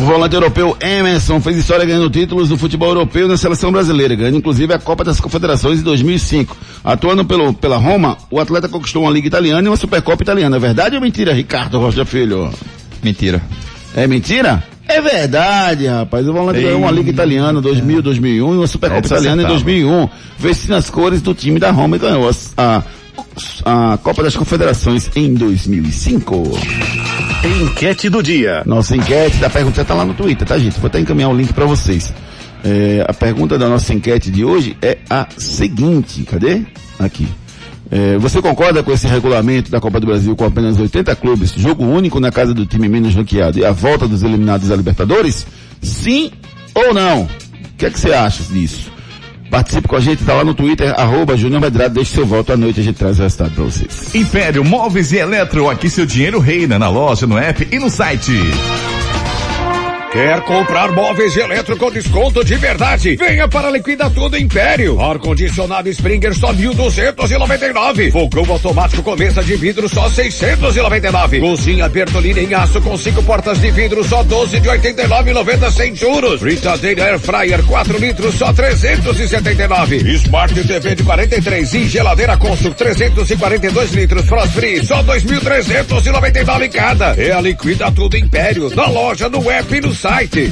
O 0.00 0.02
volante 0.02 0.34
europeu 0.34 0.76
Emerson 0.80 1.40
fez 1.40 1.56
história 1.56 1.84
ganhando 1.84 2.10
títulos 2.10 2.48
do 2.48 2.58
futebol 2.58 2.88
europeu 2.88 3.28
na 3.28 3.36
seleção 3.36 3.70
brasileira, 3.70 4.16
ganhando 4.16 4.38
inclusive 4.38 4.74
a 4.74 4.78
Copa 4.80 5.04
das 5.04 5.20
Confederações 5.20 5.78
em 5.78 5.84
2005. 5.84 6.56
Atuando 6.82 7.24
pelo, 7.24 7.54
pela 7.54 7.76
Roma, 7.76 8.18
o 8.28 8.40
atleta 8.40 8.68
conquistou 8.68 9.04
uma 9.04 9.12
Liga 9.12 9.28
Italiana 9.28 9.68
e 9.68 9.70
uma 9.70 9.76
Supercopa 9.76 10.24
Italiana. 10.24 10.56
É 10.56 10.58
verdade 10.58 10.96
ou 10.96 11.00
mentira, 11.00 11.32
Ricardo 11.32 11.78
Rocha 11.78 12.04
Filho? 12.04 12.50
Mentira. 13.02 13.42
É 13.94 14.06
mentira? 14.06 14.62
É 14.90 15.00
verdade, 15.00 15.86
rapaz. 15.86 16.26
O 16.26 16.32
volante 16.32 16.60
ganhou 16.60 16.80
uma 16.80 16.90
Liga 16.90 17.10
Italiana 17.10 17.60
2000, 17.60 18.02
2001 18.02 18.54
e 18.54 18.56
uma 18.56 18.66
Supercopa 18.66 19.06
Italiana 19.06 19.42
em 19.42 19.46
acertava. 19.46 19.64
2001, 19.64 20.08
vestindo 20.36 20.74
as 20.74 20.90
cores 20.90 21.22
do 21.22 21.32
time 21.32 21.60
da 21.60 21.70
Roma 21.70 21.96
e 21.96 21.98
ganhou 21.98 22.28
a, 22.28 22.82
a, 23.64 23.92
a 23.92 23.98
Copa 23.98 24.22
das 24.24 24.34
Confederações 24.36 25.08
em 25.14 25.34
2005. 25.34 26.58
Enquete 27.62 28.08
do 28.08 28.20
dia. 28.20 28.62
Nossa 28.66 28.96
enquete 28.96 29.36
da 29.36 29.48
pergunta 29.48 29.84
tá 29.84 29.94
lá 29.94 30.04
no 30.04 30.14
Twitter, 30.14 30.46
tá 30.46 30.58
gente? 30.58 30.80
Vou 30.80 30.88
até 30.88 30.98
encaminhar 30.98 31.30
o 31.30 31.36
link 31.36 31.52
para 31.52 31.66
vocês. 31.66 32.12
É, 32.64 33.04
a 33.08 33.14
pergunta 33.14 33.56
da 33.56 33.68
nossa 33.68 33.94
enquete 33.94 34.30
de 34.30 34.44
hoje 34.44 34.76
é 34.82 34.98
a 35.08 35.26
seguinte, 35.38 36.24
cadê? 36.24 36.62
Aqui. 36.98 37.28
É, 37.90 38.16
você 38.18 38.40
concorda 38.40 38.82
com 38.82 38.92
esse 38.92 39.06
regulamento 39.08 39.70
da 39.70 39.80
Copa 39.80 39.98
do 39.98 40.06
Brasil 40.06 40.36
com 40.36 40.44
apenas 40.44 40.78
80 40.78 41.14
clubes, 41.16 41.52
jogo 41.56 41.84
único 41.84 42.20
na 42.20 42.30
casa 42.30 42.54
do 42.54 42.64
time 42.64 42.88
menos 42.88 43.14
ranqueado 43.14 43.58
e 43.58 43.64
a 43.64 43.72
volta 43.72 44.06
dos 44.06 44.22
eliminados 44.22 44.68
da 44.68 44.76
Libertadores? 44.76 45.46
Sim 45.82 46.30
ou 46.72 46.94
não? 46.94 47.22
O 47.22 47.28
que 47.76 47.86
é 47.86 47.90
que 47.90 47.98
você 47.98 48.12
acha 48.12 48.44
disso? 48.44 48.92
Participe 49.50 49.88
com 49.88 49.96
a 49.96 50.00
gente, 50.00 50.24
tá 50.24 50.34
lá 50.34 50.44
no 50.44 50.54
Twitter, 50.54 50.94
arroba 50.96 51.36
Júnior 51.36 51.60
Medrado, 51.60 51.94
deixe 51.94 52.12
seu 52.14 52.24
voto 52.24 52.52
à 52.52 52.56
noite, 52.56 52.78
a 52.78 52.84
gente 52.84 52.96
traz 52.96 53.18
o 53.18 53.22
resultado 53.22 53.50
pra 53.52 53.64
vocês. 53.64 54.14
Império 54.14 54.64
Móveis 54.64 55.10
e 55.10 55.16
Eletro, 55.16 55.68
aqui 55.68 55.90
seu 55.90 56.06
dinheiro 56.06 56.38
reina 56.38 56.78
na 56.78 56.88
loja, 56.88 57.26
no 57.26 57.36
app 57.36 57.66
e 57.68 57.78
no 57.80 57.90
site. 57.90 58.32
Quer 60.12 60.40
comprar 60.40 60.90
móveis 60.90 61.36
e 61.36 61.40
eletro 61.40 61.76
com 61.76 61.88
desconto 61.88 62.44
de 62.44 62.56
verdade? 62.56 63.14
Venha 63.14 63.46
para 63.46 63.70
Liquida 63.70 64.10
Tudo 64.10 64.36
Império. 64.36 65.00
Ar-condicionado 65.00 65.88
Springer 65.88 66.34
só 66.34 66.52
1.299. 66.52 68.10
Fogão 68.10 68.44
automático 68.52 69.04
com 69.04 69.14
mesa 69.14 69.40
de 69.40 69.54
vidro 69.54 69.88
só 69.88 70.08
699. 70.08 71.38
Cozinha 71.38 71.88
Bertolini 71.88 72.40
em 72.40 72.54
aço 72.54 72.80
com 72.80 72.96
cinco 72.96 73.22
portas 73.22 73.60
de 73.60 73.70
vidro 73.70 74.02
só 74.02 74.24
12 74.24 74.58
de 74.58 74.68
89,90 74.68 75.70
sem 75.70 75.94
juros. 75.94 76.40
Fritadeira 76.40 77.04
Air 77.04 77.20
Fryer 77.20 77.64
4 77.64 77.98
litros 77.98 78.34
só 78.34 78.52
379. 78.52 79.96
Smart 80.14 80.54
TV 80.54 80.94
de 80.96 81.04
43 81.04 81.74
e 81.74 81.88
geladeira 81.88 82.36
Consul 82.36 82.74
342 82.74 83.92
litros 83.92 84.26
Frost 84.26 84.54
Free 84.54 84.84
só 84.84 85.04
2.399 85.04 86.68
cada. 86.68 87.14
É 87.14 87.30
a 87.30 87.40
Liquida 87.40 87.92
Tudo 87.92 88.16
Império. 88.16 88.74
Na 88.74 88.88
loja, 88.88 89.28
no 89.28 89.48
app 89.48 89.72
e 89.72 89.80
no 89.80 89.99
site. 90.00 90.50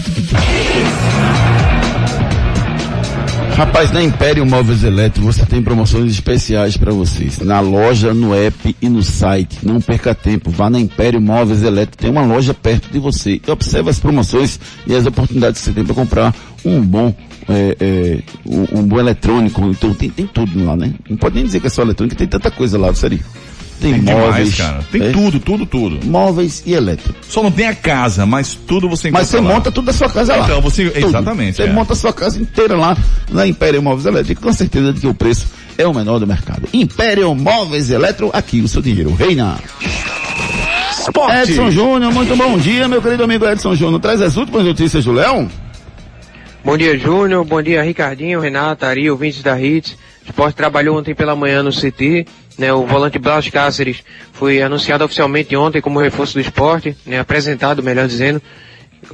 Rapaz, 3.57 3.91
na 3.91 4.03
Império 4.03 4.45
Móveis 4.45 4.85
Elétricos 4.85 5.37
você 5.37 5.47
tem 5.47 5.63
promoções 5.63 6.13
especiais 6.13 6.77
para 6.77 6.93
vocês. 6.93 7.39
Na 7.39 7.59
loja, 7.59 8.13
no 8.13 8.35
app 8.35 8.77
e 8.81 8.89
no 8.91 9.03
site. 9.03 9.61
Não 9.63 9.81
perca 9.81 10.15
tempo. 10.15 10.51
Vá 10.51 10.69
na 10.69 10.79
Império 10.79 11.19
Móveis 11.19 11.63
Elétricos. 11.63 11.97
Tem 11.97 12.11
uma 12.11 12.27
loja 12.27 12.53
perto 12.53 12.93
de 12.93 12.99
você. 12.99 13.41
E 13.47 13.51
observe 13.51 13.89
as 13.89 13.99
promoções 13.99 14.61
e 14.87 14.95
as 14.95 15.07
oportunidades 15.07 15.61
que 15.61 15.65
você 15.65 15.73
tem 15.73 15.85
para 15.85 15.95
comprar 15.95 16.35
um 16.63 16.83
bom, 16.83 17.15
é, 17.49 17.77
é, 17.81 18.19
um, 18.45 18.81
um 18.81 18.83
bom 18.83 19.01
eletrônico. 19.01 19.63
Então 19.71 19.95
tem, 19.95 20.11
tem 20.11 20.27
tudo 20.27 20.63
lá, 20.63 20.77
né? 20.77 20.93
Não 21.09 21.17
pode 21.17 21.37
nem 21.37 21.47
dizer 21.47 21.61
que 21.61 21.69
é 21.69 21.71
só 21.71 21.81
eletrônico, 21.81 22.17
tem 22.17 22.29
tanta 22.29 22.51
coisa 22.51 22.79
lá, 22.79 22.95
sério. 22.95 23.19
Tem, 23.81 23.93
Tem 24.03 24.15
móveis. 24.15 24.55
demais, 24.55 24.57
cara. 24.57 24.85
Tem 24.91 25.03
é, 25.03 25.11
tudo, 25.13 25.39
tudo, 25.39 25.65
tudo. 25.67 26.05
Móveis 26.07 26.63
e 26.67 26.75
elétrico. 26.75 27.15
Só 27.29 27.43
não 27.43 27.51
tem 27.51 27.67
a 27.67 27.75
casa, 27.75 28.27
mas 28.27 28.55
tudo 28.55 28.89
você 28.89 29.09
encontra 29.09 29.23
Mas 29.23 29.29
você 29.31 29.37
lá. 29.37 29.43
monta 29.43 29.71
tudo 29.71 29.85
da 29.87 29.93
sua 29.93 30.09
casa 30.09 30.35
lá. 30.37 30.45
Então, 30.45 30.61
você, 30.61 30.91
Tudo. 30.91 31.07
exatamente. 31.07 31.57
Você 31.57 31.63
é. 31.63 31.73
monta 31.73 31.93
a 31.93 31.97
sua 31.97 32.13
casa 32.13 32.41
inteira 32.41 32.77
lá 32.77 32.97
na 33.31 33.47
Império 33.47 33.81
Móveis 33.83 34.07
Elétricos, 34.07 34.43
com 34.43 34.53
certeza 34.53 34.93
de 34.93 35.01
que 35.01 35.07
o 35.07 35.15
preço 35.15 35.47
é 35.77 35.87
o 35.87 35.95
menor 35.95 36.19
do 36.19 36.27
mercado. 36.27 36.69
Império 36.73 37.33
Móveis 37.35 37.91
Eletro, 37.91 38.31
aqui 38.33 38.61
o 38.61 38.67
seu 38.69 38.83
dinheiro 38.83 39.15
reina. 39.15 39.59
Esporte. 41.01 41.51
Edson 41.53 41.71
Júnior, 41.71 42.13
muito 42.13 42.37
bom 42.37 42.59
dia, 42.59 42.89
meu 42.89 43.01
querido 43.01 43.25
amigo 43.25 43.47
Edson 43.47 43.75
Júnior. 43.75 44.01
Traz 44.01 44.21
as 44.21 44.37
últimas 44.37 44.65
notícias 44.65 45.05
do 45.05 45.13
Léo. 45.13 45.49
Bom 46.65 46.77
dia, 46.77 46.99
Júnior. 46.99 47.45
Bom 47.45 47.63
dia, 47.63 47.83
Ricardinho, 47.83 48.41
Renata, 48.41 48.87
Ari, 48.89 49.11
ouvintes 49.11 49.43
da 49.43 49.59
Hits. 49.59 49.93
O 49.93 50.31
esporte 50.31 50.57
trabalhou 50.57 50.99
ontem 50.99 51.15
pela 51.15 51.35
manhã 51.35 51.63
no 51.63 51.71
CT. 51.71 52.27
Né, 52.59 52.73
o 52.73 52.85
volante 52.85 53.21
Blas 53.21 53.49
Cáceres 53.49 54.03
foi 54.33 54.61
anunciado 54.61 55.05
oficialmente 55.05 55.55
ontem 55.55 55.81
como 55.81 56.01
reforço 56.01 56.35
do 56.35 56.41
esporte, 56.41 56.97
né, 57.07 57.21
apresentado, 57.21 57.83
melhor 57.85 58.09
dizendo. 58.09 58.43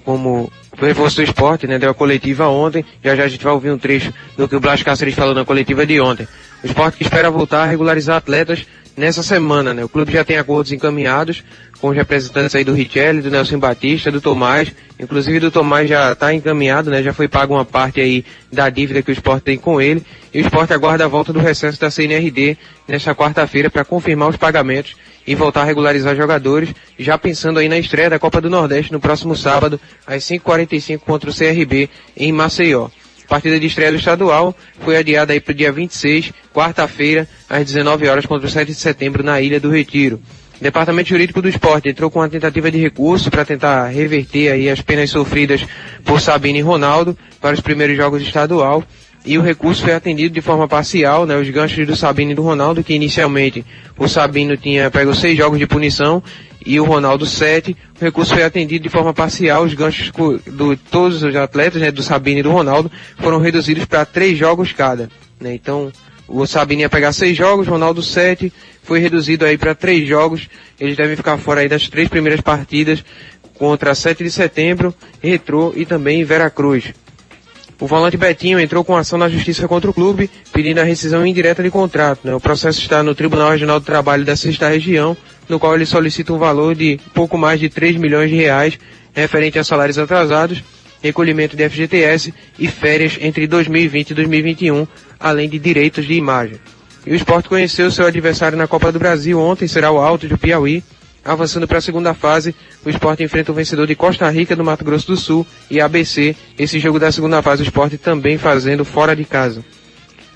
como 0.03 0.51
reforço 0.79 1.17
do 1.17 1.23
esporte, 1.23 1.67
né? 1.67 1.79
Deu 1.79 1.91
a 1.91 1.95
coletiva 1.95 2.49
ontem. 2.49 2.85
Já 3.03 3.15
já 3.15 3.25
a 3.25 3.29
gente 3.29 3.45
vai 3.45 3.53
ouvir 3.53 3.71
um 3.71 3.79
trecho 3.79 4.13
do 4.37 4.49
que 4.49 4.57
o 4.57 4.61
Blas 4.61 4.83
Cáceres 4.83 5.15
falou 5.15 5.35
na 5.35 5.45
coletiva 5.45 5.87
de 5.87 6.01
ontem. 6.01 6.27
O 6.63 6.67
esporte 6.67 6.97
que 6.97 7.03
espera 7.03 7.31
voltar 7.31 7.63
a 7.63 7.67
regularizar 7.67 8.17
atletas 8.17 8.67
nessa 8.97 9.23
semana, 9.23 9.75
né? 9.75 9.85
O 9.85 9.89
clube 9.89 10.13
já 10.13 10.25
tem 10.25 10.37
acordos 10.37 10.73
encaminhados 10.73 11.43
com 11.81 11.89
os 11.89 11.97
representantes 11.97 12.55
aí 12.55 12.65
do 12.65 12.73
Richelli, 12.73 13.21
do 13.21 13.31
Nelson 13.31 13.59
Batista, 13.59 14.11
do 14.11 14.21
Tomás. 14.21 14.73
Inclusive 14.99 15.41
do 15.41 15.51
Tomás 15.51 15.89
já 15.89 16.13
está 16.13 16.33
encaminhado, 16.33 16.91
né? 16.91 17.03
Já 17.03 17.13
foi 17.13 17.29
pago 17.29 17.55
uma 17.55 17.65
parte 17.65 18.01
aí 18.01 18.25
da 18.53 18.71
dívida 18.71 19.03
que 19.03 19.11
o 19.11 19.13
esporte 19.13 19.43
tem 19.43 19.59
com 19.59 19.81
ele. 19.81 20.03
E 20.33 20.39
o 20.39 20.41
esporte 20.41 20.73
aguarda 20.73 21.05
a 21.05 21.09
volta 21.09 21.33
do 21.33 21.39
recesso 21.39 21.81
da 21.81 21.91
CNRD 21.91 22.57
nesta 22.89 23.15
quarta-feira 23.15 23.69
para 23.69 23.85
confirmar 23.85 24.29
os 24.29 24.37
pagamentos 24.37 24.97
e 25.27 25.35
voltar 25.35 25.63
a 25.63 25.65
regularizar 25.65 26.15
jogadores, 26.15 26.75
já 26.99 27.17
pensando 27.17 27.59
aí 27.59 27.69
na 27.69 27.79
estreia 27.79 28.11
da 28.11 28.19
Copa 28.19 28.41
do 28.41 28.51
Nordeste 28.51 28.93
no 28.93 29.01
próximo 29.01 29.35
sábado, 29.35 29.81
às 30.07 30.23
5h45 30.25 30.99
contra 30.99 31.31
o 31.31 31.35
CRB 31.35 31.89
em 32.17 32.31
Maceió. 32.31 32.89
Partida 33.29 33.59
de 33.59 33.67
estreia 33.67 33.91
do 33.91 33.99
estadual 33.99 34.55
foi 34.81 34.97
adiada 34.97 35.33
aí 35.33 35.41
para 35.41 35.53
o 35.53 35.55
dia 35.55 35.73
26, 35.73 36.33
quarta-feira, 36.53 37.29
às 37.49 37.65
19 37.65 38.07
horas 38.09 38.27
contra 38.27 38.47
o 38.47 38.51
7 38.51 38.69
de 38.69 38.75
setembro 38.75 39.23
na 39.23 39.41
Ilha 39.41 39.59
do 39.59 39.71
Retiro. 39.71 40.21
O 40.61 40.63
Departamento 40.63 41.09
Jurídico 41.09 41.43
do 41.43 41.49
Esporte 41.49 41.89
entrou 41.89 42.11
com 42.11 42.21
uma 42.21 42.29
tentativa 42.29 42.71
de 42.71 42.79
recurso 42.79 43.31
para 43.31 43.45
tentar 43.45 43.89
reverter 43.89 44.53
aí 44.53 44.71
as 44.71 44.81
penas 44.81 45.11
sofridas 45.11 45.67
por 46.05 46.21
Sabino 46.21 46.59
e 46.59 46.63
Ronaldo 46.63 47.17
para 47.41 47.55
os 47.55 47.61
primeiros 47.61 47.97
jogos 47.97 48.23
estadual. 48.23 48.85
E 49.27 49.39
o 49.39 49.43
recurso 49.43 49.83
foi 49.83 49.95
atendido 49.95 50.35
de 50.35 50.41
forma 50.43 50.69
parcial, 50.69 51.25
né? 51.25 51.35
Os 51.37 51.49
ganchos 51.49 51.87
do 51.87 51.97
Sabino 51.97 52.33
e 52.33 52.35
do 52.35 52.43
Ronaldo, 52.43 52.85
que 52.85 52.93
inicialmente 52.93 53.65
o 53.97 54.07
Sabino 54.07 54.55
tinha 54.57 54.91
pego 54.91 55.15
seis 55.15 55.37
jogos 55.37 55.59
de 55.59 55.67
punição 55.67 56.23
e 56.65 56.81
o 56.81 56.85
Ronaldo 56.85 57.27
sete. 57.27 57.77
O 58.01 58.05
recurso 58.05 58.35
foi 58.35 58.43
atendido 58.43 58.83
de 58.83 58.89
forma 58.89 59.13
parcial. 59.13 59.65
Os 59.65 59.75
ganchos 59.75 60.11
do 60.47 60.77
todos 60.77 61.23
os 61.23 61.37
atletas, 61.37 61.81
né? 61.81 61.91
Do 61.91 62.03
Sabino 62.03 62.41
e 62.41 62.43
do 62.43 62.51
Ronaldo, 62.51 62.91
foram 63.19 63.39
reduzidos 63.39 63.85
para 63.85 64.05
três 64.05 64.39
jogos 64.39 64.73
cada, 64.73 65.09
né? 65.41 65.55
Então, 65.55 65.93
o 66.27 66.47
Sabino 66.47 66.83
ia 66.83 66.89
pegar 66.89 67.13
seis 67.13 67.37
jogos, 67.37 67.67
Ronaldo 67.67 68.03
sete, 68.03 68.53
foi 68.83 68.99
reduzido 68.99 69.45
aí 69.45 69.59
para 69.59 69.75
três 69.75 70.09
jogos. 70.09 70.49
Eles 70.81 70.97
devem 70.97 71.17
ficar 71.17 71.39
fora 71.39 71.61
aí 71.61 71.69
das 71.69 71.89
três 71.89 72.09
primeiras 72.09 72.41
partidas 72.41 73.05
contra 73.55 73.95
7 73.95 74.25
de 74.25 74.31
setembro, 74.31 74.95
Retrô 75.23 75.73
e 75.77 75.87
também 75.87 76.25
Veracruz. 76.25 76.93
O 77.81 77.87
volante 77.87 78.17
Betinho 78.17 78.59
entrou 78.59 78.85
com 78.85 78.97
ação 78.97 79.19
na 79.19 79.29
justiça 79.29 79.67
contra 79.69 79.91
o 79.91 79.95
clube, 79.95 80.31
pedindo 80.53 80.81
a 80.81 80.85
rescisão 80.85 81.27
indireta 81.27 81.63
de 81.63 81.71
contrato. 81.71 82.21
né? 82.25 82.35
O 82.35 82.41
processo 82.41 82.81
está 82.81 83.03
no 83.03 83.15
Tribunal 83.15 83.51
Regional 83.51 83.81
do 83.81 83.87
Trabalho 83.87 84.25
da 84.25 84.37
Sexta 84.37 84.69
Região, 84.69 85.17
no 85.49 85.59
qual 85.59 85.75
ele 85.75 85.87
solicita 85.87 86.33
um 86.33 86.39
valor 86.39 86.75
de 86.75 86.99
pouco 87.13 87.37
mais 87.37 87.61
de 87.61 87.69
3 87.69 87.97
milhões 87.97 88.31
de 88.31 88.37
reais, 88.37 88.79
referente 89.15 89.59
a 89.59 89.65
salários 89.65 89.99
atrasados, 89.99 90.63
recolhimento 91.03 91.57
de 91.57 91.69
FGTS 91.69 92.33
e 92.59 92.67
férias 92.67 93.19
entre 93.21 93.47
2020 93.47 94.11
e 94.11 94.15
2021, 94.15 94.87
além 95.21 95.49
de 95.49 95.59
direitos 95.59 96.07
de 96.07 96.15
imagem. 96.15 96.59
E 97.07 97.13
o 97.13 97.15
esporte 97.15 97.49
conheceu 97.49 97.91
seu 97.91 98.07
adversário 98.07 98.57
na 98.57 98.67
Copa 98.67 98.91
do 98.91 98.99
Brasil 98.99 99.39
ontem, 99.39 99.69
será 99.69 99.91
o 99.91 99.99
Alto 99.99 100.27
de 100.27 100.37
Piauí. 100.39 100.83
Avançando 101.23 101.67
para 101.67 101.79
a 101.79 101.81
segunda 101.81 102.13
fase, 102.13 102.55
o 102.85 102.91
esporte 102.91 103.23
enfrenta 103.23 103.51
o 103.51 103.55
vencedor 103.55 103.87
de 103.87 103.95
Costa 103.95 104.29
Rica 104.29 104.55
do 104.55 104.65
Mato 104.65 104.85
Grosso 104.85 105.07
do 105.07 105.17
Sul 105.17 105.47
e 105.71 105.81
ABC. 105.81 106.37
Esse 106.59 106.79
jogo 106.79 106.99
da 106.99 107.11
segunda 107.11 107.41
fase, 107.41 107.63
o 107.63 107.65
esporte 107.65 107.97
também 107.97 108.37
fazendo 108.37 108.85
fora 108.85 109.17
de 109.17 109.25
casa. 109.25 109.65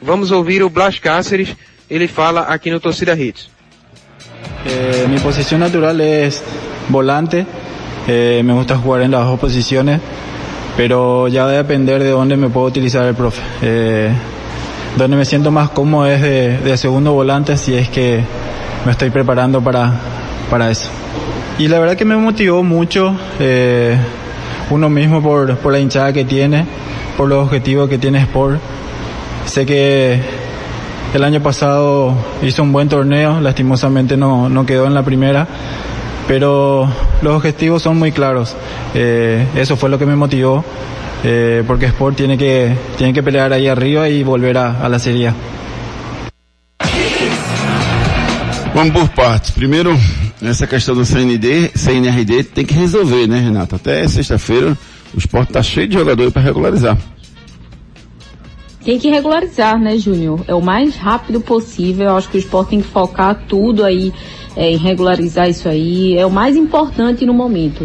Vamos 0.00 0.30
ouvir 0.30 0.62
o 0.62 0.70
Blas 0.70 0.98
Cáceres, 0.98 1.54
ele 1.90 2.09
fala 2.09 2.42
aqui 2.42 2.70
no 2.70 2.80
Torcida 2.80 3.18
Hits. 3.18 3.50
Eh, 4.66 5.07
mi 5.09 5.18
posición 5.18 5.61
natural 5.61 6.01
es 6.01 6.43
volante. 6.89 7.47
Eh, 8.07 8.43
me 8.45 8.53
gusta 8.53 8.76
jugar 8.78 9.03
en 9.03 9.11
las 9.11 9.24
dos 9.24 9.39
posiciones, 9.39 10.01
pero 10.76 11.28
ya 11.28 11.45
va 11.45 11.51
a 11.51 11.55
depender 11.55 12.03
de 12.03 12.11
dónde 12.11 12.36
me 12.36 12.49
puedo 12.49 12.66
utilizar 12.66 13.05
el 13.07 13.14
profe. 13.14 13.43
Eh, 13.62 14.11
donde 14.97 15.16
me 15.16 15.24
siento 15.24 15.51
más 15.51 15.70
cómodo 15.70 16.07
es 16.07 16.22
de, 16.22 16.59
de 16.59 16.76
segundo 16.76 17.12
volante, 17.12 17.57
si 17.57 17.74
es 17.74 17.89
que 17.89 18.22
me 18.84 18.93
estoy 18.93 19.11
preparando 19.11 19.61
para, 19.61 19.93
para 20.51 20.70
eso. 20.70 20.89
Y 21.59 21.68
la 21.68 21.78
verdad 21.78 21.97
que 21.97 22.05
me 22.05 22.16
motivó 22.16 22.62
mucho 22.62 23.16
eh, 23.41 23.97
uno 24.70 24.89
mismo 24.89 25.22
por, 25.22 25.57
por 25.59 25.72
la 25.72 25.78
hinchada 25.78 26.12
que 26.12 26.24
tiene, 26.24 26.64
por 27.16 27.28
los 27.28 27.45
objetivos 27.45 27.89
que 27.89 27.99
tiene 27.99 28.20
Sport. 28.20 28.61
Sé 29.45 29.66
que 29.66 30.20
el 31.14 31.24
año 31.24 31.42
pasado 31.42 32.14
hizo 32.42 32.62
un 32.62 32.72
buen 32.72 32.88
torneo, 32.88 33.40
lastimosamente 33.40 34.16
no, 34.16 34.48
no 34.48 34.66
quedó 34.66 34.86
en 34.86 34.94
la 34.94 35.02
primera, 35.02 35.46
pero 36.26 36.88
los 37.22 37.34
objetivos 37.34 37.82
son 37.82 37.98
muy 37.98 38.12
claros. 38.12 38.54
Eh, 38.94 39.46
eso 39.54 39.76
fue 39.76 39.88
lo 39.88 39.98
que 39.98 40.06
me 40.06 40.16
motivó, 40.16 40.64
eh, 41.24 41.64
porque 41.66 41.86
Sport 41.86 42.16
tiene 42.16 42.36
que, 42.36 42.76
tiene 42.96 43.12
que 43.12 43.22
pelear 43.22 43.52
ahí 43.52 43.68
arriba 43.68 44.09
y 44.09 44.22
volver 44.22 44.59
a, 44.59 44.84
a 44.84 44.88
la 44.88 44.98
Serie. 44.98 45.32
Vamos 48.74 48.92
por 48.92 49.09
partes. 49.11 49.50
Primeiro, 49.50 49.96
essa 50.42 50.66
questão 50.66 50.94
do 50.94 51.04
CND, 51.04 51.72
CNRD 51.74 52.44
tem 52.44 52.64
que 52.64 52.74
resolver, 52.74 53.26
né, 53.26 53.40
Renato? 53.40 53.74
Até 53.74 54.06
sexta-feira 54.06 54.76
o 55.14 55.18
esporte 55.18 55.52
tá 55.52 55.62
cheio 55.62 55.88
de 55.88 55.94
jogadores 55.94 56.32
para 56.32 56.42
regularizar. 56.42 56.96
Tem 58.89 58.99
que 58.99 59.11
regularizar, 59.11 59.78
né, 59.78 59.99
Júnior? 59.99 60.43
É 60.49 60.55
o 60.55 60.62
mais 60.62 60.97
rápido 60.97 61.43
possível. 61.43 62.07
Eu 62.07 62.16
acho 62.16 62.30
que 62.30 62.39
o 62.39 62.41
esporte 62.41 62.70
tem 62.70 62.80
que 62.80 62.89
focar 62.89 63.45
tudo 63.47 63.84
aí 63.84 64.14
é, 64.57 64.70
em 64.70 64.78
regularizar 64.78 65.47
isso 65.47 65.68
aí. 65.68 66.16
É 66.16 66.24
o 66.24 66.30
mais 66.30 66.57
importante 66.57 67.26
no 67.26 67.34
momento. 67.34 67.82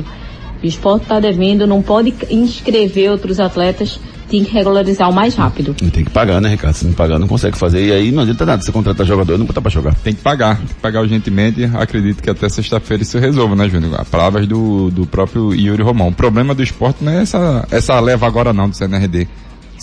O 0.63 0.65
esporte 0.65 1.03
está 1.03 1.19
devendo, 1.19 1.67
não 1.67 1.81
pode 1.81 2.13
inscrever 2.29 3.11
outros 3.11 3.41
atletas, 3.41 3.99
tem 4.29 4.45
que 4.45 4.53
regularizar 4.53 5.09
o 5.09 5.13
mais 5.13 5.35
rápido. 5.35 5.75
E 5.83 5.91
tem 5.91 6.05
que 6.05 6.09
pagar, 6.09 6.39
né, 6.39 6.47
Ricardo? 6.47 6.73
Se 6.73 6.85
não 6.85 6.93
pagar, 6.93 7.19
não 7.19 7.27
consegue 7.27 7.57
fazer. 7.57 7.85
E 7.85 7.91
aí 7.91 8.09
não 8.09 8.23
adianta 8.23 8.45
nada 8.45 8.61
você 8.61 8.71
contratar 8.71 9.05
jogador 9.05 9.37
não 9.37 9.45
botar 9.45 9.59
pra 9.59 9.69
jogar. 9.69 9.93
Tem 9.95 10.13
que 10.13 10.21
pagar, 10.21 10.55
tem 10.55 10.67
que 10.67 10.75
pagar 10.75 11.01
urgentemente. 11.01 11.65
Acredito 11.73 12.23
que 12.23 12.29
até 12.29 12.47
sexta-feira 12.47 13.03
isso 13.03 13.19
resolva, 13.19 13.57
né, 13.57 13.67
Júnior? 13.67 13.99
A 13.99 14.05
palavras 14.05 14.47
do, 14.47 14.89
do 14.89 15.05
próprio 15.05 15.53
Yuri 15.53 15.83
Romão. 15.83 16.07
O 16.07 16.13
problema 16.13 16.55
do 16.55 16.63
esporte 16.63 17.03
não 17.03 17.11
é 17.11 17.23
essa, 17.23 17.67
essa 17.69 17.99
leva 17.99 18.25
agora 18.25 18.53
não 18.53 18.69
do 18.69 18.75
CNRD. 18.77 19.27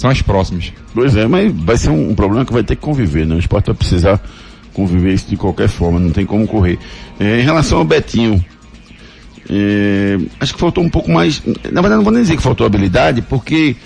São 0.01 0.09
as 0.09 0.23
próximas. 0.23 0.73
Pois 0.95 1.15
é, 1.15 1.27
mas 1.27 1.55
vai 1.55 1.77
ser 1.77 1.91
um, 1.91 2.15
problema 2.15 2.43
que 2.47 2.55
vai 2.55 2.65
ter 2.65 2.75
que 2.75 2.81
conviver, 2.81 3.27
né? 3.27 3.35
O 3.35 3.39
esporte 3.39 3.67
vai 3.67 3.75
precisar 3.75 4.19
conviver 4.73 5.13
isso 5.13 5.29
de 5.29 5.37
qualquer 5.37 5.69
forma, 5.69 6.01
não 6.01 6.11
tem 6.11 6.25
como 6.25 6.47
correr. 6.47 6.79
É, 7.19 7.39
em 7.39 7.43
relação 7.43 7.77
ao 7.77 7.85
Betinho, 7.85 8.43
é, 9.51 10.17
acho 10.41 10.55
que 10.55 10.59
faltou 10.59 10.83
um 10.83 10.89
pouco 10.89 11.11
mais. 11.11 11.43
Na 11.71 11.83
verdade, 11.83 11.97
não 11.97 12.03
vou 12.03 12.15
nem 12.15 12.23
dizer 12.23 12.35
que 12.35 12.43
faltou 12.43 12.67
habilidade, 12.67 13.21
porque 13.21 13.77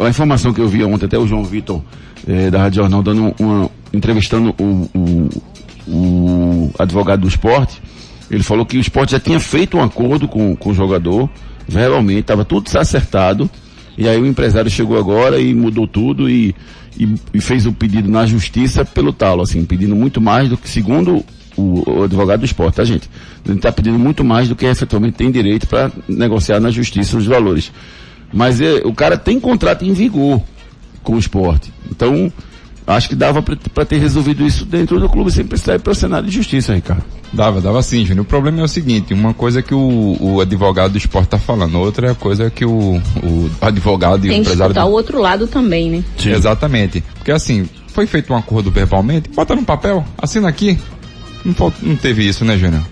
a 0.00 0.08
informação 0.08 0.50
que 0.50 0.62
eu 0.62 0.66
vi 0.66 0.82
ontem, 0.82 1.04
até 1.04 1.18
o 1.18 1.26
João 1.26 1.44
Vitor, 1.44 1.82
é, 2.26 2.50
da 2.50 2.60
Rádio 2.62 2.76
Jornal, 2.76 3.02
dando 3.02 3.34
uma, 3.38 3.70
entrevistando 3.92 4.54
o, 4.58 4.88
o, 4.94 5.28
o 5.86 6.70
advogado 6.78 7.20
do 7.20 7.28
esporte, 7.28 7.82
ele 8.30 8.42
falou 8.42 8.64
que 8.64 8.78
o 8.78 8.80
esporte 8.80 9.12
já 9.12 9.20
tinha 9.20 9.38
feito 9.38 9.76
um 9.76 9.82
acordo 9.82 10.26
com, 10.26 10.56
com 10.56 10.70
o 10.70 10.74
jogador, 10.74 11.28
verbalmente, 11.68 12.20
estava 12.20 12.46
tudo 12.46 12.66
acertado, 12.78 13.50
e 13.96 14.08
aí 14.08 14.20
o 14.20 14.26
empresário 14.26 14.70
chegou 14.70 14.98
agora 14.98 15.40
e 15.40 15.54
mudou 15.54 15.86
tudo 15.86 16.28
e, 16.28 16.54
e, 16.98 17.14
e 17.32 17.40
fez 17.40 17.66
o 17.66 17.72
pedido 17.72 18.10
na 18.10 18.26
justiça 18.26 18.84
pelo 18.84 19.12
talo, 19.12 19.42
assim, 19.42 19.64
pedindo 19.64 19.94
muito 19.94 20.20
mais 20.20 20.48
do 20.48 20.56
que, 20.56 20.68
segundo 20.68 21.24
o, 21.56 21.90
o 21.90 22.02
advogado 22.04 22.40
do 22.40 22.46
esporte, 22.46 22.76
tá 22.76 22.84
gente? 22.84 23.08
Ele 23.46 23.56
está 23.56 23.70
pedindo 23.70 23.98
muito 23.98 24.24
mais 24.24 24.48
do 24.48 24.56
que 24.56 24.66
efetivamente 24.66 25.14
tem 25.14 25.30
direito 25.30 25.66
para 25.66 25.90
negociar 26.08 26.60
na 26.60 26.70
justiça 26.70 27.16
os 27.16 27.26
valores. 27.26 27.70
Mas 28.32 28.60
é, 28.60 28.82
o 28.84 28.92
cara 28.92 29.16
tem 29.16 29.38
contrato 29.38 29.84
em 29.84 29.92
vigor 29.92 30.42
com 31.02 31.14
o 31.14 31.18
esporte. 31.18 31.72
Então, 31.90 32.32
acho 32.86 33.08
que 33.08 33.14
dava 33.14 33.42
para 33.42 33.84
ter 33.84 33.98
resolvido 33.98 34.46
isso 34.46 34.64
dentro 34.64 35.00
do 35.00 35.08
clube 35.08 35.30
sem 35.30 35.44
precisar 35.44 35.76
ir 35.76 35.80
para 35.80 35.92
o 35.92 35.94
cenário 35.94 36.28
de 36.28 36.34
justiça, 36.34 36.74
Ricardo. 36.74 37.04
Dava, 37.32 37.60
dava 37.60 37.82
sim, 37.82 38.04
Júnior. 38.04 38.24
O 38.24 38.28
problema 38.28 38.60
é 38.60 38.62
o 38.62 38.68
seguinte, 38.68 39.12
uma 39.12 39.34
coisa 39.34 39.62
que 39.62 39.74
o, 39.74 40.16
o 40.20 40.40
advogado 40.40 40.92
do 40.92 40.98
esporte 40.98 41.28
tá 41.28 41.38
falando, 41.38 41.78
outra 41.78 42.08
é 42.08 42.10
a 42.10 42.14
coisa 42.14 42.50
que 42.50 42.64
o, 42.64 43.00
o 43.22 43.50
advogado 43.60 44.24
e 44.24 44.28
o 44.28 44.32
Tem 44.32 44.42
que 44.42 44.48
empresário 44.48 44.72
escutar 44.72 44.84
do... 44.84 44.90
o 44.90 44.92
outro 44.92 45.20
lado 45.20 45.46
também, 45.46 45.90
né? 45.90 46.04
Exatamente. 46.24 47.02
Porque 47.14 47.32
assim, 47.32 47.68
foi 47.88 48.06
feito 48.06 48.32
um 48.32 48.36
acordo 48.36 48.70
verbalmente, 48.70 49.30
bota 49.30 49.54
no 49.54 49.64
papel, 49.64 50.04
assina 50.18 50.48
aqui. 50.48 50.78
Não, 51.44 51.54
não 51.82 51.96
teve 51.96 52.26
isso, 52.26 52.44
né, 52.44 52.56
Júnior? 52.56 52.82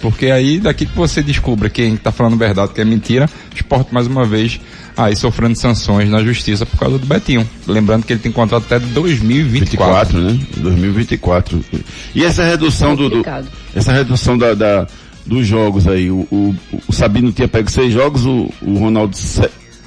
Porque 0.00 0.26
aí, 0.26 0.58
daqui 0.58 0.84
que 0.84 0.96
você 0.96 1.22
descubra 1.22 1.70
quem 1.70 1.96
tá 1.96 2.10
falando 2.10 2.36
verdade, 2.36 2.72
que 2.72 2.80
é 2.80 2.84
mentira, 2.84 3.30
o 3.52 3.54
esporte 3.54 3.94
mais 3.94 4.08
uma 4.08 4.24
vez 4.24 4.60
aí 4.96 5.16
sofrendo 5.16 5.56
sanções 5.56 6.08
na 6.08 6.22
justiça 6.22 6.64
por 6.66 6.78
causa 6.78 6.98
do 6.98 7.06
Betinho. 7.06 7.48
Lembrando 7.66 8.04
que 8.04 8.12
ele 8.12 8.20
tem 8.20 8.30
contrato 8.32 8.64
até 8.64 8.78
2024. 8.78 10.18
24, 10.18 10.20
né? 10.20 10.46
2024. 10.58 11.64
E 12.14 12.24
essa 12.24 12.44
redução 12.44 12.94
do, 12.94 13.04
do- 13.04 13.16
Complicado. 13.16 13.48
essa 13.74 13.92
redução 13.92 14.36
da, 14.36 14.54
da- 14.54 14.86
dos 15.24 15.46
jogos 15.46 15.86
aí, 15.86 16.10
o, 16.10 16.26
o, 16.32 16.54
o 16.88 16.92
Sabino 16.92 17.30
tinha 17.32 17.46
pego 17.46 17.70
seis 17.70 17.92
jogos, 17.92 18.24
o, 18.26 18.50
o 18.60 18.78
Ronaldo 18.78 19.16
se, 19.16 19.40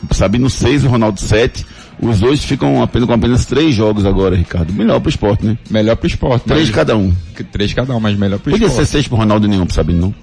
o 0.09 0.13
Sabino 0.13 0.49
seis, 0.49 0.83
o 0.83 0.87
Ronaldo 0.87 1.19
sete. 1.19 1.65
Os 2.01 2.19
dois 2.19 2.43
ficam 2.43 2.81
apenas 2.83 3.07
com 3.07 3.13
apenas 3.13 3.45
três 3.45 3.73
jogos 3.73 4.05
agora, 4.05 4.35
Ricardo. 4.35 4.73
Melhor 4.73 4.99
pro 4.99 5.09
esporte, 5.09 5.45
né? 5.45 5.57
Melhor 5.69 5.95
pro 5.95 6.07
esporte. 6.07 6.43
Três 6.45 6.67
mas- 6.67 6.75
cada 6.75 6.97
um. 6.97 7.13
Três 7.53 7.73
cada 7.73 7.95
um, 7.95 7.99
mas 8.01 8.17
melhor 8.17 8.37
pro 8.39 8.51
Podia 8.51 8.67
ser 8.67 8.73
esporte. 8.73 8.89
seis 8.91 9.07
pro 9.07 9.15
Ronaldo 9.17 9.45
e 9.45 9.49
nenhum 9.49 9.65
pro 9.65 9.73
Sabino, 9.75 10.01
não? 10.01 10.15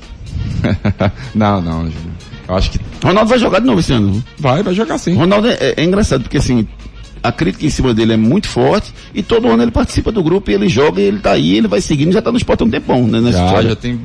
não, 1.34 1.60
não, 1.62 1.78
Júnior. 1.84 2.12
Acho 2.56 2.70
que. 2.72 2.80
Ronaldo 3.02 3.28
vai 3.30 3.38
jogar 3.38 3.58
de 3.60 3.66
novo 3.66 3.80
esse 3.80 3.92
ano. 3.92 4.22
Vai, 4.38 4.62
vai 4.62 4.74
jogar 4.74 4.98
sim. 4.98 5.14
Ronaldo 5.14 5.48
é, 5.48 5.74
é 5.76 5.84
engraçado, 5.84 6.22
porque 6.22 6.38
assim, 6.38 6.66
a 7.22 7.30
crítica 7.32 7.64
em 7.66 7.70
cima 7.70 7.94
dele 7.94 8.12
é 8.14 8.16
muito 8.16 8.48
forte 8.48 8.92
e 9.14 9.22
todo 9.22 9.48
ano 9.48 9.62
ele 9.62 9.70
participa 9.70 10.10
do 10.10 10.22
grupo 10.22 10.50
e 10.50 10.54
ele 10.54 10.68
joga 10.68 11.00
e 11.00 11.04
ele 11.04 11.18
tá 11.18 11.32
aí, 11.32 11.56
ele 11.56 11.68
vai 11.68 11.80
seguindo, 11.80 12.12
já 12.12 12.20
tá 12.22 12.30
no 12.30 12.36
esporte 12.36 12.62
há 12.62 12.66
um 12.66 12.70
tempão, 12.70 13.06
né? 13.06 13.20
Nessa 13.20 13.38
Já, 13.38 13.44
história. 13.46 13.68
já 13.70 13.76
tem 13.76 14.00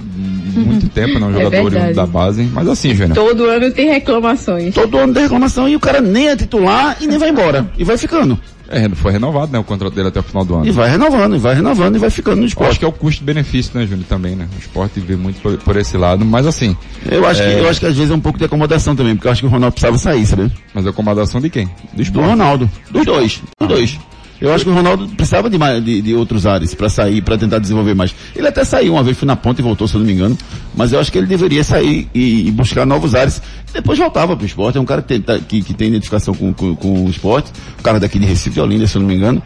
muito 0.55 0.89
tempo, 0.89 1.19
não, 1.19 1.29
É 1.29 1.43
jogador 1.43 1.69
verdade. 1.71 1.93
da 1.93 2.05
base. 2.05 2.43
Mas 2.51 2.67
assim, 2.67 2.93
Júnior. 2.95 3.15
Todo 3.15 3.45
ano 3.45 3.71
tem 3.71 3.89
reclamações. 3.89 4.73
Todo 4.73 4.97
ano 4.97 5.13
tem 5.13 5.23
reclamação 5.23 5.67
e 5.69 5.75
o 5.75 5.79
cara 5.79 6.01
nem 6.01 6.29
é 6.29 6.35
titular 6.35 6.97
e 7.01 7.07
nem 7.07 7.17
vai 7.17 7.29
embora. 7.29 7.69
E 7.77 7.83
vai 7.83 7.97
ficando. 7.97 8.39
É, 8.70 8.89
foi 8.89 9.11
renovado, 9.11 9.51
né? 9.51 9.59
O 9.59 9.63
contrato 9.63 9.93
dele 9.93 10.09
até 10.09 10.20
o 10.20 10.24
final 10.24 10.43
do 10.43 10.55
ano. 10.55 10.65
E 10.68 10.72
vai 10.72 10.89
renovando, 10.89 11.36
e 11.36 11.39
vai 11.39 11.55
renovando 11.55 11.95
e 11.95 11.99
vai 11.99 12.09
ficando 12.09 12.38
no 12.38 12.43
Eu 12.43 12.47
esporte. 12.47 12.70
acho 12.72 12.80
que 12.80 12.86
é 12.86 12.88
o 12.88 12.91
custo-benefício, 12.91 13.72
né, 13.80 13.86
Júnior, 13.86 14.05
também, 14.07 14.36
né? 14.36 14.47
O 14.55 14.59
esporte 14.59 14.99
vê 14.99 15.15
muito 15.15 15.41
por, 15.41 15.57
por 15.57 15.76
esse 15.78 15.97
lado, 15.97 16.26
mas 16.26 16.45
assim. 16.45 16.76
Eu 17.09 17.26
acho, 17.26 17.41
é, 17.41 17.55
que, 17.55 17.61
eu 17.61 17.70
acho 17.70 17.80
que 17.80 17.86
às 17.86 17.95
vezes 17.95 18.11
é 18.11 18.15
um 18.15 18.20
pouco 18.20 18.38
de 18.38 18.45
acomodação 18.45 18.95
também, 18.95 19.15
porque 19.15 19.28
eu 19.28 19.32
acho 19.32 19.41
que 19.41 19.47
o 19.47 19.49
Ronaldo 19.49 19.74
precisava 19.74 19.97
sair, 19.97 20.26
sabe? 20.26 20.51
Mas 20.74 20.86
a 20.86 20.89
acomodação 20.89 21.39
de 21.39 21.49
quem? 21.49 21.65
Do 21.65 21.72
Do 21.95 22.01
esporte. 22.01 22.28
Ronaldo. 22.30 22.70
Dos 22.91 23.05
dois. 23.05 23.41
Dos 23.59 23.68
dois. 23.70 23.99
Eu 24.39 24.53
acho 24.53 24.63
que 24.63 24.69
o 24.69 24.73
Ronaldo 24.73 25.07
precisava 25.09 25.49
de, 25.49 25.57
de, 25.81 26.01
de 26.01 26.13
outros 26.13 26.45
ares 26.45 26.75
pra 26.75 26.89
sair, 26.89 27.21
pra 27.21 27.38
tentar 27.38 27.57
desenvolver 27.59 27.93
mais. 27.95 28.13
Ele 28.35 28.47
até 28.47 28.63
saiu 28.63 28.93
uma 28.93 29.03
vez, 29.03 29.17
foi 29.17 29.25
na 29.25 29.35
ponta 29.35 29.61
e 29.61 29.63
voltou, 29.63 29.88
se 29.88 29.95
eu 29.95 29.99
não 29.99 30.05
me 30.05 30.13
engano. 30.13 30.38
Mas 30.75 30.93
eu 30.93 30.99
acho 30.99 31.11
que 31.11 31.17
ele 31.17 31.25
deveria 31.27 31.63
sair 31.63 32.07
e, 32.13 32.47
e 32.47 32.51
buscar 32.51 32.85
novos 32.85 33.15
ares. 33.15 33.41
Depois 33.73 33.97
voltava 33.97 34.38
pro 34.38 34.45
esporte. 34.45 34.77
É 34.77 34.81
um 34.81 34.85
cara 34.85 35.01
que 35.01 35.07
tem, 35.07 35.21
tá- 35.21 35.39
que, 35.39 35.61
que 35.63 35.73
tem 35.73 35.88
identificação 35.88 36.33
com, 36.35 36.53
com, 36.53 36.75
com 36.75 37.05
o 37.05 37.09
esporte. 37.09 37.51
Um 37.79 37.81
cara 37.83 37.99
daqui 37.99 38.19
de 38.19 38.25
Recife 38.25 38.51
de 38.55 38.61
Olinda, 38.61 38.85
se 38.85 38.95
eu 38.95 39.01
não 39.01 39.07
me 39.07 39.15
engano. 39.15 39.41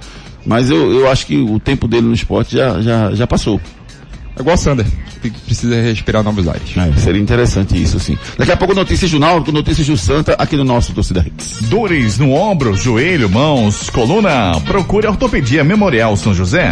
Mas 0.46 0.70
eu, 0.70 0.92
eu 0.92 1.10
acho 1.10 1.26
que 1.28 1.38
o 1.38 1.60
tempo 1.60 1.88
dele 1.88 2.08
no 2.08 2.14
esporte 2.14 2.56
já, 2.58 2.82
já, 2.82 3.14
já 3.14 3.28
passou. 3.28 3.62
É 4.36 4.42
igual 4.42 4.56
o 4.56 4.58
Sander, 4.58 4.86
que 5.22 5.30
precisa 5.30 5.82
respirar 5.82 6.24
novos 6.24 6.48
ares. 6.48 6.76
É, 6.78 7.00
seria 7.00 7.22
interessante 7.22 7.82
isso, 7.82 8.00
sim. 8.00 8.18
Daqui 8.38 8.52
a 8.52 8.58
pouco 8.58 8.74
notícias 8.74 9.12
do 9.12 9.20
Náutico, 9.20 9.52
notícias 9.52 9.88
do 9.88 9.98
Santa, 9.98 10.36
aqui 10.38 10.56
no 10.56 10.64
nosso 10.64 10.94
Torcida 10.94 11.26
Hits. 11.26 11.62
Dores 11.70 12.18
no 12.18 12.32
ombro, 12.34 12.76
joelho, 12.76 13.30
mãos, 13.30 13.90
coluna. 13.90 14.60
Procure 14.66 15.08
a 15.08 15.12
Ortopedia 15.12 15.64
Memorial 15.64 16.16
São 16.16 16.34
José. 16.34 16.72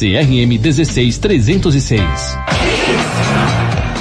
CRM 0.01 0.57
16306. 0.57 2.01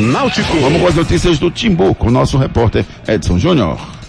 Náutico. 0.00 0.56
Vamos 0.60 0.80
com 0.80 0.88
as 0.88 0.96
notícias 0.96 1.38
do 1.38 1.52
Timbu, 1.52 1.94
com 1.94 2.08
o 2.08 2.10
nosso 2.10 2.36
repórter 2.36 2.84
Edson 3.06 3.38
Júnior. 3.38 3.99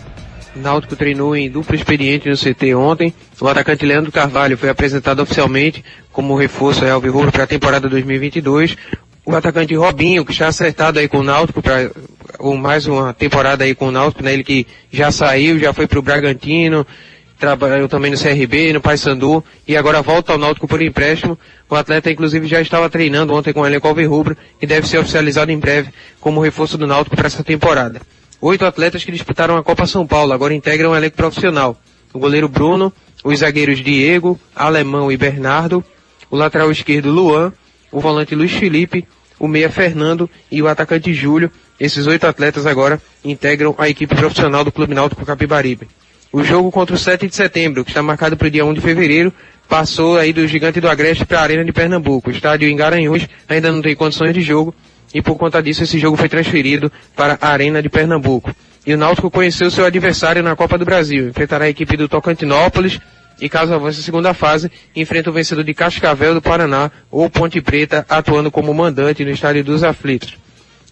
Náutico 0.56 0.95
treinou 0.95 1.36
em 1.36 1.49
duplo 1.49 1.76
expediente 1.76 2.30
no 2.30 2.36
CT 2.36 2.76
ontem. 2.76 3.14
O 3.39 3.47
atacante 3.47 3.86
Leandro 3.86 4.12
Carvalho 4.12 4.58
foi 4.58 4.70
apresentado 4.70 5.22
oficialmente 5.22 5.84
como 6.12 6.36
reforço 6.36 6.84
ao 6.86 6.91
Alvirrubro 6.91 7.32
para 7.32 7.43
a 7.43 7.47
temporada 7.47 7.88
2022. 7.88 8.76
O 9.26 9.36
atacante 9.36 9.76
Robinho, 9.76 10.26
que 10.26 10.32
está 10.32 10.47
acertado 10.47 10.99
aí 10.99 11.08
com 11.08 11.20
o 11.20 11.24
Náutico 11.24 11.62
para 11.62 11.91
mais 12.60 12.88
uma 12.88 13.14
temporada 13.14 13.64
aí 13.64 13.76
com 13.76 13.88
o 13.88 13.91
Náutico, 13.91 14.24
né? 14.24 14.34
Ele 14.34 14.43
que 14.43 14.68
já 14.91 15.12
saiu, 15.12 15.60
já 15.60 15.72
foi 15.74 15.88
para 15.88 15.99
o 15.99 16.02
Bragantino, 16.02 16.86
trabalhou 17.39 17.88
também 17.88 18.12
no 18.12 18.18
CRB, 18.18 18.74
no 18.74 18.82
Paysandu 18.82 19.43
e 19.68 19.78
agora 19.78 20.02
volta 20.02 20.32
ao 20.32 20.38
Náutico 20.38 20.68
por 20.68 20.82
empréstimo. 20.82 21.38
O 21.70 21.76
atleta 21.76 22.12
inclusive 22.12 22.47
já 22.47 22.62
estava 22.62 22.89
treinando 22.89 23.34
ontem 23.34 23.54
com 23.54 23.62
o 23.62 23.66
elenco 23.66 23.88
Alvirrubro 23.88 24.36
e 24.62 24.68
deve 24.68 24.88
ser 24.88 24.97
oficializado 24.97 25.52
em 25.52 25.58
breve 25.58 25.91
como 26.20 26.41
reforço 26.41 26.78
do 26.78 26.86
Náutico 26.86 27.16
para 27.16 27.28
essa 27.28 27.43
temporada. 27.43 28.02
Oito 28.44 28.66
atletas 28.66 29.04
que 29.04 29.12
disputaram 29.12 29.56
a 29.56 29.64
Copa 29.64 29.86
São 29.86 30.08
Paulo 30.08 30.34
agora 30.34 30.52
integram 30.52 30.89
o 30.89 30.96
elenco 30.96 31.16
profissional. 31.16 31.80
O 32.12 32.18
goleiro 32.18 32.50
Bruno, 32.50 32.92
os 33.24 33.38
zagueiros 33.38 33.84
Diego, 33.84 34.39
Alemão 34.56 35.12
e 35.12 35.16
Bernardo, 35.16 35.86
o 36.28 36.36
lateral 36.36 36.72
esquerdo 36.72 37.12
Luan, 37.12 37.54
o 37.92 38.00
volante 38.00 38.34
Luiz 38.34 38.52
Felipe, 38.52 39.08
o 39.38 39.48
meia 39.48 39.70
Fernando 39.70 40.28
e 40.52 40.60
o 40.60 40.68
atacante 40.68 41.14
Júlio. 41.14 41.52
Esses 41.80 42.08
oito 42.08 42.26
atletas 42.26 42.66
agora 42.66 43.00
integram 43.24 43.76
a 43.78 43.88
equipe 43.88 44.16
profissional 44.16 44.64
do 44.64 44.72
Clube 44.72 44.96
Náutico 44.96 45.24
Capibaribe. 45.24 45.88
O 46.34 46.44
jogo 46.44 46.72
contra 46.72 46.96
o 46.96 46.98
7 46.98 47.28
de 47.28 47.36
setembro, 47.36 47.86
que 47.86 47.92
está 47.92 48.02
marcado 48.02 48.36
para 48.36 48.48
o 48.48 48.52
dia 48.52 48.66
1 48.66 48.74
de 48.74 48.82
fevereiro, 48.82 49.32
passou 49.70 50.18
aí 50.18 50.34
do 50.34 50.48
Gigante 50.48 50.82
do 50.82 50.89
Agreste 50.89 51.26
para 51.28 51.42
a 51.42 51.44
Arena 51.44 51.64
de 51.64 51.72
Pernambuco. 51.72 52.32
O 52.32 52.34
estádio 52.34 52.68
em 52.68 52.76
Garanhuns 52.76 53.30
ainda 53.48 53.72
não 53.72 53.84
tem 53.84 53.96
condições 53.96 54.34
de 54.34 54.42
jogo 54.42 54.74
e 55.14 55.22
por 55.22 55.36
conta 55.38 55.62
disso 55.62 55.84
esse 55.84 55.99
jogo 55.99 56.18
foi 56.18 56.30
transferido 56.30 56.91
para 57.16 57.38
a 57.41 57.49
Arena 57.49 57.82
de 57.82 57.89
Pernambuco. 57.89 58.53
E 58.86 58.93
o 58.93 58.97
Náutico 58.97 59.30
conheceu 59.30 59.70
seu 59.70 59.86
adversário 59.86 60.41
na 60.41 60.55
Copa 60.55 60.78
do 60.78 60.86
Brasil, 60.86 61.30
enfrentará 61.30 61.66
a 61.66 61.70
equipe 61.70 61.95
do 61.95 62.07
Tocantinópolis 62.07 62.99
e 63.39 63.49
caso 63.49 63.74
avance 63.74 63.99
a 63.99 64.03
segunda 64.03 64.34
fase, 64.34 64.72
enfrenta 64.95 65.30
o 65.30 65.34
vencedor 65.34 65.64
de 65.64 65.74
Cascavel 65.74 66.34
do 66.34 66.41
Paraná 66.41 66.91
ou 67.09 67.30
Ponte 67.30 67.62
Preta 67.62 68.05
atuando 68.09 68.49
como 68.51 68.74
mandante 68.74 69.24
no 69.24 69.32
estádio 69.32 69.64
dos 69.64 69.84
aflitos. 69.84 70.38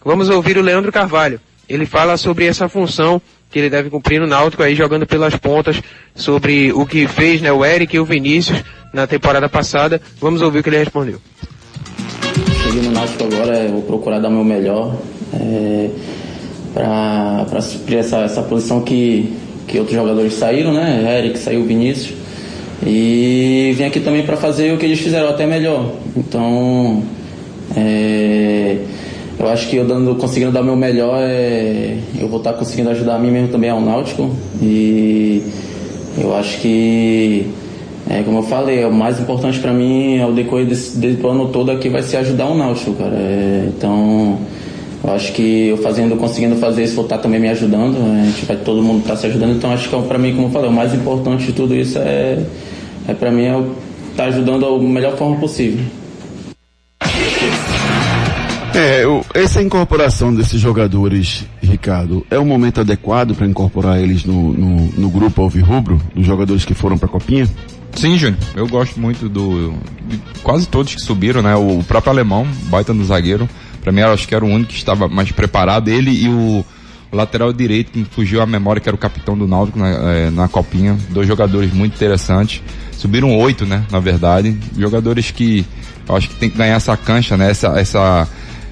Vamos 0.03 0.29
ouvir 0.29 0.57
o 0.57 0.61
Leandro 0.61 0.91
Carvalho. 0.91 1.39
Ele 1.67 1.85
fala 1.85 2.17
sobre 2.17 2.45
essa 2.45 2.67
função 2.67 3.21
que 3.49 3.59
ele 3.59 3.69
deve 3.69 3.89
cumprir 3.89 4.19
no 4.19 4.27
Náutico 4.27 4.63
aí 4.63 4.75
jogando 4.75 5.05
pelas 5.05 5.35
pontas 5.35 5.81
sobre 6.15 6.71
o 6.73 6.85
que 6.85 7.07
fez 7.07 7.41
né, 7.41 7.51
o 7.51 7.65
Eric 7.65 7.95
e 7.95 7.99
o 7.99 8.05
Vinícius 8.05 8.63
na 8.93 9.07
temporada 9.07 9.49
passada. 9.49 10.01
Vamos 10.19 10.41
ouvir 10.41 10.59
o 10.59 10.63
que 10.63 10.69
ele 10.69 10.77
respondeu. 10.77 11.19
Cheguei 12.69 12.83
no 12.83 12.91
Náutico 12.91 13.23
agora, 13.23 13.67
vou 13.67 13.81
procurar 13.81 14.19
dar 14.19 14.29
o 14.29 14.31
meu 14.31 14.43
melhor 14.43 14.95
é, 15.33 15.89
para 16.71 17.61
suprir 17.61 17.97
essa, 17.97 18.17
essa 18.17 18.43
posição 18.43 18.81
que, 18.81 19.33
que 19.67 19.79
outros 19.79 19.97
jogadores 19.97 20.33
saíram, 20.35 20.71
né? 20.71 21.17
Eric 21.17 21.39
saiu, 21.39 21.65
Vinícius. 21.65 22.13
E 22.85 23.73
vim 23.75 23.85
aqui 23.85 23.99
também 23.99 24.23
para 24.23 24.37
fazer 24.37 24.71
o 24.71 24.77
que 24.77 24.85
eles 24.85 24.99
fizeram 24.99 25.29
até 25.29 25.47
melhor. 25.47 25.93
Então, 26.15 27.01
é, 27.75 28.77
eu 29.39 29.49
acho 29.49 29.67
que 29.67 29.77
eu 29.77 29.87
dando, 29.87 30.13
conseguindo 30.13 30.51
dar 30.51 30.61
o 30.61 30.65
meu 30.65 30.75
melhor, 30.75 31.17
é, 31.23 31.97
eu 32.19 32.27
vou 32.27 32.37
estar 32.37 32.53
conseguindo 32.53 32.91
ajudar 32.91 33.15
a 33.15 33.19
mim 33.19 33.31
mesmo 33.31 33.47
também 33.47 33.71
ao 33.71 33.81
Náutico. 33.81 34.29
E 34.61 35.41
eu 36.19 36.35
acho 36.35 36.59
que 36.59 37.47
é, 38.09 38.23
como 38.23 38.39
eu 38.39 38.43
falei, 38.43 38.81
é 38.81 38.87
o 38.87 38.91
mais 38.91 39.19
importante 39.19 39.59
para 39.59 39.71
mim 39.71 40.19
ao 40.19 40.33
decorrer 40.33 40.65
desse, 40.65 40.97
desse 40.97 41.23
ano 41.25 41.49
todo 41.49 41.69
aqui 41.71 41.89
vai 41.89 42.01
ser 42.01 42.17
ajudar 42.17 42.47
o 42.47 42.55
Náutico, 42.57 42.93
cara. 42.93 43.13
É, 43.15 43.65
então, 43.67 44.39
eu 45.03 45.13
acho 45.13 45.31
que 45.33 45.67
eu 45.67 45.77
fazendo, 45.77 46.15
conseguindo 46.17 46.55
fazer 46.55 46.83
isso, 46.83 46.95
vou 46.95 47.03
estar 47.05 47.19
também 47.19 47.39
me 47.39 47.49
ajudando. 47.49 47.97
A 47.97 48.25
gente 48.25 48.45
vai 48.45 48.57
todo 48.57 48.81
mundo 48.81 49.01
estar 49.01 49.15
se 49.15 49.27
ajudando. 49.27 49.51
Então, 49.55 49.71
acho 49.71 49.87
que 49.87 50.01
para 50.07 50.17
mim, 50.17 50.33
como 50.33 50.47
eu 50.47 50.51
falei, 50.51 50.69
o 50.69 50.73
mais 50.73 50.93
importante 50.93 51.45
de 51.45 51.53
tudo 51.53 51.75
isso 51.75 51.99
é, 51.99 52.43
é 53.07 53.13
para 53.13 53.31
mim 53.31 53.43
é 53.43 53.63
estar 54.11 54.25
ajudando 54.25 54.61
da 54.79 54.83
melhor 54.87 55.15
forma 55.15 55.35
possível. 55.37 55.85
É, 58.73 59.05
o- 59.07 59.23
essa 59.33 59.61
incorporação 59.61 60.33
desses 60.33 60.59
jogadores, 60.59 61.43
Ricardo, 61.69 62.25
é 62.29 62.37
o 62.37 62.45
momento 62.45 62.81
adequado 62.81 63.35
para 63.35 63.45
incorporar 63.45 63.99
eles 63.99 64.25
no, 64.25 64.53
no, 64.53 64.77
no 64.97 65.09
grupo 65.09 65.41
Alvirrubro, 65.41 66.01
dos 66.13 66.25
jogadores 66.25 66.65
que 66.65 66.73
foram 66.73 66.97
para 66.97 67.07
a 67.07 67.11
Copinha? 67.11 67.47
Sim, 67.95 68.17
Júnior. 68.17 68.39
Eu 68.55 68.67
gosto 68.67 68.99
muito 68.99 69.27
do. 69.27 69.73
quase 70.43 70.67
todos 70.67 70.93
que 70.93 71.01
subiram, 71.01 71.41
né? 71.41 71.55
O 71.55 71.83
próprio 71.83 72.11
alemão, 72.11 72.47
baita 72.65 72.93
no 72.93 73.03
zagueiro. 73.03 73.49
Pra 73.81 73.91
mim, 73.91 74.01
eu 74.01 74.11
acho 74.11 74.27
que 74.27 74.35
era 74.35 74.45
o 74.45 74.47
único 74.47 74.71
que 74.71 74.77
estava 74.77 75.07
mais 75.07 75.31
preparado. 75.31 75.89
Ele 75.89 76.11
e 76.11 76.29
o, 76.29 76.65
o 77.11 77.15
lateral 77.15 77.51
direito, 77.51 77.91
que 77.91 78.03
fugiu 78.03 78.41
à 78.41 78.45
memória, 78.45 78.81
que 78.81 78.87
era 78.87 78.95
o 78.95 78.99
capitão 78.99 79.37
do 79.37 79.47
Náutico 79.47 79.79
na, 79.79 79.89
eh, 79.89 80.29
na 80.29 80.47
Copinha. 80.47 80.97
Dois 81.09 81.27
jogadores 81.27 81.73
muito 81.73 81.95
interessantes. 81.95 82.61
Subiram 82.91 83.35
oito, 83.37 83.65
né? 83.65 83.83
Na 83.91 83.99
verdade. 83.99 84.57
Jogadores 84.77 85.31
que 85.31 85.65
eu 86.07 86.15
acho 86.15 86.29
que 86.29 86.35
tem 86.35 86.49
que 86.49 86.57
ganhar 86.57 86.75
essa 86.75 86.95
cancha, 86.97 87.37
né? 87.37 87.51
Essa, 87.51 87.79
essa, 87.79 88.27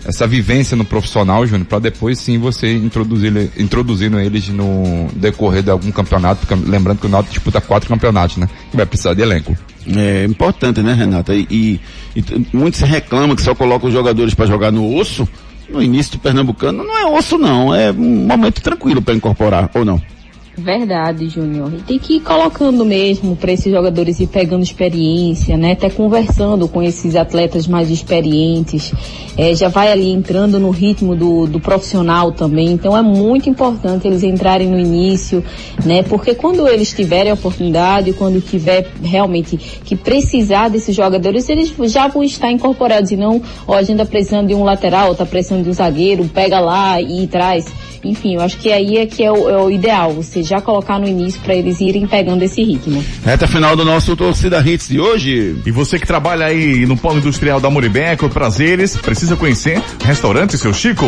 essa 0.08 0.26
vivência 0.26 0.78
no 0.78 0.86
profissional, 0.86 1.46
Júnior, 1.46 1.68
para 1.68 1.80
depois 1.80 2.18
sim 2.18 2.40
você 2.40 2.74
introduzir, 2.74 3.52
introduzindo 3.58 4.18
eles 4.18 4.48
no 4.48 5.10
decorrer 5.14 5.62
de 5.62 5.70
algum 5.70 5.92
campeonato, 5.92 6.48
porque 6.48 6.70
lembrando 6.70 7.00
que 7.00 7.08
o 7.08 7.10
Náutico 7.10 7.34
disputa 7.34 7.60
quatro 7.60 7.90
campeonatos, 7.90 8.38
né? 8.38 8.48
Que 8.72 8.78
vai 8.78 8.86
precisar 8.86 9.14
de 9.14 9.22
elenco. 9.22 9.56
É 9.86 10.24
importante, 10.24 10.82
né, 10.82 10.94
Renata? 10.94 11.36
E, 11.36 11.46
e, 11.52 11.82
e 12.16 12.48
muitos 12.54 12.80
reclamam 12.80 13.36
que 13.36 13.42
só 13.42 13.54
colocam 13.54 13.90
os 13.90 13.94
jogadores 13.94 14.34
para 14.34 14.46
jogar 14.46 14.72
no 14.72 14.96
osso, 14.96 15.28
no 15.70 15.84
início 15.84 16.14
do 16.14 16.20
Pernambucano 16.20 16.86
não 16.86 16.98
é 16.98 17.06
osso 17.06 17.38
não, 17.38 17.76
é 17.76 17.92
um 17.92 18.26
momento 18.26 18.62
tranquilo 18.62 19.02
para 19.02 19.14
incorporar, 19.14 19.70
ou 19.74 19.84
não? 19.84 20.02
Verdade, 20.60 21.30
Júnior. 21.30 21.72
E 21.72 21.84
tem 21.84 22.00
que 22.00 22.16
ir 22.16 22.22
colocando 22.22 22.84
mesmo 22.84 23.36
para 23.36 23.52
esses 23.52 23.72
jogadores 23.72 24.20
ir 24.20 24.26
pegando 24.26 24.64
experiência, 24.64 25.56
né? 25.56 25.74
Até 25.74 25.88
conversando 25.88 26.68
com 26.68 26.82
esses 26.82 27.16
atletas 27.16 27.68
mais 27.68 27.92
experientes. 27.92 28.92
É, 29.38 29.54
já 29.54 29.68
vai 29.68 29.92
ali 29.92 30.12
entrando 30.12 30.60
no 30.60 30.72
ritmo 30.72 31.16
do, 31.16 31.46
do 31.46 31.60
profissional 31.60 32.32
também. 32.32 32.72
Então 32.72 32.98
é 32.98 33.04
muito 33.04 33.48
importante 33.48 34.08
eles 34.08 34.24
entrarem 34.24 34.68
no 34.68 34.80
início, 34.80 35.44
né? 35.86 36.02
Porque 36.02 36.34
quando 36.34 36.68
eles 36.68 36.92
tiverem 36.92 37.30
a 37.30 37.36
oportunidade, 37.36 38.12
quando 38.14 38.42
tiver 38.42 38.90
realmente 39.04 39.58
que 39.58 39.96
precisar 39.96 40.70
desses 40.70 40.96
jogadores, 40.96 41.48
eles 41.50 41.72
já 41.84 42.08
vão 42.08 42.24
estar 42.24 42.52
incorporados. 42.52 43.12
E 43.12 43.16
não, 43.16 43.40
ó, 43.68 43.76
a 43.76 43.84
gente 43.84 43.98
tá 43.98 44.06
precisando 44.06 44.48
de 44.48 44.56
um 44.56 44.64
lateral, 44.64 45.14
tá 45.14 45.24
precisando 45.24 45.64
de 45.64 45.70
um 45.70 45.74
zagueiro, 45.74 46.26
pega 46.34 46.60
lá 46.60 47.00
e 47.00 47.28
traz. 47.28 47.68
Enfim, 48.04 48.36
eu 48.36 48.42
acho 48.42 48.58
que 48.58 48.72
aí 48.72 48.98
é 48.98 49.06
que 49.06 49.24
é 49.24 49.32
o, 49.32 49.50
é 49.50 49.58
o 49.58 49.70
ideal, 49.70 50.14
você 50.14 50.44
já 50.44 50.62
colocar 50.62 51.00
no 51.00 51.08
início 51.08 51.40
para 51.42 51.56
eles 51.56 51.80
irem 51.80 52.08
pegando 52.08 52.44
esse 52.44 52.64
ritmo. 52.64 53.04
Reta 53.24 53.48
final 53.48 53.76
do 53.76 53.84
nosso 53.86 54.16
Torcida 54.16 54.60
Hits 54.60 54.88
de 54.88 55.00
hoje. 55.00 55.62
E 55.66 55.72
você 55.72 56.00
que 56.00 56.08
trabalha 56.08 56.46
aí 56.46 56.86
no 56.86 56.98
Polo 56.98 57.18
Industrial 57.18 57.60
da 57.60 57.70
Moribeco, 57.70 58.30
prazeres, 58.30 58.96
precisa 58.98 59.36
conhecer 59.36 59.82
Restaurante 60.04 60.58
Seu 60.58 60.74
Chico. 60.74 61.06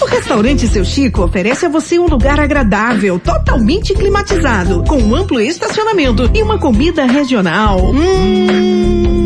O 0.00 0.06
Restaurante 0.06 0.66
Seu 0.68 0.84
Chico 0.84 1.22
oferece 1.22 1.66
a 1.66 1.68
você 1.68 1.98
um 1.98 2.06
lugar 2.06 2.38
agradável, 2.40 3.18
totalmente 3.18 3.94
climatizado, 3.94 4.84
com 4.84 4.96
um 4.96 5.14
amplo 5.14 5.40
estacionamento 5.40 6.30
e 6.34 6.42
uma 6.42 6.58
comida 6.58 7.04
regional. 7.06 7.80
Hum 7.90 9.25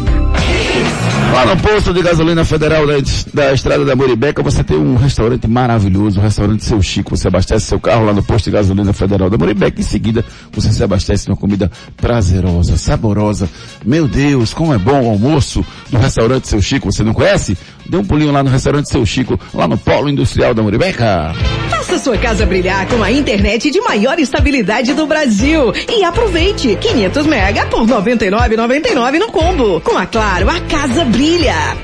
Lá 1.33 1.45
no 1.45 1.55
posto 1.61 1.93
de 1.93 2.01
gasolina 2.01 2.43
federal 2.43 2.85
da, 2.85 2.93
da 3.33 3.53
Estrada 3.53 3.85
da 3.85 3.95
Moribeca, 3.95 4.43
você 4.43 4.65
tem 4.65 4.77
um 4.77 4.95
restaurante 4.95 5.47
maravilhoso, 5.47 6.19
o 6.19 6.21
restaurante 6.23 6.65
Seu 6.65 6.81
Chico. 6.81 7.15
Você 7.15 7.29
abastece 7.29 7.67
seu 7.67 7.79
carro 7.79 8.05
lá 8.05 8.13
no 8.13 8.21
posto 8.21 8.45
de 8.45 8.51
gasolina 8.51 8.91
federal 8.91 9.29
da 9.29 9.37
Moribeca. 9.37 9.79
Em 9.79 9.83
seguida, 9.83 10.25
você 10.51 10.73
se 10.73 10.83
abastece 10.83 11.25
de 11.25 11.31
uma 11.31 11.37
comida 11.37 11.71
prazerosa, 11.95 12.75
saborosa. 12.75 13.49
Meu 13.85 14.09
Deus, 14.09 14.53
como 14.53 14.73
é 14.73 14.77
bom 14.77 15.03
o 15.05 15.09
almoço 15.09 15.65
do 15.89 15.97
restaurante 15.97 16.49
Seu 16.49 16.61
Chico. 16.61 16.91
Você 16.91 17.01
não 17.01 17.13
conhece? 17.13 17.57
Dê 17.91 17.97
um 17.97 18.05
pulinho 18.05 18.31
lá 18.31 18.41
no 18.41 18.49
restaurante 18.49 18.87
Seu 18.87 19.05
Chico, 19.05 19.37
lá 19.53 19.67
no 19.67 19.77
Polo 19.77 20.07
Industrial 20.07 20.53
da 20.53 20.63
Moribeca. 20.63 21.33
Faça 21.69 21.99
sua 21.99 22.17
casa 22.17 22.45
brilhar 22.45 22.87
com 22.87 23.03
a 23.03 23.11
internet 23.11 23.69
de 23.69 23.81
maior 23.81 24.17
estabilidade 24.17 24.93
do 24.93 25.05
Brasil. 25.05 25.73
E 25.89 26.01
aproveite 26.05 26.77
500 26.77 27.27
mega 27.27 27.65
por 27.65 27.81
99,99 27.81 29.19
no 29.19 29.27
combo. 29.27 29.81
Com 29.81 29.97
a 29.97 30.05
Claro, 30.05 30.49
a 30.49 30.61
casa 30.61 31.03
brilha. 31.03 31.75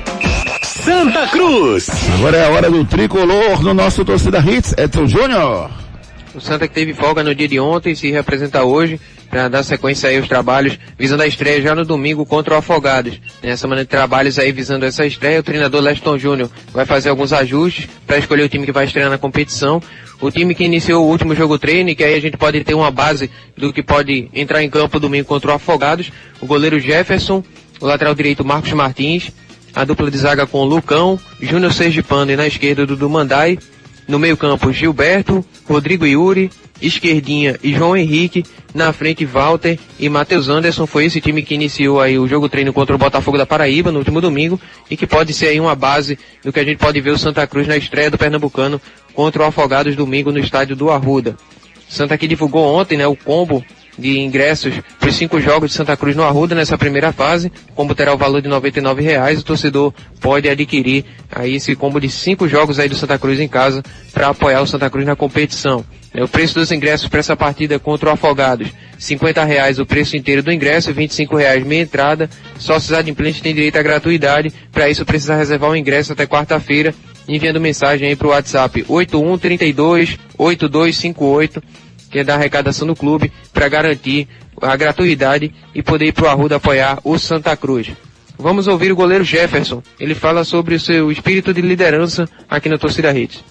Santa 0.62 1.26
Cruz. 1.26 1.90
Agora 2.14 2.38
é 2.38 2.46
a 2.46 2.50
hora 2.52 2.70
do 2.70 2.86
tricolor 2.86 3.62
no 3.62 3.74
nosso 3.74 4.02
torcida 4.02 4.38
Hits, 4.38 4.74
Edson 4.78 5.06
Júnior. 5.06 5.70
O 6.34 6.40
Santa 6.40 6.66
que 6.66 6.72
teve 6.72 6.94
folga 6.94 7.22
no 7.22 7.34
dia 7.34 7.48
de 7.48 7.60
ontem 7.60 7.94
se 7.94 8.10
representa 8.10 8.64
hoje 8.64 8.98
para 9.30 9.48
dar 9.48 9.62
sequência 9.62 10.08
aí 10.08 10.16
aos 10.16 10.28
trabalhos, 10.28 10.78
visando 10.98 11.22
a 11.22 11.26
estreia 11.26 11.60
já 11.60 11.74
no 11.74 11.84
domingo 11.84 12.24
contra 12.24 12.54
o 12.54 12.56
Afogados. 12.56 13.20
Nessa 13.42 13.62
semana 13.62 13.82
de 13.82 13.88
trabalhos 13.88 14.38
aí 14.38 14.50
visando 14.52 14.84
essa 14.84 15.04
estreia, 15.04 15.40
o 15.40 15.42
treinador 15.42 15.80
Leston 15.82 16.18
Júnior 16.18 16.50
vai 16.72 16.86
fazer 16.86 17.10
alguns 17.10 17.32
ajustes 17.32 17.88
para 18.06 18.18
escolher 18.18 18.44
o 18.44 18.48
time 18.48 18.64
que 18.64 18.72
vai 18.72 18.84
estrear 18.84 19.10
na 19.10 19.18
competição. 19.18 19.82
O 20.20 20.30
time 20.30 20.54
que 20.54 20.64
iniciou 20.64 21.04
o 21.04 21.08
último 21.08 21.34
jogo 21.34 21.58
treino, 21.58 21.94
que 21.94 22.02
aí 22.02 22.14
a 22.14 22.20
gente 22.20 22.36
pode 22.36 22.64
ter 22.64 22.74
uma 22.74 22.90
base 22.90 23.30
do 23.56 23.72
que 23.72 23.82
pode 23.82 24.28
entrar 24.34 24.62
em 24.62 24.70
campo 24.70 24.98
domingo 24.98 25.26
contra 25.26 25.52
o 25.52 25.54
Afogados. 25.54 26.10
O 26.40 26.46
goleiro 26.46 26.80
Jefferson, 26.80 27.44
o 27.80 27.86
lateral 27.86 28.14
direito 28.14 28.44
Marcos 28.44 28.72
Martins, 28.72 29.30
a 29.74 29.84
dupla 29.84 30.10
de 30.10 30.18
zaga 30.18 30.46
com 30.46 30.64
Lucão, 30.64 31.20
Júnior 31.40 31.72
Sergipano 31.72 32.32
e 32.32 32.36
na 32.36 32.46
esquerda 32.46 32.84
do 32.84 33.08
Mandai, 33.08 33.58
no 34.08 34.18
meio 34.18 34.36
campo 34.36 34.72
Gilberto, 34.72 35.44
Rodrigo 35.68 36.06
Yuri, 36.06 36.50
esquerdinha 36.80 37.58
e 37.62 37.72
João 37.72 37.96
Henrique, 37.96 38.44
na 38.74 38.92
frente 38.92 39.24
Walter 39.24 39.78
e 39.98 40.08
Matheus 40.08 40.48
Anderson, 40.48 40.86
foi 40.86 41.06
esse 41.06 41.20
time 41.20 41.42
que 41.42 41.54
iniciou 41.54 42.00
aí 42.00 42.18
o 42.18 42.28
jogo 42.28 42.48
treino 42.48 42.72
contra 42.72 42.94
o 42.94 42.98
Botafogo 42.98 43.38
da 43.38 43.46
Paraíba 43.46 43.90
no 43.90 43.98
último 43.98 44.20
domingo 44.20 44.60
e 44.90 44.96
que 44.96 45.06
pode 45.06 45.32
ser 45.32 45.48
aí 45.48 45.60
uma 45.60 45.74
base 45.74 46.18
do 46.44 46.52
que 46.52 46.60
a 46.60 46.64
gente 46.64 46.78
pode 46.78 47.00
ver 47.00 47.10
o 47.10 47.18
Santa 47.18 47.46
Cruz 47.46 47.66
na 47.66 47.76
estreia 47.76 48.10
do 48.10 48.18
Pernambucano 48.18 48.80
contra 49.14 49.42
o 49.42 49.46
Afogados 49.46 49.96
domingo 49.96 50.30
no 50.30 50.38
estádio 50.38 50.76
do 50.76 50.90
Arruda. 50.90 51.36
Santa 51.88 52.18
que 52.18 52.28
divulgou 52.28 52.74
ontem, 52.74 52.98
né, 52.98 53.06
o 53.06 53.16
combo 53.16 53.64
de 53.98 54.20
ingressos 54.20 54.74
para 54.98 55.08
os 55.08 55.16
cinco 55.16 55.40
jogos 55.40 55.70
de 55.70 55.76
Santa 55.76 55.96
Cruz 55.96 56.14
no 56.14 56.22
Arruda 56.22 56.54
nessa 56.54 56.78
primeira 56.78 57.12
fase. 57.12 57.50
O 57.70 57.72
combo 57.72 57.94
terá 57.94 58.14
o 58.14 58.18
valor 58.18 58.40
de 58.40 58.48
R$ 58.48 59.02
reais. 59.02 59.40
O 59.40 59.44
torcedor 59.44 59.92
pode 60.20 60.48
adquirir 60.48 61.04
aí 61.30 61.56
esse 61.56 61.74
combo 61.74 62.00
de 62.00 62.08
cinco 62.08 62.46
jogos 62.46 62.78
aí 62.78 62.88
do 62.88 62.94
Santa 62.94 63.18
Cruz 63.18 63.40
em 63.40 63.48
casa 63.48 63.82
para 64.12 64.28
apoiar 64.28 64.62
o 64.62 64.66
Santa 64.66 64.88
Cruz 64.88 65.04
na 65.04 65.16
competição. 65.16 65.84
É, 66.18 66.24
o 66.24 66.26
preço 66.26 66.56
dos 66.56 66.72
ingressos 66.72 67.06
para 67.06 67.20
essa 67.20 67.36
partida 67.36 67.78
contra 67.78 68.08
o 68.08 68.12
Afogados, 68.12 68.70
R$ 68.98 69.44
reais 69.46 69.78
o 69.78 69.86
preço 69.86 70.16
inteiro 70.16 70.42
do 70.42 70.50
ingresso, 70.50 70.90
R$ 70.90 71.08
reais 71.30 71.64
meia 71.64 71.82
entrada. 71.82 72.28
Sócios 72.58 72.92
adimplentes 72.92 73.40
têm 73.40 73.54
direito 73.54 73.76
à 73.76 73.82
gratuidade. 73.82 74.52
Para 74.72 74.90
isso 74.90 75.06
precisa 75.06 75.36
reservar 75.36 75.70
o 75.70 75.76
ingresso 75.76 76.12
até 76.12 76.26
quarta-feira, 76.26 76.92
enviando 77.28 77.60
mensagem 77.60 78.08
aí 78.08 78.16
para 78.16 78.26
o 78.26 78.30
WhatsApp 78.30 78.84
8132 78.88 80.18
8258 80.36 81.62
que 82.10 82.20
é 82.20 82.24
da 82.24 82.34
arrecadação 82.34 82.88
do 82.88 82.96
clube, 82.96 83.30
para 83.52 83.68
garantir 83.68 84.26
a 84.62 84.74
gratuidade 84.74 85.54
e 85.74 85.82
poder 85.82 86.06
ir 86.06 86.12
para 86.12 86.24
o 86.24 86.28
Arruda 86.28 86.56
apoiar 86.56 86.98
o 87.04 87.18
Santa 87.18 87.54
Cruz. 87.54 87.92
Vamos 88.36 88.66
ouvir 88.66 88.90
o 88.90 88.96
goleiro 88.96 89.22
Jefferson. 89.22 89.82
Ele 90.00 90.14
fala 90.14 90.42
sobre 90.42 90.74
o 90.74 90.80
seu 90.80 91.12
espírito 91.12 91.52
de 91.52 91.60
liderança 91.60 92.26
aqui 92.48 92.68
na 92.68 92.78
torcida 92.78 93.16
Hits. 93.16 93.44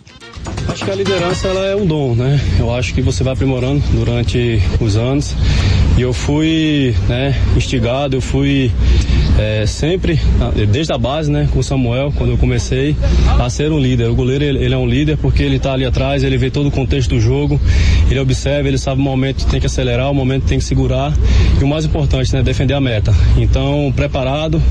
Acho 0.68 0.86
que 0.86 0.92
a 0.92 0.96
liderança 0.96 1.48
ela 1.48 1.66
é 1.66 1.76
um 1.76 1.86
dom, 1.86 2.16
né? 2.16 2.40
Eu 2.60 2.74
acho 2.74 2.94
que 2.94 3.02
você 3.02 3.24
vai 3.24 3.34
aprimorando 3.34 3.82
durante 3.94 4.62
os 4.80 4.96
anos. 4.96 5.36
E 5.98 6.02
eu 6.02 6.14
fui 6.14 6.96
né, 7.08 7.36
instigado, 7.56 8.16
eu 8.16 8.22
fui 8.22 8.72
é, 9.40 9.66
sempre, 9.66 10.20
desde 10.70 10.94
a 10.94 10.98
base, 10.98 11.32
né, 11.32 11.48
com 11.52 11.60
o 11.60 11.64
Samuel, 11.64 12.12
quando 12.16 12.32
eu 12.32 12.38
comecei, 12.38 12.96
a 13.40 13.50
ser 13.50 13.72
um 13.72 13.80
líder. 13.80 14.10
O 14.10 14.16
goleiro, 14.16 14.44
ele, 14.44 14.64
ele 14.64 14.74
é 14.74 14.78
um 14.78 14.88
líder 14.88 15.18
porque 15.18 15.42
ele 15.42 15.58
está 15.58 15.74
ali 15.74 15.86
atrás, 15.86 16.24
ele 16.24 16.38
vê 16.38 16.52
todo 16.52 16.68
o 16.68 16.72
contexto 16.72 17.10
do 17.10 17.20
jogo, 17.20 17.60
ele 18.10 18.20
observa, 18.20 18.68
ele 18.68 18.78
sabe 18.78 19.02
o 19.02 19.04
momento 19.04 19.46
que 19.46 19.52
tem 19.52 19.60
que 19.60 19.66
acelerar, 19.66 20.12
o 20.12 20.14
momento 20.14 20.44
que 20.44 20.50
tem 20.50 20.60
que 20.60 20.64
segurar 20.64 21.14
e 21.60 21.64
o 21.64 21.68
mais 21.68 21.86
importante, 21.86 22.34
né, 22.34 22.44
defender 22.44 22.74
a 22.74 22.82
meta. 22.82 23.14
Então, 23.36 23.92
preparado, 23.96 24.62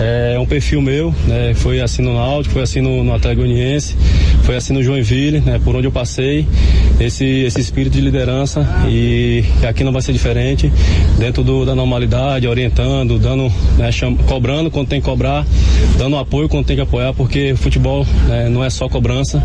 é 0.00 0.38
um 0.38 0.46
perfil 0.46 0.82
meu, 0.82 1.14
né, 1.26 1.54
foi 1.54 1.80
assim 1.80 2.02
no 2.02 2.14
Náutico, 2.14 2.52
foi 2.52 2.62
assim 2.62 2.80
no, 2.80 3.04
no 3.04 3.14
Atlético 3.14 3.42
Goianiense, 3.42 3.96
foi 4.44 4.56
assim 4.56 4.74
no 4.74 4.82
Joinville, 4.82 5.40
né, 5.40 5.58
por 5.64 5.74
onde 5.74 5.86
eu 5.86 5.92
passei, 5.92 6.46
esse, 7.00 7.24
esse 7.24 7.60
espírito 7.60 7.94
de 7.94 8.00
liderança 8.00 8.66
e 8.88 9.42
aqui 9.66 9.82
não 9.82 9.92
vai 9.92 10.02
ser 10.02 10.12
diferente, 10.12 10.70
dentro 11.18 11.42
do, 11.42 11.64
da 11.64 11.74
normalidade, 11.74 12.46
orientando, 12.46 13.18
dando, 13.18 13.50
né, 13.78 13.90
cham, 13.90 14.14
cobrando 14.14 14.70
quando 14.70 14.88
tem 14.88 15.00
que 15.00 15.06
cobrar, 15.06 15.46
dando 15.96 16.16
apoio 16.16 16.48
quando 16.48 16.66
tem 16.66 16.76
que 16.76 16.82
apoiar, 16.82 17.14
porque 17.14 17.54
futebol 17.56 18.06
né, 18.28 18.48
não 18.50 18.62
é 18.62 18.68
só 18.68 18.88
cobrança. 18.88 19.42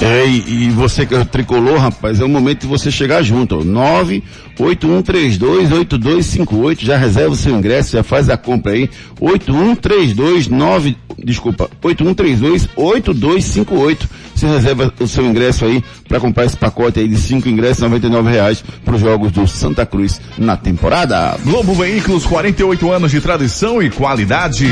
É, 0.00 0.26
e, 0.28 0.70
você 0.70 1.04
que 1.04 1.14
é 1.14 1.24
tricolor, 1.24 1.78
rapaz, 1.78 2.20
é 2.20 2.24
o 2.24 2.28
momento 2.28 2.60
de 2.60 2.66
você 2.68 2.88
chegar 2.88 3.20
junto. 3.22 3.64
981328258, 4.58 6.80
já 6.80 6.96
reserva 6.96 7.30
o 7.30 7.36
seu 7.36 7.56
ingresso, 7.56 7.92
já 7.92 8.02
faz 8.02 8.28
a 8.28 8.36
compra 8.36 8.72
aí. 8.72 8.90
81329, 9.20 10.96
desculpa, 11.24 11.70
81328258. 11.82 14.08
Você 14.38 14.46
reserva 14.46 14.92
o 15.00 15.08
seu 15.08 15.26
ingresso 15.26 15.64
aí 15.64 15.82
para 16.08 16.20
comprar 16.20 16.44
esse 16.44 16.56
pacote 16.56 17.00
aí 17.00 17.08
de 17.08 17.16
cinco 17.16 17.48
ingressos, 17.48 17.82
R$ 17.82 18.30
reais 18.30 18.62
para 18.84 18.94
os 18.94 19.00
jogos 19.00 19.32
do 19.32 19.48
Santa 19.48 19.84
Cruz 19.84 20.20
na 20.38 20.56
temporada. 20.56 21.36
Globo 21.44 21.74
Veículos, 21.74 22.24
48 22.24 22.92
anos 22.92 23.10
de 23.10 23.20
tradição 23.20 23.82
e 23.82 23.90
qualidade. 23.90 24.68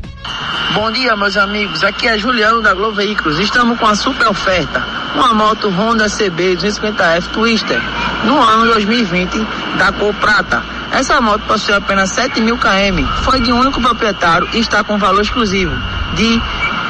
Bom 0.73 0.91
dia, 0.91 1.15
meus 1.15 1.37
amigos. 1.37 1.81
Aqui 1.81 2.05
é 2.05 2.17
Juliano 2.17 2.61
da 2.61 2.73
Globo 2.73 2.97
Veículos. 2.97 3.39
Estamos 3.39 3.79
com 3.79 3.85
a 3.85 3.95
super 3.95 4.27
oferta. 4.27 4.83
Uma 5.15 5.33
moto 5.33 5.69
Honda 5.69 6.09
CB 6.09 6.57
250F 6.57 7.27
Twister 7.31 7.81
no 8.25 8.37
ano 8.41 8.65
2020 8.73 9.47
da 9.77 9.93
cor 9.93 10.13
prata. 10.15 10.61
Essa 10.91 11.21
moto 11.21 11.41
possui 11.47 11.73
apenas 11.73 12.09
7 12.11 12.41
mil 12.41 12.57
km, 12.57 13.03
foi 13.23 13.39
de 13.41 13.51
um 13.51 13.59
único 13.59 13.81
proprietário 13.81 14.47
e 14.53 14.59
está 14.59 14.83
com 14.83 14.97
valor 14.97 15.21
exclusivo 15.21 15.73
de 16.15 16.39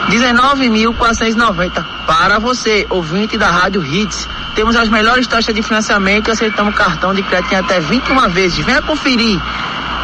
19.490 0.09 1.85
para 2.05 2.39
você, 2.39 2.85
ouvinte 2.89 3.37
da 3.37 3.47
Rádio 3.47 3.83
Hits. 3.85 4.27
Temos 4.55 4.75
as 4.75 4.89
melhores 4.89 5.25
taxas 5.27 5.55
de 5.55 5.61
financiamento 5.61 6.27
e 6.27 6.31
aceitamos 6.31 6.75
cartão 6.75 7.13
de 7.13 7.23
crédito 7.23 7.53
em 7.53 7.57
até 7.57 7.79
21 7.79 8.29
vezes. 8.29 8.63
Venha 8.65 8.81
conferir 8.81 9.39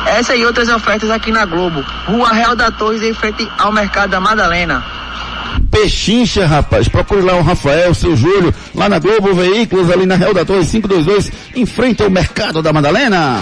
essa 0.05 0.35
e 0.35 0.45
outras 0.45 0.69
ofertas 0.69 1.09
aqui 1.11 1.31
na 1.31 1.45
Globo. 1.45 1.83
Rua 2.05 2.31
Real 2.33 2.55
da 2.55 2.71
Torres, 2.71 3.03
em 3.03 3.13
frente 3.13 3.49
ao 3.57 3.71
Mercado 3.71 4.09
da 4.09 4.19
Madalena. 4.19 4.83
Pechincha, 5.69 6.47
rapaz. 6.47 6.87
Procure 6.87 7.21
lá 7.21 7.35
o 7.35 7.43
Rafael, 7.43 7.91
o 7.91 7.95
seu 7.95 8.15
Júlio, 8.15 8.53
lá 8.73 8.89
na 8.89 8.97
Globo 8.99 9.33
Veículos, 9.33 9.89
ali 9.91 10.05
na 10.05 10.15
Real 10.15 10.33
da 10.33 10.43
Torre 10.43 10.65
522, 10.65 11.31
em 11.55 11.65
frente 11.65 12.01
ao 12.01 12.09
Mercado 12.09 12.61
da 12.61 12.73
Madalena. 12.73 13.37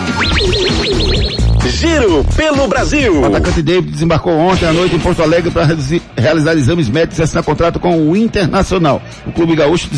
Giro 1.70 2.26
pelo 2.36 2.68
Brasil. 2.68 3.22
O 3.22 3.26
atacante 3.26 3.62
David 3.62 3.92
desembarcou 3.92 4.34
ontem 4.34 4.66
à 4.66 4.74
noite 4.74 4.96
em 4.96 5.00
Porto 5.00 5.22
Alegre 5.22 5.52
para 5.52 5.68
realizar 6.16 6.54
exames 6.54 6.90
médicos 6.90 7.20
e 7.20 7.24
assinar 7.24 7.44
contrato 7.44 7.80
com 7.80 8.10
o 8.10 8.16
Internacional. 8.16 9.02
O 9.26 9.32
clube 9.32 9.56
gaúcho 9.56 9.90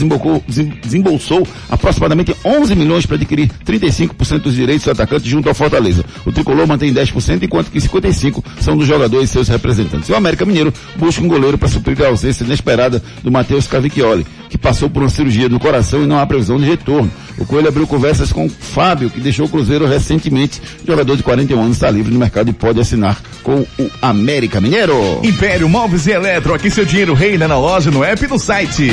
desembolsou 0.83 1.47
aproximadamente 1.69 2.35
11 2.43 2.75
milhões 2.75 3.05
para 3.05 3.15
adquirir 3.15 3.49
35% 3.65 4.39
dos 4.39 4.55
direitos 4.55 4.85
do 4.85 4.91
atacante 4.91 5.29
junto 5.29 5.47
ao 5.47 5.55
Fortaleza. 5.55 6.03
O 6.25 6.31
tricolor 6.31 6.67
mantém 6.67 6.93
10%, 6.93 7.43
enquanto 7.43 7.71
que 7.71 7.79
55% 7.79 8.43
são 8.61 8.77
dos 8.77 8.87
jogadores 8.87 9.29
e 9.29 9.33
seus 9.33 9.47
representantes. 9.47 10.09
E 10.09 10.11
o 10.11 10.15
América 10.15 10.45
Mineiro 10.45 10.73
busca 10.95 11.23
um 11.23 11.27
goleiro 11.27 11.57
para 11.57 11.67
suprir 11.67 12.01
a 12.03 12.07
ausência 12.07 12.43
inesperada 12.43 13.01
do 13.23 13.31
Matheus 13.31 13.67
Cavicchioli, 13.67 14.25
que 14.49 14.57
passou 14.57 14.89
por 14.89 15.03
uma 15.03 15.09
cirurgia 15.09 15.49
no 15.49 15.59
coração 15.59 16.03
e 16.03 16.07
não 16.07 16.19
há 16.19 16.25
previsão 16.25 16.57
de 16.57 16.65
retorno. 16.65 17.11
O 17.39 17.45
Coelho 17.45 17.69
abriu 17.69 17.87
conversas 17.87 18.31
com 18.31 18.45
o 18.45 18.49
Fábio, 18.49 19.09
que 19.09 19.19
deixou 19.19 19.45
o 19.45 19.49
Cruzeiro 19.49 19.87
recentemente. 19.87 20.61
Jogador 20.85 21.15
de 21.15 21.23
41 21.23 21.59
anos 21.59 21.77
está 21.77 21.89
livre 21.89 22.13
no 22.13 22.19
mercado 22.19 22.49
e 22.49 22.53
pode 22.53 22.79
assinar 22.79 23.21
com 23.41 23.61
o 23.61 23.91
América 24.01 24.59
Mineiro. 24.59 24.93
Império 25.23 25.69
Móveis 25.69 26.05
e 26.05 26.11
Eletro, 26.11 26.53
aqui 26.53 26.69
seu 26.69 26.85
dinheiro 26.85 27.13
reina 27.13 27.47
na 27.47 27.57
loja, 27.57 27.89
no 27.89 28.03
app 28.03 28.23
e 28.23 28.27
no 28.27 28.37
site. 28.37 28.91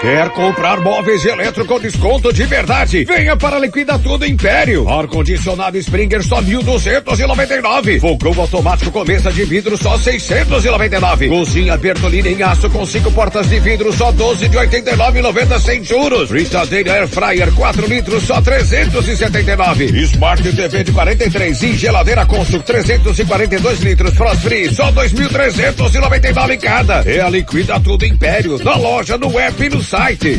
Quer 0.00 0.30
comprar 0.30 0.80
móveis 0.80 1.24
e 1.24 1.28
eletro 1.28 1.64
com 1.66 1.80
desconto 1.80 2.32
de 2.32 2.44
verdade? 2.44 3.04
Venha 3.04 3.36
para 3.36 3.58
Liquida 3.58 3.98
Tudo 3.98 4.24
Império. 4.24 4.88
Ar-condicionado 4.88 5.76
Springer 5.76 6.22
só 6.22 6.40
1.299. 6.40 7.98
Fogão 7.98 8.40
automático 8.40 8.92
com 8.92 9.04
mesa 9.04 9.32
de 9.32 9.44
vidro 9.44 9.76
só 9.76 9.98
699. 9.98 11.28
Cozinha 11.28 11.76
Bertolini 11.76 12.28
em 12.28 12.42
aço 12.44 12.70
com 12.70 12.86
cinco 12.86 13.10
portas 13.10 13.48
de 13.48 13.58
vidro 13.58 13.92
só 13.92 14.12
12 14.12 14.48
de 14.48 14.56
89,90 14.56 15.58
sem 15.58 15.82
juros. 15.82 16.28
Fritadeira 16.28 16.92
Air 16.92 17.08
Fryer 17.08 17.52
4 17.52 17.86
litros 17.88 18.22
só 18.22 18.40
379. 18.40 19.84
Smart 20.02 20.42
TV 20.44 20.84
de 20.84 20.92
43 20.92 21.62
e 21.62 21.72
geladeira 21.72 22.24
Consul 22.24 22.62
342 22.62 23.80
litros 23.80 24.14
Frost 24.14 24.42
Free 24.42 24.72
só 24.72 24.92
2.399 24.92 26.60
cada. 26.60 27.02
É 27.04 27.20
a 27.20 27.28
Liquida 27.28 27.80
Tudo 27.80 28.06
Império. 28.06 28.62
Na 28.62 28.76
loja, 28.76 29.18
no 29.18 29.36
app 29.36 29.60
e 29.60 29.68
no 29.68 29.87
site. 29.88 30.38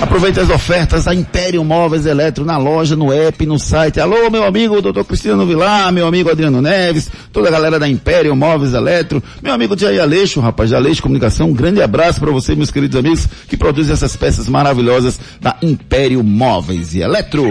Aproveite 0.00 0.40
as 0.40 0.50
ofertas 0.50 1.04
da 1.04 1.14
Império 1.14 1.62
Móveis 1.62 2.06
Eletro 2.06 2.44
na 2.44 2.58
loja, 2.58 2.96
no 2.96 3.12
app, 3.12 3.46
no 3.46 3.56
site. 3.56 4.00
Alô, 4.00 4.28
meu 4.28 4.42
amigo 4.42 4.82
doutor 4.82 5.04
Cristiano 5.04 5.46
Vilar, 5.46 5.92
meu 5.92 6.08
amigo 6.08 6.28
Adriano 6.28 6.60
Neves, 6.60 7.08
toda 7.32 7.46
a 7.46 7.52
galera 7.52 7.78
da 7.78 7.86
Império 7.88 8.34
Móveis 8.34 8.74
Eletro, 8.74 9.22
meu 9.40 9.54
amigo 9.54 9.78
Jair 9.78 10.02
Aleixo, 10.02 10.40
rapaz, 10.40 10.70
de 10.70 10.74
Aleixo 10.74 11.02
Comunicação, 11.02 11.50
um 11.50 11.54
grande 11.54 11.80
abraço 11.80 12.18
para 12.18 12.32
você, 12.32 12.56
meus 12.56 12.72
queridos 12.72 12.98
amigos, 12.98 13.28
que 13.46 13.56
produzem 13.56 13.92
essas 13.92 14.16
peças 14.16 14.48
maravilhosas 14.48 15.20
da 15.40 15.56
Império 15.62 16.24
Móveis 16.24 16.94
e 16.94 17.00
Eletro. 17.00 17.44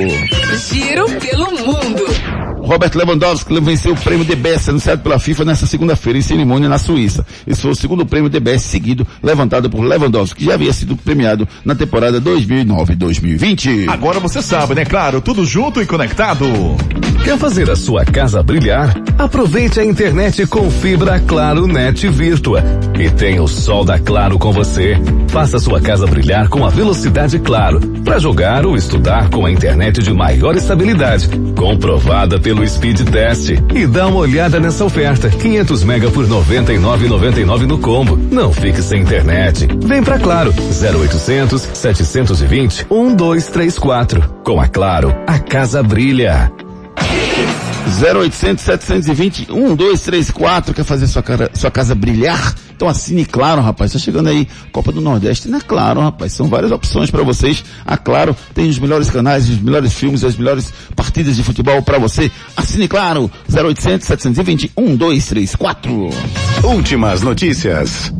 Giro 0.69 1.05
pelo 1.21 1.51
mundo. 1.51 2.03
Robert 2.61 2.91
Lewandowski 2.95 3.59
venceu 3.59 3.93
o 3.93 3.97
prêmio 3.97 4.25
The 4.25 4.35
Best 4.35 4.69
anunciado 4.69 5.01
pela 5.01 5.19
FIFA 5.19 5.45
nesta 5.45 5.65
segunda-feira 5.65 6.19
em 6.19 6.21
cerimônia 6.21 6.69
na 6.69 6.77
Suíça. 6.77 7.25
Esse 7.45 7.61
foi 7.61 7.71
o 7.71 7.75
segundo 7.75 8.05
prêmio 8.05 8.29
The 8.29 8.39
Best 8.39 8.67
seguido 8.67 9.05
levantado 9.21 9.69
por 9.69 9.81
Lewandowski, 9.81 10.39
que 10.39 10.45
já 10.45 10.53
havia 10.53 10.71
sido 10.71 10.95
premiado 10.95 11.47
na 11.65 11.75
temporada 11.75 12.21
2009-2020. 12.21 13.87
Agora 13.89 14.19
você 14.19 14.41
sabe, 14.41 14.75
né? 14.75 14.85
Claro, 14.85 15.21
tudo 15.21 15.45
junto 15.45 15.81
e 15.81 15.85
conectado. 15.85 16.45
Quer 17.23 17.37
fazer 17.37 17.69
a 17.69 17.75
sua 17.75 18.03
casa 18.03 18.41
brilhar? 18.41 18.95
Aproveite 19.17 19.79
a 19.79 19.85
internet 19.85 20.45
com 20.47 20.69
fibra 20.71 21.19
Claro 21.19 21.67
Net 21.67 22.07
Virtua 22.07 22.63
e 22.99 23.09
tenha 23.11 23.43
o 23.43 23.47
sol 23.47 23.85
da 23.85 23.99
Claro 23.99 24.39
com 24.39 24.51
você. 24.51 24.95
Faça 25.27 25.59
sua 25.59 25.79
casa 25.79 26.07
brilhar 26.07 26.49
com 26.49 26.65
a 26.65 26.69
velocidade 26.69 27.37
Claro 27.39 27.79
para 28.03 28.17
jogar 28.17 28.65
ou 28.65 28.75
estudar 28.75 29.29
com 29.29 29.45
a 29.45 29.51
internet 29.51 30.01
de 30.01 30.11
maior 30.11 30.55
estabilidade, 30.55 31.29
comprovada 31.55 32.39
pelo 32.39 32.50
Speed 32.67 33.09
Test. 33.09 33.49
E 33.73 33.87
dá 33.87 34.07
uma 34.07 34.19
olhada 34.19 34.59
nessa 34.59 34.83
oferta: 34.85 35.29
500 35.29 35.83
mega 35.83 36.11
por 36.11 36.27
99,99 36.27 37.61
no 37.65 37.77
combo. 37.79 38.17
Não 38.17 38.51
fique 38.53 38.81
sem 38.81 39.01
internet. 39.01 39.67
Vem 39.85 40.03
pra 40.03 40.19
Claro 40.19 40.51
0800 40.51 41.61
720 41.73 42.85
1234. 42.89 44.41
Com 44.43 44.59
a 44.59 44.67
Claro, 44.67 45.13
a 45.27 45.39
casa 45.39 45.81
brilha. 45.81 46.51
0800 48.01 48.63
720 48.63 49.51
1234 49.51 50.73
quer 50.73 50.83
fazer 50.83 51.07
sua, 51.07 51.21
cara, 51.23 51.49
sua 51.53 51.71
casa 51.71 51.95
brilhar? 51.95 52.55
Então 52.75 52.87
assine 52.87 53.25
Claro, 53.25 53.61
rapaz. 53.61 53.93
Tá 53.93 53.99
chegando 53.99 54.29
aí 54.29 54.47
Copa 54.71 54.91
do 54.91 55.01
Nordeste, 55.01 55.47
não 55.47 55.59
é 55.59 55.61
Claro, 55.61 56.01
rapaz. 56.01 56.33
São 56.33 56.47
várias 56.47 56.71
opções 56.71 57.11
para 57.11 57.23
vocês. 57.23 57.63
A 57.85 57.97
Claro 57.97 58.35
tem 58.53 58.69
os 58.69 58.79
melhores 58.79 59.09
canais, 59.09 59.49
os 59.49 59.59
melhores 59.59 59.93
filmes, 59.93 60.23
as 60.23 60.35
melhores 60.35 60.73
partidas 60.95 61.35
de 61.35 61.43
futebol 61.43 61.81
para 61.81 61.99
você. 61.99 62.31
Assine 62.57 62.87
Claro 62.87 63.29
0800 63.53 64.07
720 64.07 64.71
1234. 64.77 66.09
Últimas 66.63 67.21
notícias. 67.21 68.11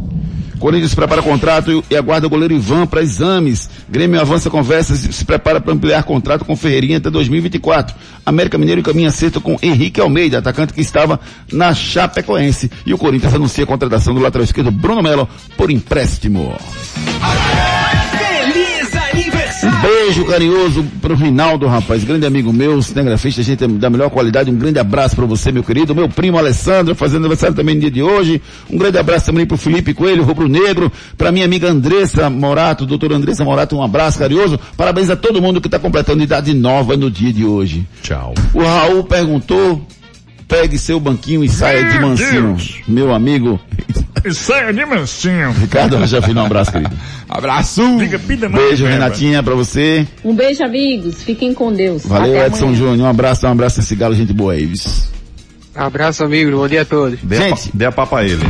Corinthians 0.62 0.94
prepara 0.94 1.24
contrato 1.24 1.84
e 1.90 1.96
aguarda 1.96 2.28
o 2.28 2.30
goleiro 2.30 2.54
Ivan 2.54 2.86
para 2.86 3.02
exames. 3.02 3.68
Grêmio 3.90 4.22
avança 4.22 4.48
conversas 4.48 5.04
e 5.04 5.12
se 5.12 5.26
prepara 5.26 5.60
para 5.60 5.74
ampliar 5.74 6.04
contrato 6.04 6.46
com 6.46 6.56
Ferreirinha 6.56 7.00
até 7.00 7.10
2024. 7.10 7.96
América 8.24 8.60
Mineiro 8.60 8.80
encaminha 8.80 9.10
acerto 9.10 9.42
com 9.42 9.58
Henrique 9.60 10.00
Almeida, 10.00 10.38
atacante 10.38 10.72
que 10.72 10.80
estava 10.80 11.20
na 11.52 11.74
Chapecoense. 11.74 12.72
E 12.86 12.94
o 12.94 12.98
Corinthians 12.98 13.34
anuncia 13.34 13.64
a 13.64 13.68
contratação 13.68 14.14
do 14.14 14.22
lateral 14.22 14.46
esquerdo 14.46 14.70
Bruno 14.70 15.02
Melo 15.02 15.28
por 15.58 15.72
empréstimo. 15.72 16.56
Um 20.12 20.14
beijo 20.14 20.26
carinhoso 20.26 20.84
pro 21.02 21.16
Rinaldo, 21.16 21.68
rapaz, 21.68 22.04
grande 22.04 22.26
amigo 22.26 22.52
meu, 22.52 22.82
cinegrafista, 22.82 23.42
gente 23.42 23.66
da 23.66 23.90
melhor 23.90 24.10
qualidade. 24.10 24.52
Um 24.52 24.58
grande 24.58 24.78
abraço 24.78 25.16
para 25.16 25.26
você, 25.26 25.54
meu 25.54 25.64
querido. 25.64 25.96
Meu 25.96 26.10
primo 26.10 26.38
Alessandro, 26.38 26.94
fazendo 26.94 27.20
aniversário 27.20 27.56
também 27.56 27.76
no 27.76 27.82
dia 27.82 27.90
de 27.90 28.04
hoje. 28.04 28.42
Um 28.70 28.78
grande 28.78 28.98
abraço 28.98 29.28
também 29.28 29.46
pro 29.46 29.56
Felipe 29.56 29.94
Coelho, 29.94 30.24
Rubro 30.24 30.50
Negro, 30.50 30.92
pra 31.18 31.32
minha 31.32 31.46
amiga 31.46 31.72
Andressa 31.72 32.30
Morato, 32.30 32.86
doutora 32.86 33.16
Andressa 33.16 33.46
Morato, 33.46 33.74
um 33.78 33.82
abraço 33.82 34.20
carinhoso. 34.20 34.60
Parabéns 34.76 35.10
a 35.10 35.16
todo 35.16 35.42
mundo 35.42 35.62
que 35.62 35.70
tá 35.70 35.80
completando 35.80 36.22
idade 36.22 36.54
nova 36.54 36.98
no 36.98 37.10
dia 37.10 37.32
de 37.32 37.46
hoje. 37.46 37.88
Tchau. 38.04 38.34
O 38.54 38.62
Raul 38.62 39.06
perguntou, 39.06 39.82
pegue 40.52 40.78
seu 40.78 41.00
banquinho 41.00 41.44
e 41.46 41.50
saia 41.50 41.86
de 41.86 41.98
mansinho. 42.00 42.58
Meu 42.86 43.14
amigo. 43.14 43.58
E 44.26 44.34
saia 44.34 44.74
de 44.74 44.86
mansinho. 44.86 45.52
Ricardo 45.58 45.98
Rocha 45.98 46.22
Filho, 46.22 46.42
um 46.42 46.46
abraço, 46.46 46.72
querido. 46.74 46.92
Abraço. 47.30 47.98
Diga, 47.98 48.20
pida 48.20 48.50
mais 48.50 48.66
Beijo. 48.68 48.86
Renatinha, 48.86 49.42
pra 49.42 49.56
você. 49.56 50.06
Um 50.26 50.36
beijo, 50.36 50.62
amigos. 50.64 51.24
Fiquem 51.24 51.54
com 51.54 51.72
Deus. 51.72 52.06
Valeu, 52.06 52.36
Até 52.38 52.48
Edson 52.48 52.66
amanhã. 52.66 52.78
Júnior. 52.78 53.08
Um 53.08 53.10
abraço, 53.10 53.48
um 53.48 53.50
abraço 53.50 53.80
nesse 53.80 53.96
galo, 53.96 54.14
gente 54.14 54.34
boa 54.34 54.52
aí. 54.54 54.66
vis. 54.66 55.10
Abraço, 55.74 56.26
amigo. 56.26 56.52
Bom 56.52 56.68
dia 56.68 56.82
a 56.82 56.86
todos. 56.86 57.18
Dê 57.24 57.38
a, 57.38 57.50
pa- 57.56 57.62
dê 57.74 57.86
a 57.86 57.92
papa 57.94 58.20
a 58.20 58.24
ele. 58.26 58.44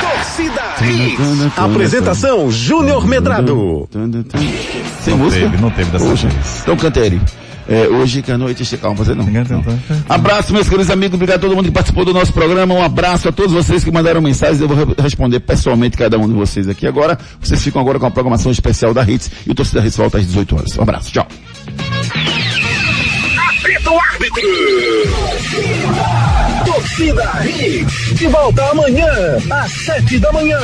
Torcida 0.00 0.62
Hits. 0.80 1.58
Apresentação 1.58 2.50
Júnior 2.50 3.06
Medrado. 3.06 3.86
Sem 5.02 5.12
Não 5.14 5.18
música? 5.24 5.42
teve, 5.50 5.62
não 5.62 5.70
teve 5.70 5.90
dessa 5.90 6.04
Poxa, 6.06 6.28
vez. 6.28 6.60
Então 6.62 6.76
canta 6.76 7.00
ele. 7.00 7.20
É, 7.68 7.88
hoje 7.88 8.20
que 8.22 8.30
a 8.30 8.36
noite 8.38 8.64
chega. 8.64 8.82
Calma, 8.82 8.96
fazer 8.98 9.14
não. 9.14 9.24
não. 9.24 9.64
Abraço, 10.08 10.52
meus 10.52 10.68
queridos 10.68 10.90
amigos. 10.90 11.14
Obrigado 11.14 11.38
a 11.38 11.40
todo 11.40 11.56
mundo 11.56 11.66
que 11.66 11.70
participou 11.72 12.04
do 12.04 12.12
nosso 12.12 12.32
programa. 12.32 12.74
Um 12.74 12.82
abraço 12.82 13.28
a 13.28 13.32
todos 13.32 13.52
vocês 13.52 13.82
que 13.82 13.90
mandaram 13.90 14.20
mensagens. 14.20 14.60
Eu 14.60 14.68
vou 14.68 14.76
re- 14.76 14.94
responder 15.00 15.40
pessoalmente 15.40 15.96
cada 15.96 16.18
um 16.18 16.28
de 16.28 16.34
vocês 16.34 16.68
aqui 16.68 16.86
agora. 16.86 17.18
Vocês 17.40 17.62
ficam 17.62 17.80
agora 17.80 17.98
com 17.98 18.06
a 18.06 18.10
programação 18.10 18.52
especial 18.52 18.92
da 18.92 19.02
Hits 19.02 19.30
e 19.46 19.50
o 19.50 19.54
Torcida 19.54 19.80
Hits 19.84 19.96
volta 19.96 20.18
às 20.18 20.26
18 20.26 20.56
horas. 20.56 20.76
Um 20.78 20.82
abraço. 20.82 21.10
Tchau. 21.12 21.26
Torcida 26.64 27.24
Hits. 27.44 28.18
De 28.18 28.26
volta 28.28 28.62
amanhã, 28.70 29.08
às 29.50 29.72
sete 29.72 30.18
da 30.18 30.32
manhã. 30.32 30.58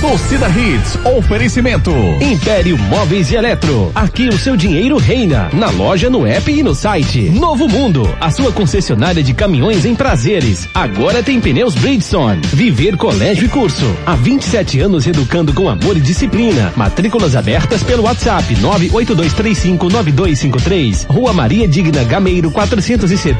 Torcida 0.00 0.48
Hits, 0.48 0.98
oferecimento. 1.04 1.92
Império 2.20 2.76
Móveis 2.76 3.30
e 3.30 3.36
Eletro. 3.36 3.92
Aqui 3.94 4.28
o 4.28 4.38
seu 4.38 4.56
dinheiro 4.56 4.96
reina. 4.96 5.48
Na 5.52 5.70
loja, 5.70 6.10
no 6.10 6.26
app 6.26 6.50
e 6.50 6.62
no 6.62 6.74
site. 6.74 7.30
Novo 7.30 7.68
Mundo, 7.68 8.08
a 8.20 8.30
sua 8.30 8.50
concessionária 8.52 9.22
de 9.22 9.32
caminhões 9.32 9.84
em 9.84 9.94
prazeres. 9.94 10.68
Agora 10.74 11.22
tem 11.22 11.40
pneus 11.40 11.74
Bridgestone. 11.74 12.40
Viver 12.52 12.96
Colégio 12.96 13.44
e 13.44 13.48
Curso. 13.48 13.86
Há 14.04 14.16
27 14.16 14.80
anos 14.80 15.06
educando 15.06 15.52
com 15.52 15.68
amor 15.68 15.96
e 15.96 16.00
disciplina. 16.00 16.72
Matrículas 16.76 17.36
abertas 17.36 17.82
pelo 17.82 18.04
WhatsApp 18.04 18.54
982359253. 18.56 21.06
Rua 21.08 21.32
Maria 21.32 21.68
Digna 21.68 22.02
Gameiro 22.04 22.50
470. 22.50 23.38